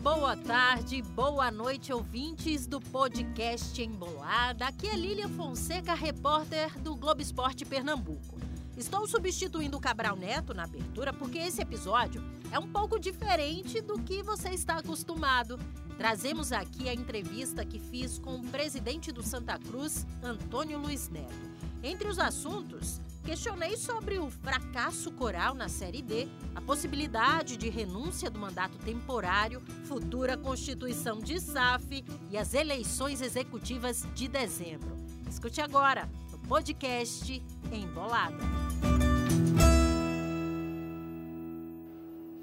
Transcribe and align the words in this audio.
boa 0.00 0.34
tarde, 0.34 1.02
boa 1.02 1.50
noite, 1.50 1.92
ouvintes 1.92 2.66
do 2.66 2.80
podcast 2.80 3.82
Embolada. 3.82 4.64
Aqui 4.64 4.88
é 4.88 4.96
Lília 4.96 5.28
Fonseca, 5.28 5.92
repórter 5.92 6.78
do 6.78 6.96
Globo 6.96 7.20
Esporte 7.20 7.66
Pernambuco. 7.66 8.40
Estou 8.78 9.06
substituindo 9.06 9.76
o 9.76 9.80
Cabral 9.80 10.16
Neto 10.16 10.54
na 10.54 10.64
abertura 10.64 11.12
porque 11.12 11.36
esse 11.36 11.60
episódio 11.60 12.24
é 12.50 12.58
um 12.58 12.66
pouco 12.66 12.98
diferente 12.98 13.82
do 13.82 14.00
que 14.00 14.22
você 14.22 14.48
está 14.48 14.78
acostumado. 14.78 15.58
Trazemos 15.98 16.50
aqui 16.50 16.88
a 16.88 16.94
entrevista 16.94 17.62
que 17.62 17.78
fiz 17.78 18.18
com 18.18 18.36
o 18.36 18.46
presidente 18.46 19.12
do 19.12 19.22
Santa 19.22 19.58
Cruz, 19.58 20.06
Antônio 20.22 20.78
Luiz 20.78 21.10
Neto. 21.10 21.50
Entre 21.82 22.08
os 22.08 22.18
assuntos, 22.18 23.02
questionei 23.30 23.76
sobre 23.76 24.18
o 24.18 24.28
fracasso 24.28 25.12
coral 25.12 25.54
na 25.54 25.68
Série 25.68 26.02
D, 26.02 26.26
a 26.52 26.60
possibilidade 26.60 27.56
de 27.56 27.70
renúncia 27.70 28.28
do 28.28 28.40
mandato 28.40 28.76
temporário, 28.78 29.60
futura 29.84 30.36
constituição 30.36 31.20
de 31.20 31.38
SAF 31.38 32.04
e 32.28 32.36
as 32.36 32.54
eleições 32.54 33.20
executivas 33.20 34.02
de 34.16 34.26
dezembro. 34.26 34.96
Escute 35.28 35.60
agora 35.60 36.10
no 36.32 36.40
podcast 36.48 37.40
Embolada. 37.72 38.42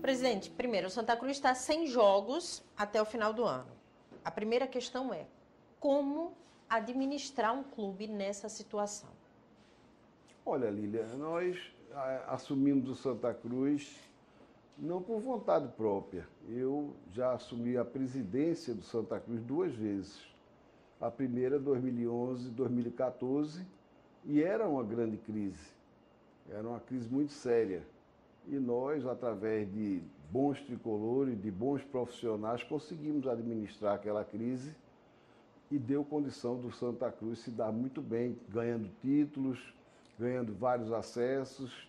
Presidente, 0.02 0.50
primeiro, 0.50 0.88
o 0.88 0.90
Santa 0.90 1.18
Cruz 1.18 1.36
está 1.36 1.54
sem 1.54 1.86
jogos 1.88 2.64
até 2.78 3.02
o 3.02 3.06
final 3.06 3.34
do 3.34 3.44
ano. 3.44 3.74
A 4.24 4.32
primeira 4.32 4.66
questão 4.66 5.14
é 5.14 5.28
como 5.82 6.32
administrar 6.70 7.54
um 7.54 7.64
clube 7.64 8.08
nessa 8.08 8.48
situação? 8.48 9.17
Olha, 10.50 10.70
Lília, 10.70 11.06
nós 11.18 11.58
assumimos 12.26 12.88
o 12.90 12.96
Santa 12.96 13.34
Cruz 13.34 14.00
não 14.78 15.02
por 15.02 15.20
vontade 15.20 15.68
própria. 15.76 16.26
Eu 16.48 16.94
já 17.12 17.34
assumi 17.34 17.76
a 17.76 17.84
presidência 17.84 18.74
do 18.74 18.82
Santa 18.82 19.20
Cruz 19.20 19.44
duas 19.44 19.76
vezes. 19.76 20.26
A 21.02 21.12
primeira, 21.12 21.60
2011, 21.60 22.50
2014, 22.52 23.68
e 24.24 24.42
era 24.42 24.66
uma 24.70 24.86
grande 24.86 25.18
crise. 25.18 25.68
Era 26.50 26.66
uma 26.66 26.80
crise 26.80 27.10
muito 27.10 27.34
séria. 27.34 27.84
E 28.48 28.56
nós, 28.56 29.06
através 29.06 29.70
de 29.74 30.02
bons 30.32 30.62
tricolores, 30.62 31.38
de 31.42 31.52
bons 31.52 31.84
profissionais, 31.84 32.64
conseguimos 32.64 33.28
administrar 33.28 33.96
aquela 33.96 34.24
crise 34.24 34.74
e 35.70 35.78
deu 35.78 36.06
condição 36.06 36.56
do 36.56 36.72
Santa 36.72 37.12
Cruz 37.12 37.40
se 37.40 37.52
dar 37.52 37.74
muito 37.74 38.02
bem, 38.02 38.40
ganhando 38.48 38.90
títulos, 39.02 39.76
ganhando 40.18 40.54
vários 40.54 40.92
acessos 40.92 41.88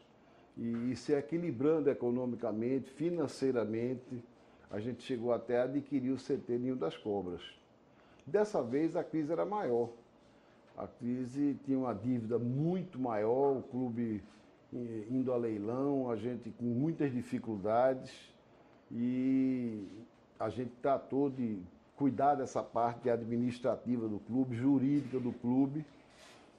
e, 0.57 0.93
e 0.93 0.97
se 0.97 1.13
equilibrando 1.13 1.89
economicamente, 1.89 2.91
financeiramente. 2.91 4.23
A 4.71 4.79
gente 4.81 5.03
chegou 5.03 5.33
até 5.33 5.61
a 5.61 5.65
adquirir 5.65 6.11
o 6.11 6.17
CT 6.17 6.59
Ninho 6.59 6.77
das 6.77 6.97
Cobras. 6.97 7.43
Dessa 8.27 8.63
vez 8.63 8.97
a 8.97 9.03
crise 9.03 9.33
era 9.33 9.47
maior. 9.47 9.89
A 10.77 10.87
crise 10.87 11.59
tinha 11.65 11.79
uma 11.79 11.95
dívida 11.95 12.39
muito 12.39 12.99
maior, 12.99 13.57
o 13.57 13.63
clube 13.63 14.23
eh, 14.73 15.05
indo 15.11 15.33
a 15.33 15.37
leilão, 15.37 16.11
a 16.11 16.17
gente 16.17 16.51
com 16.51 16.67
muitas 16.67 17.11
dificuldades 17.13 18.13
e 18.93 19.87
a 20.39 20.49
gente 20.51 20.71
tratou 20.83 21.31
de 21.31 21.59
cuidar 21.97 22.37
dessa 22.37 22.63
parte 22.63 23.11
administrativa 23.11 24.07
do 24.07 24.21
clube, 24.21 24.55
jurídica 24.55 25.19
do 25.19 25.33
clube 25.33 25.85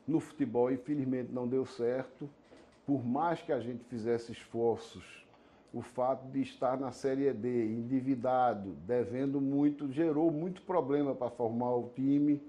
no 0.09 0.19
futebol, 0.19 0.71
infelizmente, 0.71 1.31
não 1.31 1.47
deu 1.47 1.66
certo. 1.66 2.29
Por 2.85 3.06
mais 3.06 3.41
que 3.41 3.51
a 3.51 3.59
gente 3.59 3.84
fizesse 3.85 4.31
esforços, 4.31 5.25
o 5.72 5.81
fato 5.81 6.28
de 6.31 6.41
estar 6.41 6.79
na 6.79 6.91
Série 6.91 7.31
D, 7.31 7.67
endividado, 7.67 8.72
devendo 8.88 9.39
muito, 9.39 9.91
gerou 9.91 10.31
muito 10.31 10.63
problema 10.63 11.13
para 11.13 11.29
formar 11.29 11.75
o 11.75 11.91
time, 11.95 12.41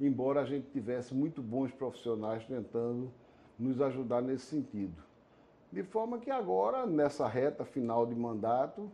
embora 0.00 0.40
a 0.40 0.44
gente 0.44 0.70
tivesse 0.70 1.12
muito 1.12 1.42
bons 1.42 1.72
profissionais 1.72 2.46
tentando 2.46 3.10
nos 3.58 3.80
ajudar 3.80 4.22
nesse 4.22 4.46
sentido. 4.46 5.02
De 5.72 5.82
forma 5.82 6.18
que 6.18 6.30
agora, 6.30 6.86
nessa 6.86 7.26
reta 7.26 7.64
final 7.64 8.06
de 8.06 8.14
mandato, 8.14 8.88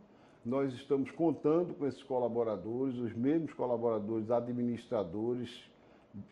nós 0.44 0.72
estamos 0.72 1.10
contando 1.10 1.74
com 1.74 1.86
esses 1.86 2.02
colaboradores, 2.02 2.96
os 2.96 3.12
mesmos 3.12 3.52
colaboradores 3.52 4.30
administradores, 4.30 5.70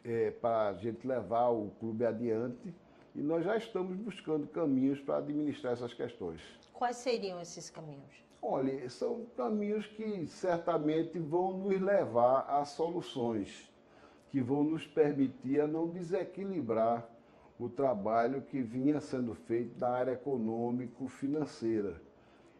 é, 0.04 0.30
para 0.30 0.68
a 0.68 0.74
gente 0.74 1.06
levar 1.06 1.48
o 1.50 1.70
clube 1.80 2.04
adiante 2.04 2.74
e 3.14 3.20
nós 3.22 3.44
já 3.44 3.56
estamos 3.56 3.96
buscando 3.96 4.46
caminhos 4.46 5.00
para 5.00 5.18
administrar 5.18 5.72
essas 5.72 5.94
questões. 5.94 6.40
Quais 6.72 6.96
seriam 6.96 7.40
esses 7.40 7.70
caminhos? 7.70 8.24
Olha, 8.42 8.88
são 8.90 9.24
caminhos 9.36 9.86
que 9.86 10.26
certamente 10.26 11.18
vão 11.18 11.56
nos 11.58 11.80
levar 11.80 12.40
a 12.48 12.64
soluções 12.64 13.72
que 14.34 14.40
vão 14.40 14.64
nos 14.64 14.84
permitir 14.84 15.60
a 15.60 15.66
não 15.68 15.86
desequilibrar 15.86 17.08
o 17.56 17.68
trabalho 17.68 18.42
que 18.42 18.60
vinha 18.60 19.00
sendo 19.00 19.32
feito 19.32 19.78
na 19.78 19.88
área 19.88 20.10
econômico-financeira. 20.10 22.02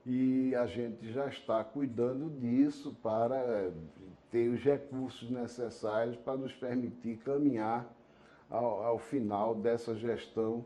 E 0.07 0.55
a 0.55 0.67
gente 0.67 1.11
já 1.13 1.29
está 1.29 1.65
cuidando 1.65 2.29
disso 2.39 2.95
para 3.03 3.73
ter 4.31 4.49
os 4.49 4.63
recursos 4.63 5.31
necessários 5.31 6.17
para 6.17 6.37
nos 6.37 6.53
permitir 6.53 7.17
caminhar 7.19 7.91
ao, 8.51 8.85
ao 8.85 8.99
final 8.99 9.55
dessa 9.55 9.95
gestão 9.95 10.65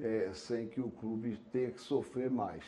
é, 0.00 0.30
sem 0.32 0.68
que 0.68 0.80
o 0.80 0.90
clube 0.90 1.36
tenha 1.52 1.70
que 1.70 1.80
sofrer 1.80 2.30
mais. 2.30 2.64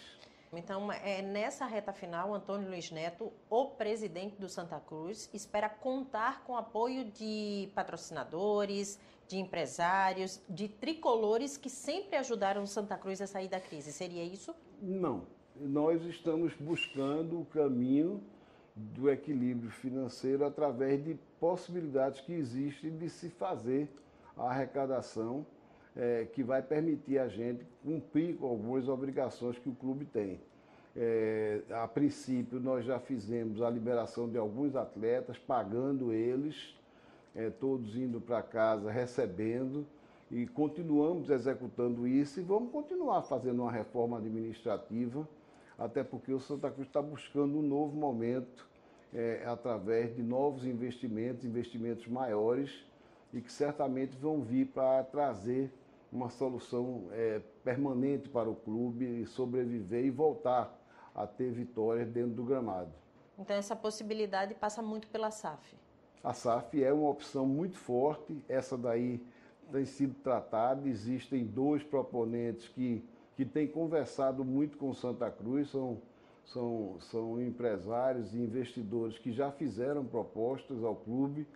Então, 0.52 0.92
é, 0.92 1.20
nessa 1.20 1.66
reta 1.66 1.92
final, 1.92 2.32
Antônio 2.32 2.68
Luiz 2.68 2.90
Neto, 2.90 3.32
o 3.50 3.70
presidente 3.70 4.36
do 4.36 4.48
Santa 4.48 4.78
Cruz, 4.78 5.28
espera 5.32 5.68
contar 5.68 6.44
com 6.44 6.56
apoio 6.56 7.04
de 7.06 7.68
patrocinadores, 7.74 9.00
de 9.26 9.38
empresários, 9.38 10.40
de 10.48 10.68
tricolores 10.68 11.56
que 11.56 11.70
sempre 11.70 12.16
ajudaram 12.16 12.62
o 12.62 12.66
Santa 12.66 12.96
Cruz 12.96 13.20
a 13.20 13.26
sair 13.26 13.48
da 13.48 13.58
crise. 13.58 13.92
Seria 13.92 14.22
isso? 14.22 14.54
Não. 14.80 15.26
Nós 15.60 16.04
estamos 16.04 16.52
buscando 16.54 17.40
o 17.40 17.44
caminho 17.44 18.20
do 18.74 19.08
equilíbrio 19.08 19.70
financeiro 19.70 20.44
através 20.44 21.02
de 21.04 21.16
possibilidades 21.38 22.20
que 22.20 22.32
existem 22.32 22.96
de 22.96 23.08
se 23.08 23.28
fazer 23.28 23.88
a 24.36 24.50
arrecadação 24.50 25.46
é, 25.94 26.26
que 26.32 26.42
vai 26.42 26.60
permitir 26.60 27.18
a 27.18 27.28
gente 27.28 27.64
cumprir 27.84 28.36
com 28.36 28.48
algumas 28.48 28.88
obrigações 28.88 29.56
que 29.56 29.68
o 29.68 29.74
clube 29.74 30.04
tem. 30.04 30.40
É, 30.96 31.60
a 31.70 31.86
princípio, 31.86 32.58
nós 32.58 32.84
já 32.84 32.98
fizemos 32.98 33.62
a 33.62 33.70
liberação 33.70 34.28
de 34.28 34.36
alguns 34.36 34.74
atletas, 34.74 35.38
pagando 35.38 36.12
eles, 36.12 36.74
é, 37.32 37.48
todos 37.48 37.94
indo 37.94 38.20
para 38.20 38.42
casa 38.42 38.90
recebendo, 38.90 39.86
e 40.32 40.48
continuamos 40.48 41.30
executando 41.30 42.08
isso 42.08 42.40
e 42.40 42.42
vamos 42.42 42.72
continuar 42.72 43.22
fazendo 43.22 43.62
uma 43.62 43.70
reforma 43.70 44.18
administrativa 44.18 45.28
até 45.78 46.04
porque 46.04 46.32
o 46.32 46.40
Santa 46.40 46.70
Cruz 46.70 46.86
está 46.86 47.02
buscando 47.02 47.58
um 47.58 47.62
novo 47.62 47.96
momento 47.96 48.68
é, 49.12 49.44
através 49.46 50.14
de 50.14 50.22
novos 50.22 50.64
investimentos, 50.66 51.44
investimentos 51.44 52.06
maiores 52.06 52.84
e 53.32 53.40
que 53.40 53.52
certamente 53.52 54.16
vão 54.16 54.42
vir 54.42 54.66
para 54.66 55.02
trazer 55.04 55.72
uma 56.12 56.30
solução 56.30 57.08
é, 57.10 57.40
permanente 57.64 58.28
para 58.28 58.48
o 58.48 58.54
clube 58.54 59.26
sobreviver 59.26 60.04
e 60.04 60.10
voltar 60.10 60.72
a 61.14 61.26
ter 61.26 61.50
vitórias 61.50 62.08
dentro 62.08 62.30
do 62.30 62.44
gramado. 62.44 62.92
Então 63.38 63.56
essa 63.56 63.74
possibilidade 63.74 64.54
passa 64.54 64.80
muito 64.80 65.08
pela 65.08 65.30
SAF. 65.30 65.76
A 66.22 66.32
SAF 66.32 66.82
é 66.82 66.92
uma 66.92 67.10
opção 67.10 67.46
muito 67.46 67.76
forte, 67.76 68.42
essa 68.48 68.78
daí 68.78 69.20
tem 69.72 69.84
sido 69.84 70.14
tratada, 70.22 70.88
existem 70.88 71.44
dois 71.44 71.82
proponentes 71.82 72.68
que 72.68 73.04
que 73.36 73.44
tem 73.44 73.66
conversado 73.66 74.44
muito 74.44 74.78
com 74.78 74.92
Santa 74.94 75.30
Cruz, 75.30 75.70
são, 75.70 75.98
são, 76.44 76.96
são 77.00 77.42
empresários 77.42 78.34
e 78.34 78.38
investidores 78.38 79.18
que 79.18 79.32
já 79.32 79.50
fizeram 79.50 80.04
propostas 80.04 80.82
ao 80.84 80.94
clube. 80.94 81.46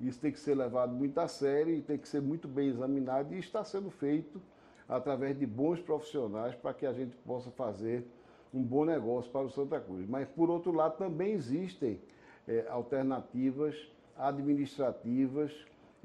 Isso 0.00 0.20
tem 0.20 0.32
que 0.32 0.40
ser 0.40 0.54
levado 0.54 0.92
muito 0.92 1.18
a 1.18 1.28
sério 1.28 1.74
e 1.74 1.80
tem 1.80 1.96
que 1.96 2.08
ser 2.08 2.20
muito 2.20 2.48
bem 2.48 2.68
examinado 2.68 3.34
e 3.34 3.38
está 3.38 3.64
sendo 3.64 3.90
feito 3.90 4.42
através 4.88 5.38
de 5.38 5.46
bons 5.46 5.80
profissionais 5.80 6.54
para 6.54 6.74
que 6.74 6.84
a 6.84 6.92
gente 6.92 7.16
possa 7.18 7.50
fazer 7.50 8.06
um 8.52 8.62
bom 8.62 8.84
negócio 8.84 9.30
para 9.30 9.46
o 9.46 9.50
Santa 9.50 9.80
Cruz. 9.80 10.06
Mas, 10.06 10.28
por 10.28 10.50
outro 10.50 10.72
lado, 10.72 10.98
também 10.98 11.32
existem 11.32 12.00
é, 12.46 12.66
alternativas 12.68 13.74
administrativas 14.16 15.52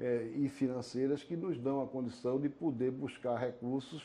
é, 0.00 0.30
e 0.36 0.48
financeiras 0.48 1.22
que 1.22 1.36
nos 1.36 1.58
dão 1.58 1.82
a 1.82 1.86
condição 1.86 2.40
de 2.40 2.48
poder 2.48 2.90
buscar 2.90 3.36
recursos 3.36 4.02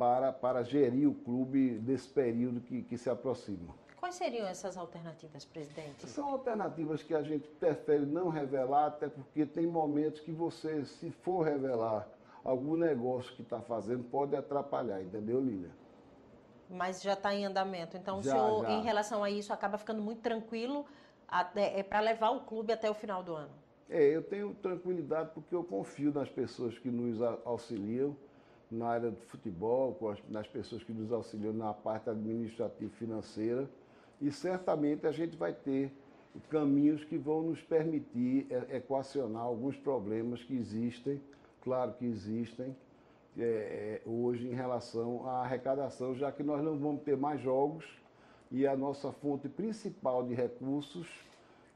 para, 0.00 0.32
para 0.32 0.62
gerir 0.62 1.06
o 1.06 1.14
clube 1.14 1.78
desse 1.78 2.08
período 2.08 2.62
que, 2.62 2.82
que 2.82 2.96
se 2.96 3.10
aproxima. 3.10 3.74
Quais 3.98 4.14
seriam 4.14 4.46
essas 4.46 4.78
alternativas, 4.78 5.44
presidente? 5.44 6.08
São 6.08 6.30
alternativas 6.30 7.02
que 7.02 7.14
a 7.14 7.22
gente 7.22 7.46
prefere 7.46 8.06
não 8.06 8.30
revelar, 8.30 8.86
até 8.86 9.10
porque 9.10 9.44
tem 9.44 9.66
momentos 9.66 10.20
que 10.20 10.32
você, 10.32 10.86
se 10.86 11.10
for 11.10 11.42
revelar 11.42 12.08
algum 12.42 12.76
negócio 12.76 13.36
que 13.36 13.42
está 13.42 13.60
fazendo, 13.60 14.02
pode 14.04 14.34
atrapalhar, 14.34 15.02
entendeu, 15.02 15.38
Lília? 15.38 15.70
Mas 16.70 17.02
já 17.02 17.12
está 17.12 17.34
em 17.34 17.44
andamento. 17.44 17.94
Então, 17.98 18.22
já, 18.22 18.42
o 18.42 18.60
senhor, 18.60 18.62
já. 18.62 18.72
em 18.72 18.82
relação 18.82 19.22
a 19.22 19.28
isso, 19.28 19.52
acaba 19.52 19.76
ficando 19.76 20.00
muito 20.00 20.22
tranquilo 20.22 20.86
é, 21.54 21.82
para 21.82 22.00
levar 22.00 22.30
o 22.30 22.40
clube 22.40 22.72
até 22.72 22.90
o 22.90 22.94
final 22.94 23.22
do 23.22 23.34
ano? 23.34 23.52
É, 23.90 24.02
eu 24.02 24.22
tenho 24.22 24.54
tranquilidade 24.54 25.32
porque 25.34 25.54
eu 25.54 25.62
confio 25.62 26.10
nas 26.10 26.30
pessoas 26.30 26.78
que 26.78 26.90
nos 26.90 27.20
auxiliam 27.44 28.16
na 28.70 28.86
área 28.86 29.10
do 29.10 29.20
futebol, 29.22 29.98
nas 30.28 30.46
pessoas 30.46 30.82
que 30.82 30.92
nos 30.92 31.12
auxiliam 31.12 31.52
na 31.52 31.74
parte 31.74 32.08
administrativa 32.08 32.90
e 32.92 32.96
financeira. 32.96 33.68
E 34.20 34.30
certamente 34.30 35.06
a 35.06 35.12
gente 35.12 35.36
vai 35.36 35.52
ter 35.52 35.92
caminhos 36.48 37.04
que 37.04 37.18
vão 37.18 37.42
nos 37.42 37.60
permitir 37.62 38.46
equacionar 38.70 39.42
alguns 39.42 39.76
problemas 39.76 40.42
que 40.42 40.56
existem, 40.56 41.20
claro 41.60 41.92
que 41.94 42.06
existem, 42.06 42.76
é, 43.38 43.42
é, 43.42 44.02
hoje 44.04 44.48
em 44.48 44.54
relação 44.54 45.26
à 45.28 45.42
arrecadação, 45.42 46.14
já 46.14 46.30
que 46.32 46.42
nós 46.42 46.62
não 46.62 46.76
vamos 46.76 47.02
ter 47.02 47.16
mais 47.16 47.40
jogos 47.40 47.84
e 48.50 48.66
a 48.66 48.76
nossa 48.76 49.12
fonte 49.12 49.48
principal 49.48 50.24
de 50.24 50.34
recursos 50.34 51.08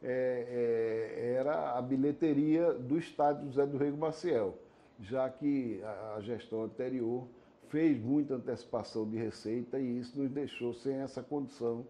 é, 0.02 1.14
é, 1.16 1.34
era 1.38 1.78
a 1.78 1.80
bilheteria 1.80 2.72
do 2.72 2.98
estádio 2.98 3.46
José 3.46 3.66
do 3.66 3.78
Rego 3.78 3.96
Maciel, 3.96 4.58
já 5.00 5.28
que 5.28 5.82
a, 6.16 6.20
gestão 6.20 6.64
anterior 6.64 7.26
fez 7.68 7.98
muita 8.00 8.34
antecipação 8.34 9.08
de 9.08 9.16
receita 9.16 9.78
e 9.78 9.98
isso 9.98 10.18
nos 10.18 10.30
deixou 10.30 10.72
sem 10.74 10.94
essa 10.96 11.22
condição 11.22 11.86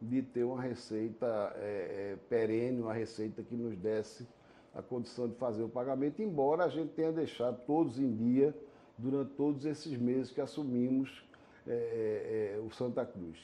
de 0.00 0.22
ter 0.22 0.44
uma 0.44 0.60
receita 0.60 1.26
é, 1.56 2.12
é, 2.12 2.16
perene, 2.28 2.80
uma 2.80 2.92
receita 2.92 3.42
que 3.42 3.54
nos 3.54 3.76
desse 3.76 4.26
a 4.74 4.82
condição 4.82 5.28
de 5.28 5.34
fazer 5.36 5.62
o 5.62 5.68
pagamento, 5.68 6.20
embora 6.20 6.64
a 6.64 6.68
gente 6.68 6.92
tenha 6.94 7.12
deixado 7.12 7.64
todos 7.64 7.98
em 7.98 8.14
dia 8.14 8.54
durante 8.98 9.32
todos 9.34 9.64
esses 9.64 9.96
meses 9.96 10.32
que 10.32 10.40
assumimos 10.40 11.24
é, 11.66 11.72
é, 11.72 12.56
é 12.56 12.60
o 12.60 12.70
Santa 12.70 13.06
Cruz. 13.06 13.38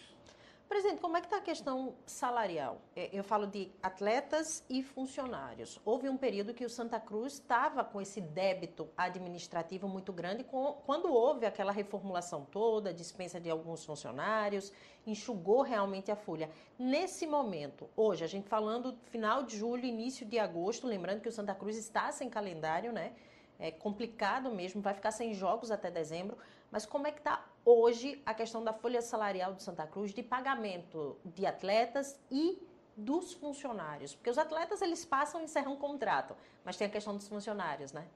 Presidente, 0.71 1.01
como 1.01 1.17
é 1.17 1.21
que 1.21 1.27
está 1.27 1.39
a 1.39 1.41
questão 1.41 1.97
salarial? 2.07 2.81
É, 2.95 3.11
eu 3.13 3.25
falo 3.25 3.45
de 3.45 3.73
atletas 3.83 4.65
e 4.71 4.85
funcionários. 4.85 5.81
Houve 5.85 6.09
um 6.09 6.17
período 6.17 6.55
que 6.55 6.65
o 6.65 6.71
Santa 6.71 7.01
Cruz 7.01 7.33
estava 7.33 7.83
com 7.83 8.01
esse 8.01 8.21
débito 8.21 8.89
administrativo 8.97 9.89
muito 9.89 10.13
grande 10.13 10.45
com, 10.45 10.75
quando 10.87 11.13
houve 11.13 11.45
aquela 11.45 11.73
reformulação 11.73 12.45
toda, 12.45 12.95
dispensa 12.95 13.41
de 13.41 13.51
alguns 13.51 13.85
funcionários, 13.85 14.73
enxugou 15.05 15.63
realmente 15.63 16.13
a 16.13 16.15
folha. 16.15 16.49
Nesse 16.79 17.27
momento, 17.27 17.91
hoje, 17.97 18.23
a 18.23 18.29
gente 18.29 18.49
falando 18.49 18.97
final 19.07 19.43
de 19.43 19.59
julho, 19.59 19.85
início 19.85 20.25
de 20.25 20.39
agosto, 20.39 20.87
lembrando 20.87 21.21
que 21.21 21.29
o 21.29 21.33
Santa 21.33 21.53
Cruz 21.53 21.77
está 21.77 22.13
sem 22.13 22.31
calendário, 22.31 22.93
né? 22.93 23.13
É 23.59 23.73
complicado 23.73 24.53
mesmo, 24.53 24.81
vai 24.81 24.95
ficar 24.95 25.11
sem 25.11 25.35
jogos 25.35 25.73
até 25.73 25.91
dezembro. 25.91 26.39
Mas 26.71 26.87
como 26.87 27.09
é 27.09 27.11
que 27.11 27.19
está 27.19 27.45
hoje 27.65 28.21
a 28.25 28.35
questão 28.35 28.63
da 28.65 28.73
folha 28.73 29.03
salarial 29.03 29.53
do 29.53 29.63
Santa 29.63 29.87
Cruz 29.87 30.13
de 30.13 30.23
pagamento 30.23 31.17
de 31.25 31.47
atletas 31.47 32.19
e 32.31 32.59
dos 32.97 33.33
funcionários? 33.33 34.15
Porque 34.15 34.31
os 34.31 34.39
atletas 34.39 34.83
eles 34.83 35.05
passam 35.05 35.41
e 35.41 35.45
encerram 35.45 35.73
um 35.73 35.77
contrato, 35.77 36.35
mas 36.65 36.77
tem 36.77 36.87
a 36.87 36.91
questão 36.91 37.17
dos 37.17 37.29
funcionários, 37.29 37.93
né? 37.93 38.07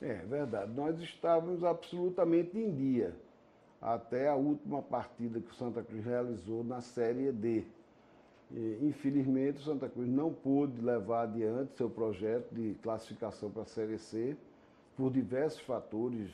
É 0.00 0.14
verdade. 0.14 0.72
Nós 0.72 1.00
estávamos 1.00 1.64
absolutamente 1.64 2.56
em 2.56 2.74
dia 2.74 3.14
até 3.80 4.28
a 4.28 4.34
última 4.34 4.82
partida 4.82 5.40
que 5.40 5.50
o 5.50 5.54
Santa 5.54 5.82
Cruz 5.82 6.04
realizou 6.04 6.62
na 6.64 6.80
Série 6.80 7.32
D. 7.32 7.64
Infelizmente, 8.80 9.58
o 9.58 9.62
Santa 9.62 9.88
Cruz 9.88 10.08
não 10.08 10.32
pôde 10.32 10.80
levar 10.80 11.24
adiante 11.24 11.76
seu 11.76 11.90
projeto 11.90 12.54
de 12.54 12.74
classificação 12.82 13.50
para 13.50 13.62
a 13.62 13.66
Série 13.66 13.98
C 13.98 14.36
por 14.96 15.12
diversos 15.12 15.60
fatores 15.60 16.30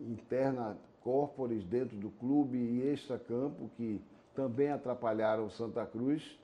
interna 0.00 0.76
corpores 1.02 1.64
dentro 1.64 1.96
do 1.96 2.10
clube 2.10 2.56
e 2.56 2.88
extra-campo 2.88 3.70
que 3.76 4.00
também 4.34 4.70
atrapalharam 4.70 5.50
Santa 5.50 5.84
Cruz. 5.84 6.38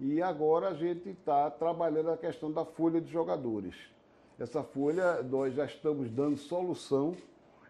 E 0.00 0.22
agora 0.22 0.68
a 0.68 0.74
gente 0.74 1.10
está 1.10 1.50
trabalhando 1.50 2.10
a 2.10 2.16
questão 2.16 2.52
da 2.52 2.64
folha 2.64 3.00
de 3.00 3.10
jogadores. 3.10 3.74
Essa 4.38 4.62
folha 4.62 5.22
nós 5.22 5.54
já 5.54 5.64
estamos 5.64 6.10
dando 6.10 6.36
solução, 6.36 7.16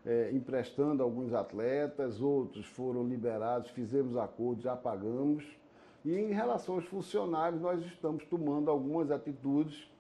é, 0.05 0.31
emprestando 0.32 1.02
alguns 1.02 1.32
atletas, 1.32 2.20
outros 2.20 2.67
foram 2.67 3.06
liberados, 3.06 3.70
fizemos 3.70 4.17
acordo, 4.17 4.61
já 4.61 4.76
pagamos. 4.76 5.44
E 6.05 6.14
em 6.14 6.32
relação 6.32 6.76
aos 6.76 6.84
funcionários, 6.84 7.61
nós 7.61 7.84
estamos 7.84 8.25
tomando 8.26 8.70
algumas 8.70 9.11
atitudes 9.11 9.91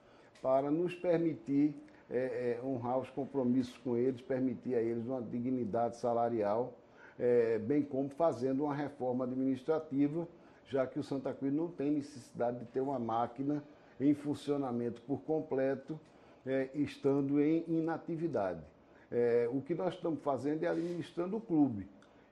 para 0.40 0.70
nos 0.70 0.94
permitir 0.94 1.74
é, 2.10 2.58
é, 2.58 2.60
honrar 2.64 2.98
os 2.98 3.10
compromissos 3.10 3.76
com 3.78 3.96
eles, 3.96 4.20
permitir 4.20 4.74
a 4.74 4.80
eles 4.80 5.06
uma 5.06 5.20
dignidade 5.20 5.96
salarial, 5.96 6.74
é, 7.18 7.58
bem 7.58 7.82
como 7.82 8.08
fazendo 8.08 8.64
uma 8.64 8.74
reforma 8.74 9.24
administrativa, 9.24 10.26
já 10.66 10.86
que 10.86 10.98
o 10.98 11.02
Santa 11.02 11.32
Cruz 11.32 11.52
não 11.52 11.68
tem 11.68 11.90
necessidade 11.90 12.60
de 12.60 12.66
ter 12.66 12.80
uma 12.80 12.98
máquina 12.98 13.62
em 14.00 14.14
funcionamento 14.14 15.00
por 15.02 15.20
completo, 15.22 15.98
é, 16.46 16.70
estando 16.74 17.40
em 17.40 17.64
inatividade. 17.66 18.62
É, 19.10 19.48
o 19.52 19.60
que 19.60 19.74
nós 19.74 19.94
estamos 19.94 20.20
fazendo 20.22 20.62
é 20.64 20.68
administrando 20.68 21.36
o 21.36 21.40
clube. 21.40 21.88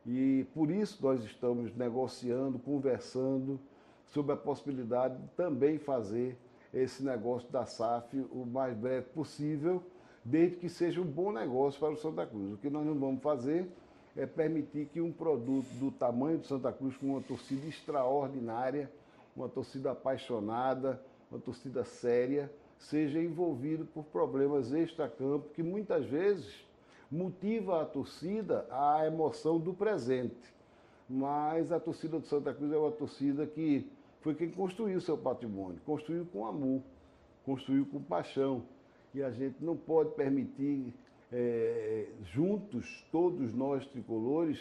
E 0.06 0.46
por 0.54 0.70
isso 0.70 1.02
nós 1.02 1.24
estamos 1.24 1.74
negociando, 1.74 2.58
conversando 2.58 3.58
sobre 4.06 4.32
a 4.32 4.36
possibilidade 4.36 5.16
de 5.20 5.28
também 5.30 5.78
fazer 5.78 6.38
esse 6.82 7.02
negócio 7.02 7.50
da 7.50 7.64
SAF 7.64 8.16
o 8.30 8.44
mais 8.44 8.76
breve 8.76 9.06
possível, 9.06 9.82
desde 10.24 10.56
que 10.56 10.68
seja 10.68 11.00
um 11.00 11.06
bom 11.06 11.32
negócio 11.32 11.80
para 11.80 11.92
o 11.92 11.96
Santa 11.96 12.26
Cruz. 12.26 12.52
O 12.52 12.56
que 12.58 12.68
nós 12.68 12.84
não 12.84 12.94
vamos 12.94 13.22
fazer 13.22 13.68
é 14.16 14.26
permitir 14.26 14.86
que 14.86 15.00
um 15.00 15.12
produto 15.12 15.68
do 15.74 15.90
tamanho 15.90 16.38
do 16.38 16.46
Santa 16.46 16.72
Cruz, 16.72 16.96
com 16.96 17.06
uma 17.06 17.20
torcida 17.20 17.66
extraordinária, 17.66 18.90
uma 19.36 19.48
torcida 19.48 19.92
apaixonada, 19.92 21.00
uma 21.30 21.40
torcida 21.40 21.84
séria, 21.84 22.50
seja 22.78 23.20
envolvido 23.20 23.84
por 23.86 24.04
problemas 24.04 24.72
extra-campo 24.72 25.50
que 25.54 25.62
muitas 25.62 26.06
vezes 26.06 26.64
motiva 27.10 27.82
a 27.82 27.84
torcida 27.84 28.66
à 28.70 29.06
emoção 29.06 29.58
do 29.58 29.72
presente. 29.72 30.54
Mas 31.08 31.70
a 31.70 31.78
torcida 31.78 32.18
do 32.18 32.26
Santa 32.26 32.52
Cruz 32.52 32.72
é 32.72 32.76
uma 32.76 32.90
torcida 32.90 33.46
que 33.46 33.88
foi 34.20 34.34
quem 34.34 34.50
construiu 34.50 35.00
seu 35.00 35.16
patrimônio, 35.16 35.80
construiu 35.84 36.26
com 36.26 36.46
amor, 36.46 36.82
construiu 37.44 37.86
com 37.86 38.02
paixão. 38.02 38.62
E 39.14 39.22
a 39.22 39.30
gente 39.30 39.64
não 39.64 39.76
pode 39.76 40.10
permitir, 40.14 40.92
é, 41.32 42.08
juntos, 42.24 43.06
todos 43.10 43.54
nós 43.54 43.86
tricolores, 43.86 44.60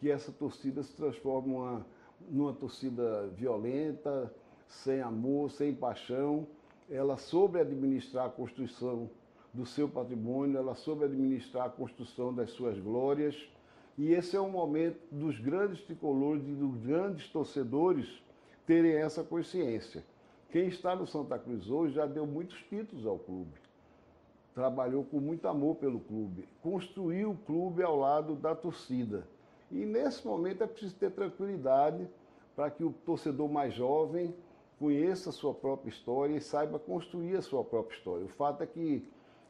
que 0.00 0.10
essa 0.10 0.30
torcida 0.30 0.82
se 0.82 0.94
transforme 0.94 1.54
uma, 1.54 1.86
numa 2.28 2.52
torcida 2.52 3.28
violenta, 3.28 4.32
sem 4.68 5.00
amor, 5.00 5.50
sem 5.50 5.74
paixão. 5.74 6.46
Ela 6.90 7.16
soube 7.16 7.58
administrar 7.58 8.26
a 8.26 8.30
construção 8.30 9.08
do 9.52 9.64
seu 9.64 9.88
patrimônio, 9.88 10.58
ela 10.58 10.74
soube 10.74 11.04
administrar 11.04 11.66
a 11.66 11.70
construção 11.70 12.34
das 12.34 12.50
suas 12.50 12.78
glórias. 12.78 13.34
E 13.96 14.12
esse 14.12 14.36
é 14.36 14.40
o 14.40 14.50
momento 14.50 15.00
dos 15.10 15.38
grandes 15.40 15.80
tricolores 15.82 16.46
e 16.46 16.52
dos 16.52 16.76
grandes 16.76 17.28
torcedores 17.28 18.22
terem 18.66 18.92
essa 18.96 19.22
consciência. 19.22 20.04
Quem 20.50 20.68
está 20.68 20.94
no 20.94 21.06
Santa 21.06 21.38
Cruz 21.38 21.70
hoje 21.70 21.94
já 21.94 22.06
deu 22.06 22.26
muitos 22.26 22.62
títulos 22.64 23.06
ao 23.06 23.18
clube, 23.18 23.52
trabalhou 24.54 25.04
com 25.04 25.20
muito 25.20 25.46
amor 25.46 25.76
pelo 25.76 26.00
clube, 26.00 26.48
construiu 26.62 27.30
o 27.30 27.36
clube 27.36 27.82
ao 27.82 27.96
lado 27.96 28.34
da 28.34 28.54
torcida. 28.54 29.26
E 29.70 29.84
nesse 29.84 30.26
momento 30.26 30.62
é 30.62 30.66
preciso 30.66 30.94
ter 30.94 31.10
tranquilidade 31.10 32.08
para 32.54 32.70
que 32.70 32.82
o 32.82 32.92
torcedor 33.04 33.48
mais 33.48 33.74
jovem 33.74 34.34
conheça 34.78 35.30
a 35.30 35.32
sua 35.32 35.52
própria 35.52 35.90
história 35.90 36.36
e 36.36 36.40
saiba 36.40 36.78
construir 36.78 37.36
a 37.36 37.42
sua 37.42 37.64
própria 37.64 37.96
história. 37.96 38.24
O 38.24 38.28
fato 38.28 38.62
é 38.62 38.66
que 38.66 39.06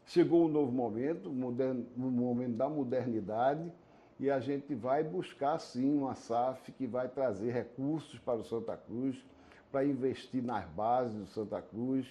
chegou 0.07 0.45
um 0.45 0.49
novo 0.49 0.73
momento, 0.73 1.29
um 1.29 2.11
momento 2.11 2.57
da 2.57 2.69
modernidade, 2.69 3.71
e 4.19 4.31
a 4.31 4.41
gente 4.41 4.75
vai 4.75 5.05
buscar 5.05 5.59
sim 5.59 5.99
uma 5.99 6.15
SAF 6.15 6.73
que 6.73 6.87
vai 6.87 7.09
trazer 7.09 7.51
recursos 7.53 8.19
para 8.19 8.39
o 8.39 8.45
Santa 8.45 8.77
Cruz, 8.77 9.17
para 9.71 9.85
investir 9.85 10.43
nas 10.43 10.65
bases 10.71 11.15
do 11.15 11.27
Santa 11.27 11.61
Cruz, 11.61 12.07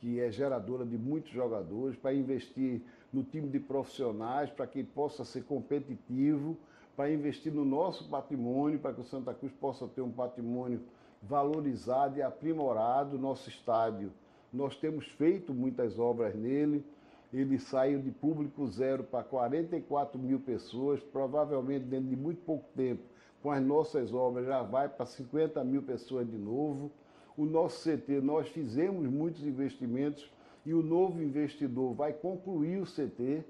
que 0.00 0.18
é 0.18 0.30
geradora 0.30 0.84
de 0.84 0.96
muitos 0.96 1.30
jogadores, 1.30 1.96
para 1.96 2.14
investir 2.14 2.80
no 3.12 3.22
time 3.22 3.48
de 3.48 3.60
profissionais, 3.60 4.50
para 4.50 4.66
que 4.66 4.82
possa 4.82 5.24
ser 5.24 5.44
competitivo, 5.44 6.56
para 6.96 7.12
investir 7.12 7.52
no 7.52 7.64
nosso 7.64 8.08
patrimônio, 8.08 8.78
para 8.78 8.94
que 8.94 9.00
o 9.00 9.04
Santa 9.04 9.34
Cruz 9.34 9.52
possa 9.52 9.86
ter 9.86 10.00
um 10.00 10.10
patrimônio 10.10 10.80
valorizado 11.22 12.18
e 12.18 12.22
aprimorado. 12.22 13.18
Nosso 13.18 13.48
estádio, 13.48 14.10
nós 14.52 14.76
temos 14.76 15.06
feito 15.06 15.52
muitas 15.52 15.98
obras 15.98 16.34
nele 16.34 16.84
ele 17.32 17.58
saiu 17.58 18.00
de 18.00 18.10
público 18.10 18.66
zero 18.66 19.04
para 19.04 19.24
44 19.24 20.18
mil 20.18 20.38
pessoas, 20.40 21.00
provavelmente 21.00 21.86
dentro 21.86 22.08
de 22.08 22.16
muito 22.16 22.42
pouco 22.42 22.66
tempo, 22.76 23.02
com 23.42 23.50
as 23.50 23.62
nossas 23.62 24.12
obras, 24.12 24.46
já 24.46 24.62
vai 24.62 24.88
para 24.88 25.06
50 25.06 25.64
mil 25.64 25.82
pessoas 25.82 26.28
de 26.28 26.36
novo. 26.36 26.90
O 27.36 27.44
nosso 27.46 27.82
CT, 27.88 28.20
nós 28.20 28.48
fizemos 28.48 29.08
muitos 29.08 29.44
investimentos 29.46 30.30
e 30.64 30.74
o 30.74 30.82
novo 30.82 31.22
investidor 31.22 31.94
vai 31.94 32.12
concluir 32.12 32.78
o 32.80 32.84
CT, 32.84 33.42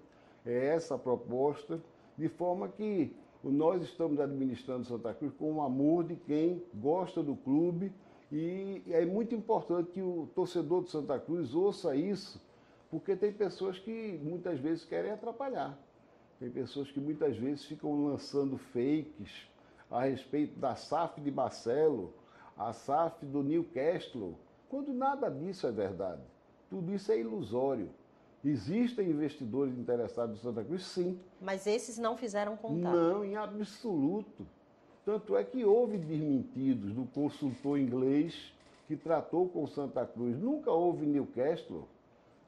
é 0.47 0.67
essa 0.69 0.95
a 0.95 0.99
proposta, 0.99 1.81
de 2.17 2.29
forma 2.29 2.69
que 2.69 3.15
Nós 3.45 3.83
estamos 3.83 4.21
administrando 4.21 4.85
Santa 4.85 5.13
Cruz 5.13 5.33
com 5.35 5.55
o 5.55 5.63
amor 5.63 6.05
de 6.05 6.15
quem 6.15 6.63
gosta 6.73 7.21
do 7.25 7.35
clube 7.35 7.93
e 8.31 8.81
é 8.89 9.05
muito 9.05 9.35
importante 9.35 9.91
que 9.91 10.01
o 10.01 10.29
torcedor 10.33 10.85
de 10.85 10.91
Santa 10.91 11.19
Cruz 11.19 11.53
ouça 11.53 11.97
isso, 11.97 12.41
porque 12.93 13.17
tem 13.17 13.33
pessoas 13.33 13.79
que 13.79 14.21
muitas 14.23 14.61
vezes 14.61 14.85
querem 14.85 15.11
atrapalhar. 15.11 15.79
Tem 16.39 16.51
pessoas 16.51 16.91
que 16.91 17.01
muitas 17.01 17.35
vezes 17.39 17.65
ficam 17.65 18.05
lançando 18.05 18.59
fakes 18.59 19.49
a 19.91 20.05
respeito 20.05 20.61
da 20.61 20.75
SAF 20.75 21.19
de 21.19 21.31
Marcelo, 21.31 22.13
a 22.55 22.71
SAF 22.75 23.25
do 23.25 23.43
Newcastle, 23.43 24.37
quando 24.69 24.93
nada 24.93 25.31
disso 25.31 25.67
é 25.67 25.73
verdade. 25.73 26.21
Tudo 26.69 26.93
isso 26.93 27.11
é 27.11 27.19
ilusório. 27.19 27.89
Existem 28.45 29.09
investidores 29.09 29.73
interessados 29.79 30.39
em 30.39 30.43
Santa 30.43 30.63
Cruz, 30.63 30.85
sim. 30.85 31.19
Mas 31.41 31.67
esses 31.67 31.97
não 31.97 32.15
fizeram 32.15 32.59
contato? 32.59 32.95
Não, 32.95 33.25
em 33.25 33.37
absoluto. 33.37 34.47
Tanto 35.03 35.35
é 35.35 35.43
que 35.43 35.65
houve 35.65 35.97
desmentidos 35.97 36.93
do 36.93 37.07
consultor 37.07 37.79
inglês 37.79 38.53
que 38.87 38.97
tratou 38.97 39.49
com 39.49 39.67
Santa 39.67 40.05
Cruz. 40.05 40.39
Nunca 40.39 40.71
houve 40.71 41.07
Newcastle. 41.07 41.89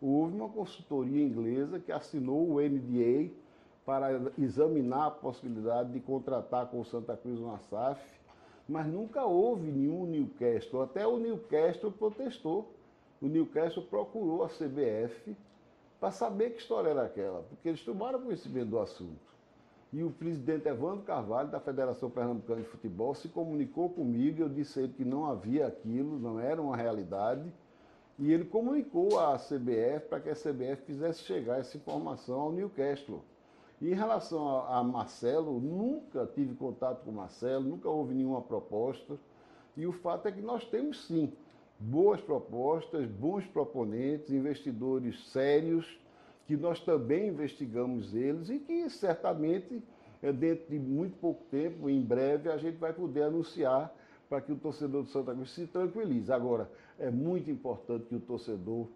Houve 0.07 0.37
uma 0.37 0.51
consultoria 0.51 1.25
inglesa 1.25 1.81
que 1.81 1.91
assinou 1.91 2.47
o 2.47 2.61
NDA 2.61 3.33
para 3.87 4.31
examinar 4.39 5.07
a 5.07 5.11
possibilidade 5.11 5.93
de 5.93 6.01
contratar 6.01 6.67
com 6.67 6.85
Santa 6.85 7.17
Cruz 7.17 7.41
uma 7.41 7.59
SAF, 7.59 8.03
mas 8.69 8.87
nunca 8.87 9.25
houve 9.25 9.73
nenhum 9.73 10.05
Newcastle. 10.05 10.83
Até 10.83 11.07
o 11.07 11.19
Newcastle 11.19 11.91
protestou. 11.91 12.71
O 13.19 13.27
Newcastle 13.27 13.83
procurou 13.85 14.45
a 14.45 14.49
CBF 14.49 15.35
para 15.99 16.11
saber 16.11 16.51
que 16.51 16.61
história 16.61 16.91
era 16.91 17.05
aquela, 17.07 17.41
porque 17.41 17.67
eles 17.67 17.83
tomaram 17.83 18.21
conhecimento 18.21 18.69
do 18.69 18.79
assunto. 18.79 19.33
E 19.91 20.05
o 20.05 20.11
presidente 20.11 20.69
Evandro 20.69 21.03
Carvalho, 21.05 21.49
da 21.49 21.61
Federação 21.61 22.11
Pernambucana 22.11 22.61
de 22.61 22.69
Futebol, 22.69 23.15
se 23.15 23.31
comunicou 23.31 23.89
comigo, 23.89 24.43
eu 24.43 24.51
disse 24.51 24.81
a 24.81 24.83
ele 24.83 24.93
que 24.93 25.05
não 25.05 25.25
havia 25.25 25.67
aquilo, 25.67 26.19
não 26.19 26.39
era 26.39 26.61
uma 26.61 26.77
realidade, 26.77 27.51
e 28.19 28.33
ele 28.33 28.45
comunicou 28.45 29.19
à 29.19 29.37
CBF 29.37 30.09
para 30.09 30.21
que 30.21 30.31
a 30.31 30.35
CBF 30.35 30.83
fizesse 30.87 31.25
chegar 31.25 31.59
essa 31.59 31.77
informação 31.77 32.41
ao 32.41 32.53
Newcastle. 32.53 33.23
E 33.81 33.91
em 33.91 33.95
relação 33.95 34.49
a, 34.49 34.79
a 34.79 34.85
Marcelo, 34.85 35.61
nunca 35.61 36.27
tive 36.27 36.55
contato 36.55 37.05
com 37.05 37.11
Marcelo, 37.11 37.65
nunca 37.65 37.89
houve 37.89 38.15
nenhuma 38.15 38.41
proposta, 38.41 39.19
e 39.77 39.87
o 39.87 39.93
fato 39.93 40.29
é 40.29 40.33
que 40.33 40.41
nós 40.41 40.65
temos 40.65 41.07
sim 41.07 41.33
boas 41.79 42.21
propostas, 42.21 43.07
bons 43.07 43.45
proponentes, 43.47 44.31
investidores 44.31 45.29
sérios, 45.31 45.99
que 46.47 46.57
nós 46.57 46.81
também 46.81 47.29
investigamos 47.29 48.15
eles 48.15 48.49
e 48.49 48.59
que 48.59 48.89
certamente, 48.91 49.83
é, 50.23 50.33
dentro 50.33 50.67
de 50.69 50.79
muito 50.79 51.17
pouco 51.19 51.43
tempo, 51.51 51.91
em 51.91 52.01
breve, 52.01 52.51
a 52.51 52.57
gente 52.57 52.77
vai 52.77 52.93
poder 52.93 53.25
anunciar 53.25 53.93
para 54.35 54.41
que 54.41 54.51
o 54.51 54.57
torcedor 54.57 55.05
do 55.05 55.09
Santa 55.11 55.33
Cruz 55.33 55.53
se 55.53 55.65
tranquilize. 55.65 56.33
Agora, 56.33 56.69
é 56.99 57.09
muito 57.09 57.49
importante 57.49 58.07
que 58.07 58.17
o 58.17 58.21
torcedor 58.21 58.89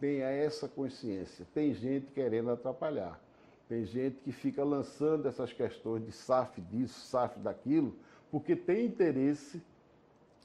tenha 0.00 0.24
essa 0.24 0.66
consciência. 0.66 1.46
Tem 1.52 1.74
gente 1.74 2.06
querendo 2.12 2.50
atrapalhar. 2.50 3.20
Tem 3.68 3.84
gente 3.84 4.16
que 4.20 4.32
fica 4.32 4.64
lançando 4.64 5.28
essas 5.28 5.52
questões 5.52 6.02
de 6.02 6.12
SAF 6.12 6.62
disso, 6.62 6.98
SAF 7.08 7.38
daquilo, 7.40 7.94
porque 8.30 8.56
tem 8.56 8.86
interesse 8.86 9.62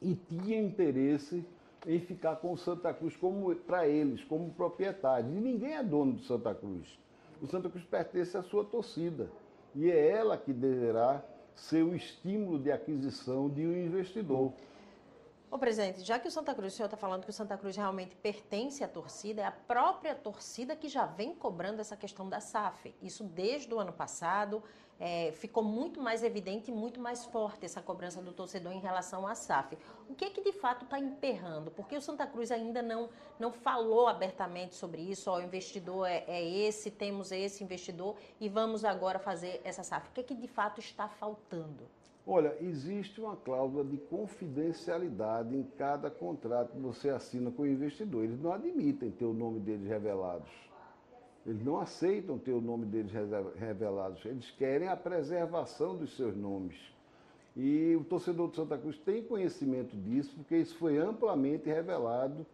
e 0.01 0.15
tinha 0.15 0.61
interesse 0.61 1.45
em 1.87 1.99
ficar 2.01 2.35
com 2.35 2.51
o 2.51 2.57
Santa 2.57 2.93
Cruz 2.93 3.15
como 3.15 3.55
para 3.55 3.87
eles, 3.87 4.21
como 4.25 4.49
proprietário. 4.49 5.29
E 5.31 5.39
ninguém 5.39 5.75
é 5.75 5.83
dono 5.83 6.11
do 6.11 6.23
Santa 6.23 6.53
Cruz. 6.53 6.99
O 7.41 7.47
Santa 7.47 7.69
Cruz 7.69 7.85
pertence 7.85 8.35
à 8.35 8.43
sua 8.43 8.65
torcida. 8.65 9.29
E 9.73 9.89
é 9.89 10.09
ela 10.09 10.35
que 10.35 10.51
deverá 10.51 11.23
ser 11.55 11.83
o 11.83 11.95
estímulo 11.95 12.59
de 12.59 12.71
aquisição 12.71 13.49
de 13.49 13.61
um 13.61 13.85
investidor. 13.85 14.51
Ô, 15.51 15.59
presidente, 15.59 15.99
já 16.01 16.17
que 16.17 16.29
o 16.29 16.31
Santa 16.31 16.55
Cruz, 16.55 16.71
o 16.71 16.75
senhor 16.77 16.87
está 16.87 16.95
falando 16.95 17.25
que 17.25 17.29
o 17.29 17.33
Santa 17.33 17.57
Cruz 17.57 17.75
realmente 17.75 18.15
pertence 18.15 18.85
à 18.85 18.87
torcida, 18.87 19.41
é 19.41 19.45
a 19.45 19.51
própria 19.51 20.15
torcida 20.15 20.77
que 20.77 20.87
já 20.87 21.05
vem 21.05 21.35
cobrando 21.35 21.81
essa 21.81 21.97
questão 21.97 22.29
da 22.29 22.39
SAF. 22.39 22.95
Isso 23.01 23.25
desde 23.25 23.73
o 23.73 23.77
ano 23.77 23.91
passado, 23.91 24.63
é, 24.97 25.33
ficou 25.33 25.61
muito 25.61 25.99
mais 25.99 26.23
evidente 26.23 26.71
e 26.71 26.73
muito 26.73 27.01
mais 27.01 27.25
forte 27.25 27.65
essa 27.65 27.81
cobrança 27.81 28.21
do 28.21 28.31
torcedor 28.31 28.71
em 28.71 28.79
relação 28.79 29.27
à 29.27 29.35
SAF. 29.35 29.77
O 30.07 30.15
que 30.15 30.23
é 30.23 30.29
que 30.29 30.41
de 30.41 30.53
fato 30.53 30.85
está 30.85 30.97
emperrando? 30.97 31.69
Porque 31.69 31.97
o 31.97 32.01
Santa 32.01 32.25
Cruz 32.25 32.49
ainda 32.49 32.81
não, 32.81 33.09
não 33.37 33.51
falou 33.51 34.07
abertamente 34.07 34.75
sobre 34.75 35.01
isso, 35.01 35.29
ó, 35.29 35.35
o 35.35 35.41
investidor 35.41 36.07
é, 36.07 36.23
é 36.29 36.41
esse, 36.41 36.89
temos 36.89 37.29
esse 37.29 37.61
investidor 37.61 38.15
e 38.39 38.47
vamos 38.47 38.85
agora 38.85 39.19
fazer 39.19 39.59
essa 39.65 39.83
SAF. 39.83 40.07
O 40.07 40.11
que 40.13 40.21
é 40.21 40.23
que 40.23 40.33
de 40.33 40.47
fato 40.47 40.79
está 40.79 41.09
faltando? 41.09 41.89
Olha, 42.25 42.55
existe 42.61 43.19
uma 43.19 43.35
cláusula 43.35 43.83
de 43.83 43.97
confidencialidade 43.97 45.55
em 45.55 45.63
cada 45.77 46.09
contrato 46.09 46.73
que 46.73 46.79
você 46.79 47.09
assina 47.09 47.49
com 47.49 47.63
o 47.63 47.67
investidor. 47.67 48.23
Eles 48.23 48.39
não 48.39 48.53
admitem 48.53 49.09
ter 49.09 49.25
o 49.25 49.33
nome 49.33 49.59
deles 49.59 49.87
revelados. 49.87 50.49
Eles 51.45 51.63
não 51.63 51.79
aceitam 51.79 52.37
ter 52.37 52.51
o 52.51 52.61
nome 52.61 52.85
deles 52.85 53.11
revelados. 53.55 54.23
Eles 54.25 54.51
querem 54.51 54.87
a 54.87 54.95
preservação 54.95 55.97
dos 55.97 56.15
seus 56.15 56.35
nomes. 56.35 56.77
E 57.57 57.95
o 57.95 58.03
torcedor 58.03 58.49
do 58.49 58.55
Santa 58.55 58.77
Cruz 58.77 58.97
tem 58.99 59.23
conhecimento 59.23 59.97
disso, 59.97 60.33
porque 60.35 60.55
isso 60.55 60.77
foi 60.77 60.99
amplamente 60.99 61.67
revelado, 61.67 62.45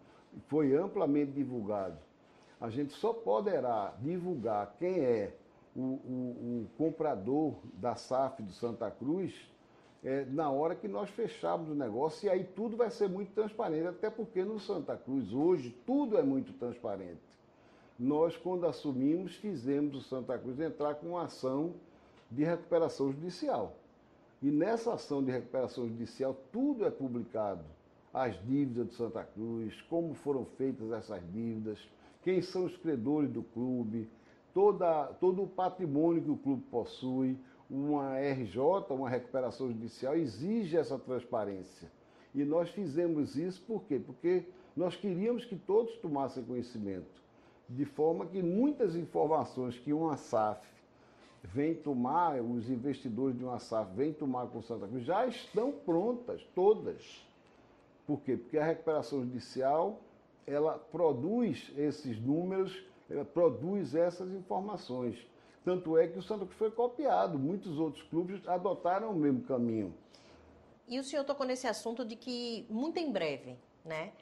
foi 0.48 0.76
amplamente 0.76 1.32
divulgado. 1.34 1.98
A 2.60 2.70
gente 2.70 2.94
só 2.94 3.14
poderá 3.14 3.94
divulgar 4.02 4.76
quem 4.80 5.00
é 5.02 5.36
o, 5.76 5.82
o, 5.82 6.64
o 6.64 6.68
comprador 6.78 7.56
da 7.74 7.96
SAF 7.96 8.42
do 8.42 8.52
Santa 8.54 8.90
Cruz 8.90 9.36
é, 10.08 10.26
na 10.26 10.50
hora 10.50 10.76
que 10.76 10.88
nós 10.88 11.10
fecharmos 11.10 11.70
o 11.70 11.76
negócio, 11.76 12.28
e 12.28 12.30
aí 12.30 12.44
tudo 12.44 12.78
vai 12.78 12.90
ser 12.90 13.10
muito 13.10 13.32
transparente, 13.34 13.88
até 13.88 14.10
porque 14.10 14.44
no 14.44 14.60
Santa 14.60 14.96
Cruz 14.96 15.34
hoje 15.34 15.76
tudo 15.86 16.18
é 16.18 16.24
muito 16.24 16.54
transparente 16.54 17.28
nós, 18.00 18.38
quando 18.38 18.66
assumimos, 18.68 19.36
fizemos 19.36 19.96
o 19.96 20.02
Santa 20.02 20.38
Cruz 20.38 20.60
entrar 20.60 20.96
com 20.96 21.10
uma 21.10 21.24
ação 21.24 21.74
de 22.30 22.44
recuperação 22.44 23.12
judicial. 23.12 23.76
E 24.42 24.52
nessa 24.52 24.94
ação 24.94 25.24
de 25.24 25.32
recuperação 25.32 25.88
judicial, 25.88 26.38
tudo 26.52 26.86
é 26.86 26.92
publicado. 26.92 27.64
As 28.14 28.36
dívidas 28.46 28.88
do 28.88 28.94
Santa 28.94 29.24
Cruz, 29.24 29.82
como 29.90 30.14
foram 30.14 30.46
feitas 30.46 30.92
essas 30.92 31.22
dívidas, 31.32 31.80
quem 32.24 32.42
são 32.42 32.66
os 32.66 32.78
credores 32.78 33.30
do 33.32 33.42
clube, 33.42 34.08
toda, 34.54 35.06
todo 35.20 35.44
o 35.44 35.48
patrimônio 35.48 36.22
que 36.22 36.32
o 36.32 36.38
clube 36.38 36.64
possui. 36.70 37.38
Uma 37.70 38.18
RJ, 38.20 38.60
uma 38.90 39.10
recuperação 39.10 39.68
judicial, 39.68 40.16
exige 40.16 40.78
essa 40.78 40.98
transparência. 40.98 41.92
E 42.34 42.44
nós 42.46 42.70
fizemos 42.70 43.36
isso 43.36 43.62
por 43.64 43.84
quê? 43.84 44.00
Porque 44.00 44.46
nós 44.76 44.96
queríamos 44.96 45.44
que 45.44 45.56
todos 45.56 45.96
tomassem 45.98 46.44
conhecimento 46.44 47.18
de 47.70 47.86
forma 47.86 48.26
que 48.26 48.42
muitas 48.42 48.96
informações 48.96 49.78
que 49.78 49.92
uma 49.92 50.16
SAF 50.16 50.66
vem 51.44 51.76
tomar, 51.76 52.42
os 52.42 52.70
investidores 52.70 53.38
de 53.38 53.44
uma 53.44 53.60
SAF 53.60 53.94
vêm 53.94 54.14
tomar 54.14 54.48
com 54.48 54.62
Santa 54.62 54.88
Cruz, 54.88 55.04
já 55.04 55.26
estão 55.28 55.72
prontas, 55.72 56.42
todas. 56.56 57.26
Por 58.06 58.22
quê? 58.22 58.38
Porque 58.38 58.58
a 58.58 58.64
recuperação 58.64 59.22
judicial, 59.22 60.00
ela 60.46 60.78
produz 60.78 61.72
esses 61.78 62.20
números, 62.20 62.84
ela 63.10 63.26
produz 63.26 63.94
essas 63.94 64.32
informações. 64.32 65.18
Tanto 65.68 65.98
é 65.98 66.08
que 66.08 66.18
o 66.18 66.22
Santa 66.22 66.46
Cruz 66.46 66.58
foi 66.58 66.72
copiado, 66.72 67.38
muitos 67.38 67.78
outros 67.78 68.02
clubes 68.04 68.48
adotaram 68.48 69.12
o 69.12 69.14
mesmo 69.14 69.42
caminho. 69.42 69.94
E 70.88 70.98
o 70.98 71.04
senhor 71.04 71.26
tocou 71.26 71.46
nesse 71.46 71.68
assunto 71.68 72.06
de 72.06 72.16
que 72.16 72.66
muito 72.70 72.98
em 73.00 73.12
breve, 73.12 73.58
né, 73.84 74.14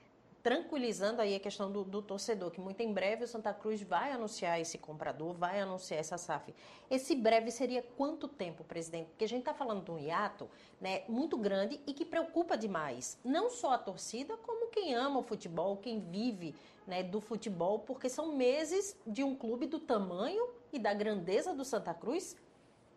tranquilizando 0.41 1.21
aí 1.21 1.35
a 1.35 1.39
questão 1.39 1.71
do, 1.71 1.83
do, 1.83 2.01
torcedor, 2.01 2.49
que 2.49 2.59
muito 2.59 2.81
em 2.81 2.91
breve 2.91 3.25
o 3.25 3.27
Santa 3.27 3.53
Cruz 3.53 3.83
vai 3.83 4.11
anunciar 4.11 4.59
esse 4.59 4.79
comprador, 4.79 5.35
vai 5.35 5.61
anunciar 5.61 5.99
essa 5.99 6.17
SAF. 6.17 6.51
Esse 6.89 7.13
breve 7.13 7.51
seria 7.51 7.83
quanto 7.95 8.27
tempo, 8.27 8.63
presidente? 8.63 9.09
Porque 9.09 9.25
a 9.25 9.29
gente 9.29 9.41
está 9.41 9.53
falando 9.53 9.85
de 9.85 9.91
um 9.91 9.99
hiato 9.99 10.49
né, 10.81 11.03
muito 11.07 11.37
grande 11.37 11.79
e 11.85 11.93
que 11.93 12.05
preocupa 12.05 12.57
demais, 12.57 13.19
não 13.23 13.51
só 13.51 13.73
a 13.73 13.77
torcida, 13.77 14.35
como 14.37 14.71
quem 14.71 14.95
ama 14.95 15.19
o 15.19 15.23
futebol, 15.23 15.77
quem 15.77 15.99
vive 15.99 16.55
né, 16.87 17.03
do 17.03 17.21
futebol, 17.21 17.77
porque 17.77 18.09
são 18.09 18.35
meses 18.35 18.97
de 19.05 19.23
um 19.23 19.35
clube 19.35 19.67
do 19.67 19.79
tamanho 19.79 20.54
e 20.71 20.79
da 20.79 20.93
grandeza 20.93 21.53
do 21.53 21.63
Santa 21.65 21.93
Cruz 21.93 22.35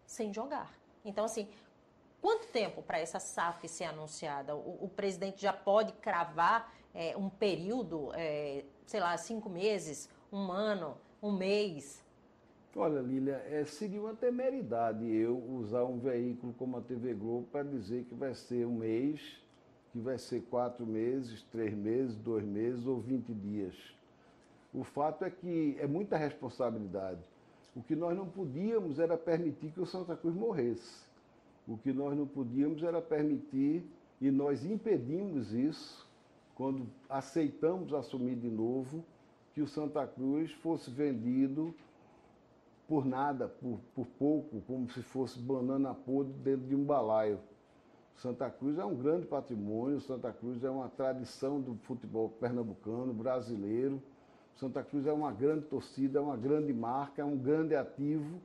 sem 0.06 0.32
jogar. 0.32 0.72
Então, 1.04 1.24
assim, 1.24 1.48
Quanto 2.20 2.48
tempo 2.48 2.82
para 2.82 2.98
essa 2.98 3.20
SAF 3.20 3.68
ser 3.68 3.84
anunciada? 3.84 4.54
O, 4.56 4.84
o, 4.84 4.88
presidente 4.88 5.40
já 5.40 5.52
pode 5.52 5.92
cravar 5.94 6.72
é, 6.92 7.16
um 7.16 7.28
período, 7.28 8.10
é, 8.14 8.64
sei 8.86 9.00
lá, 9.00 9.16
cinco 9.16 9.48
meses, 9.48 10.10
um 10.32 10.50
ano, 10.50 10.96
um 11.22 11.30
mês? 11.30 12.04
Olha, 12.74 13.00
Lília, 13.00 13.42
é, 13.48 13.64
seria 13.64 14.00
uma 14.00 14.14
temeridade 14.14 15.08
eu 15.08 15.36
usar 15.36 15.84
um 15.84 15.98
veículo 15.98 16.52
como 16.54 16.76
a 16.76 16.80
TV 16.80 17.14
Globo 17.14 17.46
para 17.50 17.62
dizer 17.62 18.04
que 18.04 18.14
vai 18.14 18.34
ser 18.34 18.66
um 18.66 18.74
mês, 18.74 19.20
que 19.92 19.98
vai 19.98 20.18
ser 20.18 20.42
quatro 20.42 20.84
meses, 20.84 21.42
três 21.44 21.72
meses, 21.72 22.16
dois 22.16 22.44
meses 22.44 22.84
ou 22.84 23.00
vinte 23.00 23.32
dias. 23.32 23.74
O 24.74 24.82
fato 24.82 25.24
é 25.24 25.30
que 25.30 25.76
é 25.80 25.86
muita 25.86 26.16
responsabilidade. 26.16 27.20
O 27.78 27.82
que 27.84 27.94
nós 27.94 28.16
não 28.16 28.26
podíamos 28.26 28.98
era 28.98 29.16
permitir 29.16 29.70
que 29.70 29.80
o 29.80 29.86
Santa 29.86 30.16
Cruz 30.16 30.34
morresse. 30.34 31.06
O 31.64 31.78
que 31.78 31.92
nós 31.92 32.18
não 32.18 32.26
podíamos 32.26 32.82
era 32.82 33.00
permitir, 33.00 33.88
e 34.20 34.32
nós 34.32 34.64
impedimos 34.64 35.52
isso, 35.52 36.04
quando 36.56 36.88
aceitamos 37.08 37.94
assumir 37.94 38.34
de 38.34 38.50
novo, 38.50 39.04
que 39.54 39.62
o 39.62 39.68
Santa 39.68 40.04
Cruz 40.08 40.50
fosse 40.54 40.90
vendido 40.90 41.72
por 42.88 43.04
nada, 43.06 43.46
por, 43.46 43.78
por 43.94 44.06
pouco, 44.18 44.60
como 44.66 44.90
se 44.90 45.00
fosse 45.00 45.38
banana 45.38 45.94
podre 45.94 46.32
dentro 46.32 46.66
de 46.66 46.74
um 46.74 46.82
balaio. 46.82 47.38
Santa 48.16 48.50
Cruz 48.50 48.76
é 48.76 48.84
um 48.84 48.96
grande 48.96 49.24
patrimônio, 49.24 50.00
Santa 50.00 50.32
Cruz 50.32 50.64
é 50.64 50.70
uma 50.70 50.88
tradição 50.88 51.60
do 51.60 51.76
futebol 51.84 52.28
pernambucano, 52.28 53.14
brasileiro. 53.14 54.02
Santa 54.58 54.82
Cruz 54.82 55.06
é 55.06 55.12
uma 55.12 55.30
grande 55.30 55.66
torcida, 55.66 56.18
é 56.18 56.22
uma 56.22 56.36
grande 56.36 56.72
marca, 56.72 57.22
é 57.22 57.24
um 57.24 57.36
grande 57.36 57.76
ativo 57.76 58.40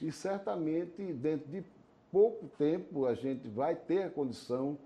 e 0.00 0.12
certamente 0.12 1.12
dentro 1.12 1.50
de 1.50 1.64
pouco 2.12 2.46
tempo 2.56 3.06
a 3.06 3.14
gente 3.14 3.48
vai 3.48 3.74
ter 3.74 4.04
a 4.04 4.10
condição 4.10 4.78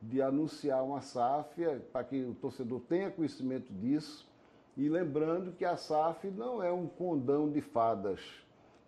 de 0.00 0.22
anunciar 0.22 0.84
uma 0.84 1.00
SAF 1.00 1.60
para 1.92 2.04
que 2.04 2.22
o 2.22 2.34
torcedor 2.34 2.80
tenha 2.88 3.10
conhecimento 3.10 3.72
disso. 3.72 4.28
E 4.76 4.88
lembrando 4.88 5.52
que 5.52 5.64
a 5.64 5.76
SAF 5.76 6.30
não 6.30 6.62
é 6.62 6.72
um 6.72 6.86
condão 6.86 7.50
de 7.50 7.60
fadas. 7.60 8.20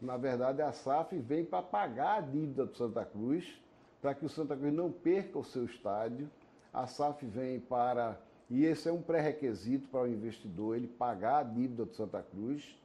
Na 0.01 0.17
verdade, 0.17 0.63
a 0.63 0.73
SAF 0.73 1.19
vem 1.19 1.45
para 1.45 1.61
pagar 1.63 2.19
a 2.19 2.21
dívida 2.21 2.65
do 2.65 2.77
Santa 2.77 3.05
Cruz, 3.05 3.61
para 4.01 4.15
que 4.15 4.25
o 4.25 4.29
Santa 4.29 4.57
Cruz 4.57 4.73
não 4.73 4.91
perca 4.91 5.39
o 5.39 5.45
seu 5.45 5.65
estádio. 5.65 6.31
A 6.73 6.87
SAF 6.87 7.27
vem 7.27 7.61
para, 7.61 8.19
e 8.51 8.65
esse 8.65 8.89
é 8.89 8.93
um 8.93 9.01
pré-requisito 9.01 9.89
para 9.89 10.03
o 10.03 10.07
investidor, 10.07 10.77
ele 10.77 10.87
pagar 10.87 11.39
a 11.39 11.43
dívida 11.43 11.85
do 11.85 11.95
Santa 11.95 12.23
Cruz. 12.23 12.77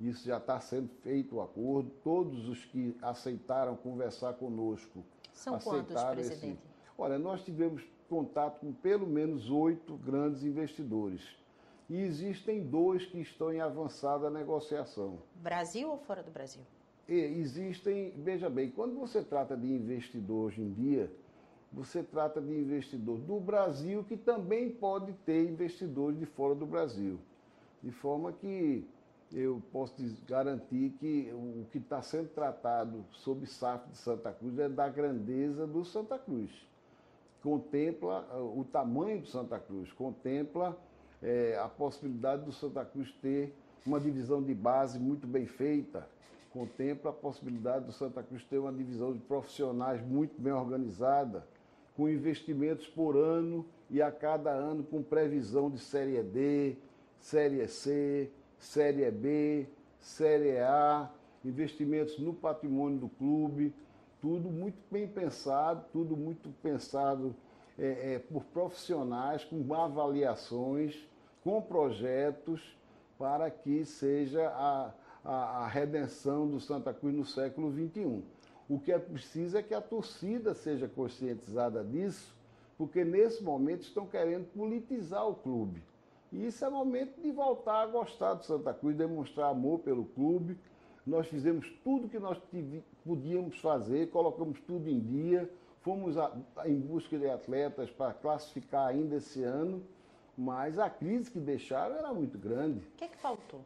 Isso 0.00 0.26
já 0.26 0.38
está 0.38 0.58
sendo 0.60 0.88
feito 1.02 1.36
o 1.36 1.42
acordo. 1.42 1.90
Todos 2.02 2.48
os 2.48 2.64
que 2.64 2.96
aceitaram 3.02 3.76
conversar 3.76 4.34
conosco 4.34 5.04
São 5.32 5.56
aceitaram 5.56 5.84
quantos, 5.84 6.04
presidente? 6.14 6.52
esse. 6.52 6.58
Olha, 6.96 7.18
nós 7.18 7.42
tivemos 7.42 7.82
contato 8.08 8.60
com 8.60 8.72
pelo 8.72 9.06
menos 9.06 9.50
oito 9.50 9.96
grandes 9.96 10.42
investidores. 10.42 11.22
E 11.88 11.96
existem 12.00 12.62
dois 12.62 13.04
que 13.04 13.18
estão 13.20 13.52
em 13.52 13.60
avançada 13.60 14.30
negociação. 14.30 15.18
Brasil 15.34 15.90
ou 15.90 15.98
fora 15.98 16.22
do 16.22 16.30
Brasil? 16.30 16.62
E 17.08 17.14
existem, 17.14 18.12
veja 18.16 18.48
bem, 18.48 18.70
quando 18.70 18.94
você 18.94 19.22
trata 19.22 19.56
de 19.56 19.66
investidor 19.66 20.46
hoje 20.46 20.62
em 20.62 20.72
dia, 20.72 21.10
você 21.72 22.02
trata 22.02 22.40
de 22.40 22.52
investidor 22.52 23.18
do 23.18 23.38
Brasil 23.38 24.04
que 24.04 24.16
também 24.16 24.70
pode 24.70 25.12
ter 25.24 25.48
investidores 25.48 26.18
de 26.18 26.26
fora 26.26 26.54
do 26.54 26.66
Brasil. 26.66 27.18
De 27.82 27.90
forma 27.92 28.32
que 28.32 28.86
eu 29.32 29.62
posso 29.72 29.94
garantir 30.26 30.90
que 30.98 31.30
o 31.32 31.64
que 31.70 31.78
está 31.78 32.02
sendo 32.02 32.28
tratado 32.28 33.04
sob 33.12 33.46
SAF 33.46 33.88
de 33.88 33.96
Santa 33.96 34.32
Cruz 34.32 34.58
é 34.58 34.68
da 34.68 34.88
grandeza 34.88 35.66
do 35.66 35.84
Santa 35.84 36.18
Cruz. 36.18 36.50
Contempla 37.40 38.28
uh, 38.34 38.60
o 38.60 38.64
tamanho 38.64 39.20
do 39.20 39.26
Santa 39.26 39.58
Cruz, 39.58 39.92
contempla 39.92 40.76
é, 41.22 41.58
a 41.58 41.68
possibilidade 41.68 42.44
do 42.44 42.52
Santa 42.52 42.84
Cruz 42.84 43.12
ter 43.22 43.54
uma 43.86 44.00
divisão 44.00 44.42
de 44.42 44.52
base 44.52 44.98
muito 44.98 45.26
bem 45.26 45.46
feita, 45.46 46.06
contempla 46.50 47.10
a 47.10 47.14
possibilidade 47.14 47.86
do 47.86 47.92
Santa 47.92 48.22
Cruz 48.22 48.44
ter 48.44 48.58
uma 48.58 48.72
divisão 48.72 49.12
de 49.12 49.20
profissionais 49.20 50.04
muito 50.04 50.40
bem 50.40 50.52
organizada, 50.52 51.46
com 51.96 52.08
investimentos 52.08 52.86
por 52.86 53.16
ano 53.16 53.66
e 53.88 54.00
a 54.00 54.10
cada 54.10 54.50
ano 54.50 54.82
com 54.84 55.02
previsão 55.02 55.70
de 55.70 55.78
Série 55.78 56.22
D, 56.22 56.76
Série 57.18 57.66
C, 57.68 58.30
Série 58.58 59.10
B, 59.10 59.66
Série 59.98 60.58
A, 60.58 61.10
investimentos 61.44 62.18
no 62.18 62.32
patrimônio 62.34 62.98
do 62.98 63.08
clube, 63.08 63.74
tudo 64.20 64.50
muito 64.50 64.78
bem 64.90 65.08
pensado, 65.08 65.84
tudo 65.92 66.16
muito 66.16 66.50
pensado 66.62 67.34
é, 67.78 68.14
é, 68.14 68.18
por 68.18 68.44
profissionais, 68.44 69.44
com 69.44 69.74
avaliações, 69.74 71.08
com 71.42 71.60
projetos, 71.62 72.76
para 73.18 73.50
que 73.50 73.84
seja 73.84 74.48
a, 74.48 74.92
a, 75.24 75.34
a 75.64 75.66
redenção 75.66 76.46
do 76.46 76.60
Santa 76.60 76.92
Cruz 76.92 77.14
no 77.14 77.24
século 77.24 77.72
XXI. 77.72 78.22
O 78.70 78.78
que 78.78 78.92
é 78.92 78.98
preciso 79.00 79.58
é 79.58 79.64
que 79.64 79.74
a 79.74 79.80
torcida 79.80 80.54
seja 80.54 80.86
conscientizada 80.86 81.82
disso, 81.82 82.32
porque 82.78 83.04
nesse 83.04 83.42
momento 83.42 83.82
estão 83.82 84.06
querendo 84.06 84.46
politizar 84.52 85.28
o 85.28 85.34
clube. 85.34 85.82
E 86.30 86.46
isso 86.46 86.64
é 86.64 86.70
momento 86.70 87.20
de 87.20 87.32
voltar 87.32 87.82
a 87.82 87.86
gostar 87.88 88.34
do 88.34 88.44
Santa 88.44 88.72
Cruz, 88.72 88.96
demonstrar 88.96 89.50
amor 89.50 89.80
pelo 89.80 90.04
clube. 90.04 90.56
Nós 91.04 91.26
fizemos 91.26 91.68
tudo 91.82 92.08
que 92.08 92.20
nós 92.20 92.40
podíamos 93.04 93.58
fazer, 93.58 94.08
colocamos 94.10 94.60
tudo 94.60 94.88
em 94.88 95.00
dia, 95.00 95.50
fomos 95.80 96.16
a, 96.16 96.32
a, 96.54 96.68
em 96.68 96.78
busca 96.78 97.18
de 97.18 97.28
atletas 97.28 97.90
para 97.90 98.14
classificar 98.14 98.86
ainda 98.86 99.16
esse 99.16 99.42
ano, 99.42 99.82
mas 100.38 100.78
a 100.78 100.88
crise 100.88 101.28
que 101.28 101.40
deixaram 101.40 101.96
era 101.96 102.14
muito 102.14 102.38
grande. 102.38 102.78
O 102.78 102.98
que, 102.98 103.04
é 103.04 103.08
que 103.08 103.16
faltou? 103.16 103.64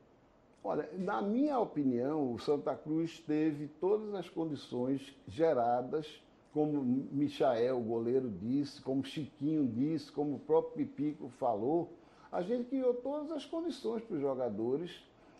Olha, 0.66 0.88
na 0.96 1.20
minha 1.20 1.58
opinião, 1.58 2.32
o 2.32 2.38
Santa 2.38 2.74
Cruz 2.74 3.18
teve 3.18 3.68
todas 3.78 4.14
as 4.14 4.30
condições 4.30 5.14
geradas, 5.28 6.22
como 6.54 6.82
Michael, 6.82 7.76
o 7.78 7.82
goleiro, 7.82 8.30
disse, 8.30 8.80
como 8.80 9.04
Chiquinho 9.04 9.68
disse, 9.68 10.10
como 10.10 10.36
o 10.36 10.38
próprio 10.38 10.86
Pipico 10.86 11.28
falou, 11.28 11.92
a 12.32 12.40
gente 12.40 12.70
criou 12.70 12.94
todas 12.94 13.30
as 13.30 13.44
condições 13.44 14.02
para 14.04 14.16
os 14.16 14.22
jogadores 14.22 14.90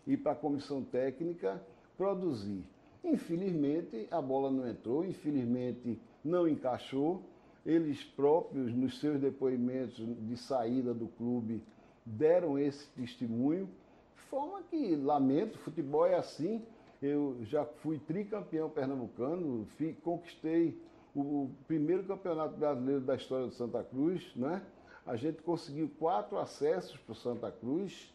e 0.05 0.15
para 0.15 0.33
a 0.33 0.35
comissão 0.35 0.83
técnica 0.83 1.59
produzir. 1.97 2.63
Infelizmente, 3.03 4.07
a 4.11 4.21
bola 4.21 4.51
não 4.51 4.67
entrou, 4.67 5.03
infelizmente, 5.03 5.99
não 6.23 6.47
encaixou. 6.47 7.23
Eles 7.65 8.03
próprios, 8.03 8.71
nos 8.75 8.99
seus 8.99 9.19
depoimentos 9.19 9.95
de 9.97 10.37
saída 10.37 10.93
do 10.93 11.07
clube, 11.07 11.63
deram 12.05 12.59
esse 12.59 12.87
testemunho, 12.89 13.67
forma 14.35 14.61
que, 14.63 14.97
lamento, 14.97 15.57
futebol 15.59 16.05
é 16.05 16.15
assim. 16.15 16.61
Eu 17.01 17.37
já 17.43 17.63
fui 17.63 17.97
tricampeão 17.99 18.69
pernambucano, 18.69 19.65
fui, 19.77 19.93
conquistei 20.03 20.77
o 21.15 21.49
primeiro 21.65 22.03
campeonato 22.03 22.57
brasileiro 22.57 22.99
da 22.99 23.15
história 23.15 23.45
do 23.45 23.53
Santa 23.53 23.81
Cruz, 23.81 24.35
né? 24.35 24.61
a 25.05 25.15
gente 25.15 25.41
conseguiu 25.41 25.89
quatro 25.97 26.37
acessos 26.37 26.97
para 26.97 27.13
o 27.13 27.15
Santa 27.15 27.49
Cruz. 27.49 28.13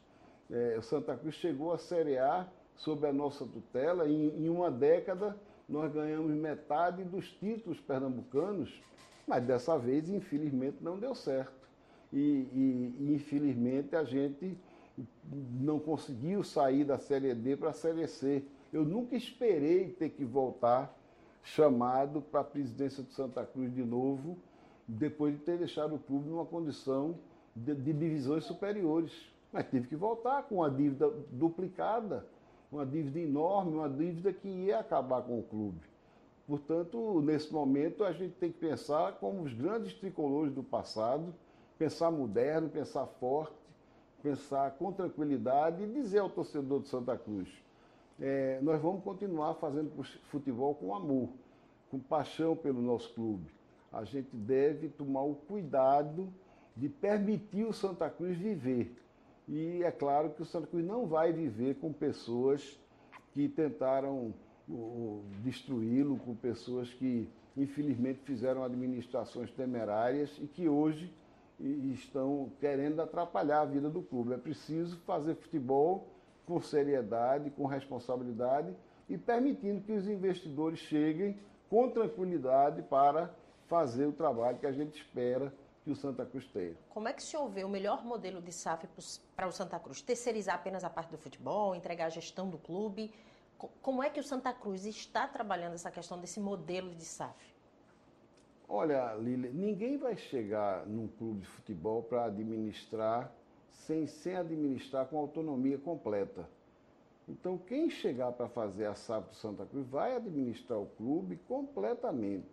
É, 0.51 0.77
o 0.79 0.83
Santa 0.83 1.17
Cruz 1.17 1.37
chegou 1.37 1.73
à 1.73 1.79
Série 1.79 2.19
A 2.19 2.47
sob 2.77 3.07
a 3.07 3.13
nossa 3.13 3.47
tutela. 3.47 4.07
Em, 4.07 4.45
em 4.45 4.51
uma 4.51 4.71
década, 4.71 5.35
nós 5.67 5.91
ganhamos 5.91 6.33
metade 6.33 7.03
dos 7.03 7.33
títulos 7.33 7.81
pernambucanos, 7.81 8.83
mas 9.27 9.43
dessa 9.43 9.79
vez, 9.79 10.11
infelizmente, 10.11 10.77
não 10.83 10.99
deu 10.99 11.15
certo. 11.15 11.71
E, 12.13 12.19
e, 12.19 12.95
e 12.99 13.15
infelizmente, 13.15 13.97
a 13.97 14.05
gente 14.05 14.59
não 15.61 15.79
conseguiu 15.79 16.43
sair 16.43 16.85
da 16.85 16.99
Série 16.99 17.35
D 17.35 17.57
para 17.57 17.71
a 17.71 17.75
Série 17.75 18.07
C. 18.07 18.45
Eu 18.73 18.85
nunca 18.85 19.17
esperei 19.17 19.89
ter 19.91 20.11
que 20.11 20.25
voltar 20.25 20.97
chamado 21.43 22.21
para 22.21 22.41
a 22.41 22.45
presidência 22.45 23.03
do 23.03 23.11
Santa 23.11 23.45
Cruz 23.45 23.75
de 23.75 23.83
novo 23.83 24.37
depois 24.87 25.35
de 25.35 25.41
ter 25.41 25.59
deixado 25.59 25.95
o 25.95 25.99
clube 25.99 26.29
numa 26.29 26.45
condição 26.45 27.17
de, 27.55 27.75
de 27.75 27.93
divisões 27.93 28.45
superiores. 28.45 29.13
Mas 29.53 29.67
teve 29.69 29.89
que 29.89 29.97
voltar 29.97 30.45
com 30.45 30.57
uma 30.57 30.71
dívida 30.71 31.11
duplicada, 31.33 32.27
uma 32.71 32.87
dívida 32.87 33.19
enorme, 33.19 33.77
uma 33.77 33.89
dívida 33.89 34.33
que 34.33 34.49
ia 34.49 34.79
acabar 34.79 35.23
com 35.23 35.39
o 35.39 35.43
clube. 35.43 35.81
Portanto, 36.47 37.21
nesse 37.23 37.53
momento, 37.53 38.05
a 38.05 38.13
gente 38.13 38.35
tem 38.35 38.51
que 38.51 38.59
pensar 38.59 39.13
como 39.19 39.43
os 39.43 39.53
grandes 39.53 39.95
tricolores 39.95 40.53
do 40.53 40.63
passado, 40.63 41.33
pensar 41.79 42.11
moderno, 42.11 42.69
pensar 42.69 43.07
forte, 43.07 43.55
pensar 44.23 44.73
com 44.73 44.93
tranquilidade 44.93 45.83
e 45.83 45.87
dizer 45.87 46.19
ao 46.19 46.31
torcedor 46.31 46.81
de 46.81 46.89
Santa 46.89 47.17
Cruz: 47.17 47.49
é, 48.21 48.59
nós 48.63 48.81
vamos 48.81 49.03
continuar 49.03 49.55
fazendo 49.55 49.91
futebol 50.31 50.75
com 50.75 50.95
amor, 50.95 51.29
com 51.91 51.99
paixão 51.99 52.57
pelo 52.57 52.81
nosso 52.81 53.13
clube 53.15 53.51
a 53.93 54.05
gente 54.05 54.37
deve 54.37 54.89
tomar 54.89 55.23
o 55.23 55.35
cuidado 55.35 56.33
de 56.77 56.89
permitir 56.89 57.65
o 57.65 57.73
Santa 57.73 58.09
Cruz 58.09 58.37
viver. 58.37 58.97
E 59.49 59.83
é 59.83 59.91
claro 59.91 60.31
que 60.31 60.43
o 60.43 60.45
Santa 60.45 60.69
Cruz 60.69 60.85
não 60.85 61.07
vai 61.07 61.33
viver 61.33 61.75
com 61.77 61.93
pessoas 61.93 62.79
que 63.33 63.49
tentaram 63.49 64.33
destruí-lo, 65.43 66.17
com 66.19 66.35
pessoas 66.37 66.93
que 66.95 67.29
infelizmente 67.57 68.21
fizeram 68.21 68.63
administrações 68.63 69.51
temerárias 69.51 70.31
e 70.41 70.47
que 70.47 70.69
hoje 70.69 71.13
estão 71.61 72.51
querendo 72.59 73.01
atrapalhar 73.01 73.61
a 73.61 73.65
vida 73.65 73.91
do 73.91 74.03
clube. 74.03 74.33
É 74.33 74.39
preciso 74.39 74.99
fazer 75.01 75.35
futebol 75.35 76.09
com 76.47 76.61
seriedade, 76.61 77.51
com 77.51 77.67
responsabilidade 77.67 78.75
e 79.09 79.19
permitindo 79.19 79.83
que 79.83 79.93
os 79.93 80.09
investidores 80.09 80.79
cheguem 80.79 81.39
com 81.69 81.89
tranquilidade 81.91 82.83
para 82.83 83.35
fazer 83.67 84.07
o 84.07 84.13
trabalho 84.13 84.59
que 84.59 84.67
a 84.67 84.73
gente 84.73 85.01
espera 85.01 85.53
que 85.85 85.91
o 85.91 85.97
Santa 85.97 86.27
Cruz 86.27 86.47
tenha. 86.49 86.77
Como 86.89 87.09
é 87.09 87.13
que 87.13 87.23
se 87.23 87.37
houver 87.37 87.65
o 87.65 87.69
melhor 87.69 88.05
modelo 88.05 88.41
de 88.41 88.53
SAF 88.53 88.87
para 89.37 89.47
o 89.47 89.53
Santa 89.53 89.79
Cruz? 89.79 90.03
Terceirizar 90.03 90.57
apenas 90.57 90.85
a 90.85 90.91
parte 90.91 91.11
do 91.11 91.19
futebol, 91.19 91.75
entregar 91.75 92.07
a 92.07 92.11
gestão 92.11 92.49
do 92.49 92.59
clube? 92.59 93.13
Como 93.83 94.03
é 94.03 94.11
que 94.11 94.19
o 94.19 94.23
Santa 94.23 94.53
Cruz 94.53 94.85
está 94.87 95.29
trabalhando 95.29 95.75
essa 95.75 95.91
questão 95.91 96.19
desse 96.19 96.41
modelo 96.41 96.95
de 96.95 97.05
SAF? 97.05 97.50
Olha, 98.73 99.15
Lília, 99.15 99.51
ninguém 99.53 99.99
vai 99.99 100.17
chegar 100.17 100.87
num 100.87 101.09
clube 101.09 101.41
de 101.41 101.47
futebol 101.49 102.05
para 102.05 102.27
administrar 102.27 103.35
sem, 103.69 104.07
sem 104.07 104.37
administrar 104.37 105.07
com 105.07 105.19
autonomia 105.19 105.77
completa. 105.77 106.49
Então, 107.29 107.59
quem 107.59 107.91
chegar 107.91 108.31
para 108.31 108.49
fazer 108.49 108.87
a 108.87 108.95
SAP 108.95 109.31
do 109.31 109.35
Santa 109.35 109.67
Cruz 109.67 109.89
vai 109.89 110.15
administrar 110.15 110.79
o 110.79 110.87
clube 110.87 111.37
completamente. 111.49 112.47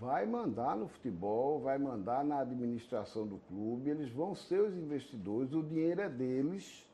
Vai 0.00 0.26
mandar 0.26 0.76
no 0.76 0.88
futebol, 0.88 1.60
vai 1.60 1.78
mandar 1.78 2.24
na 2.24 2.40
administração 2.40 3.24
do 3.24 3.38
clube, 3.46 3.88
eles 3.88 4.10
vão 4.10 4.34
ser 4.34 4.60
os 4.60 4.74
investidores, 4.74 5.52
o 5.52 5.62
dinheiro 5.62 6.00
é 6.00 6.08
deles. 6.08 6.84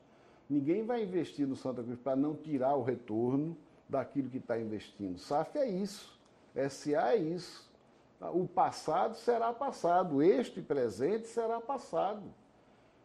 Ninguém 0.49 0.85
vai 0.85 1.03
investir 1.03 1.47
no 1.47 1.57
Santa 1.57 1.83
Cruz 1.83 1.99
para 1.99 2.17
não 2.17 2.35
tirar 2.35 2.75
o 2.77 2.83
retorno 2.83 3.57
daquilo 3.89 4.29
que 4.29 4.39
está 4.39 4.61
investindo. 4.61 5.19
SAF 5.19 5.57
é 5.57 5.67
isso, 5.67 6.21
SA 6.69 7.15
é 7.15 7.17
isso. 7.17 7.66
O 8.21 8.47
passado 8.47 9.15
será 9.17 9.53
passado, 9.53 10.23
este 10.23 10.63
presente 10.63 11.27
será 11.27 11.61
passado. 11.61 12.23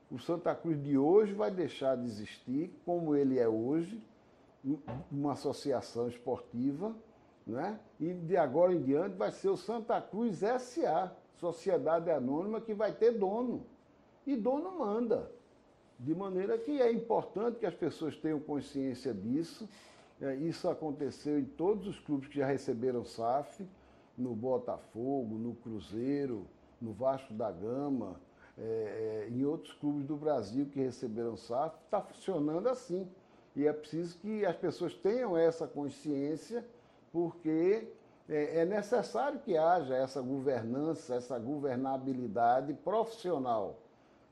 O 0.10 0.18
Santa 0.18 0.56
Cruz 0.56 0.82
de 0.82 0.98
hoje 0.98 1.34
vai 1.34 1.52
deixar 1.52 1.98
de 1.98 2.06
existir 2.06 2.74
como 2.86 3.16
ele 3.16 3.38
é 3.38 3.48
hoje, 3.48 4.02
uma 5.12 5.34
associação 5.34 6.08
esportiva, 6.08 6.96
né? 7.46 7.80
e 8.00 8.14
de 8.14 8.38
agora 8.38 8.74
em 8.74 8.82
diante 8.82 9.16
vai 9.16 9.32
ser 9.32 9.50
o 9.50 9.58
Santa 9.58 10.00
Cruz 10.02 10.40
SA, 10.40 11.12
Sociedade 11.36 12.10
Anônima, 12.10 12.62
que 12.62 12.74
vai 12.74 12.94
ter 12.94 13.12
dono. 13.12 13.66
E 14.26 14.36
dono 14.36 14.78
manda. 14.78 15.32
De 16.00 16.16
maneira 16.16 16.58
que 16.58 16.82
é 16.82 16.92
importante 16.92 17.60
que 17.60 17.66
as 17.66 17.74
pessoas 17.74 18.16
tenham 18.16 18.40
consciência 18.40 19.14
disso. 19.14 19.68
É, 20.22 20.36
isso 20.36 20.70
aconteceu 20.70 21.40
em 21.40 21.46
todos 21.46 21.88
os 21.88 22.00
clubes 22.00 22.30
que 22.30 22.38
já 22.38 22.46
receberam 22.46 23.04
SAF 23.04 23.66
no 24.18 24.36
Botafogo, 24.36 25.38
no 25.38 25.56
Cruzeiro, 25.56 26.48
no 26.80 26.94
Vasco 26.94 27.34
da 27.34 27.52
Gama, 27.52 28.20
é, 28.58 28.64
é, 28.64 29.30
em 29.32 29.46
outros 29.46 29.74
clubes 29.74 30.06
do 30.06 30.16
Brasil 30.16 30.66
que 30.66 30.80
receberam 30.80 31.38
SAF, 31.38 31.76
está 31.86 32.02
funcionando 32.02 32.68
assim. 32.68 33.08
E 33.56 33.68
é 33.68 33.74
preciso 33.74 34.18
que 34.20 34.46
as 34.46 34.56
pessoas 34.56 34.94
tenham 34.94 35.38
essa 35.38 35.68
consciência, 35.68 36.66
porque 37.12 37.88
é, 38.30 38.60
é 38.60 38.66
necessário 38.66 39.40
que 39.40 39.58
haja 39.58 39.96
essa 39.96 40.22
governança, 40.22 41.16
essa 41.16 41.38
governabilidade 41.38 42.74
profissional. 42.74 43.80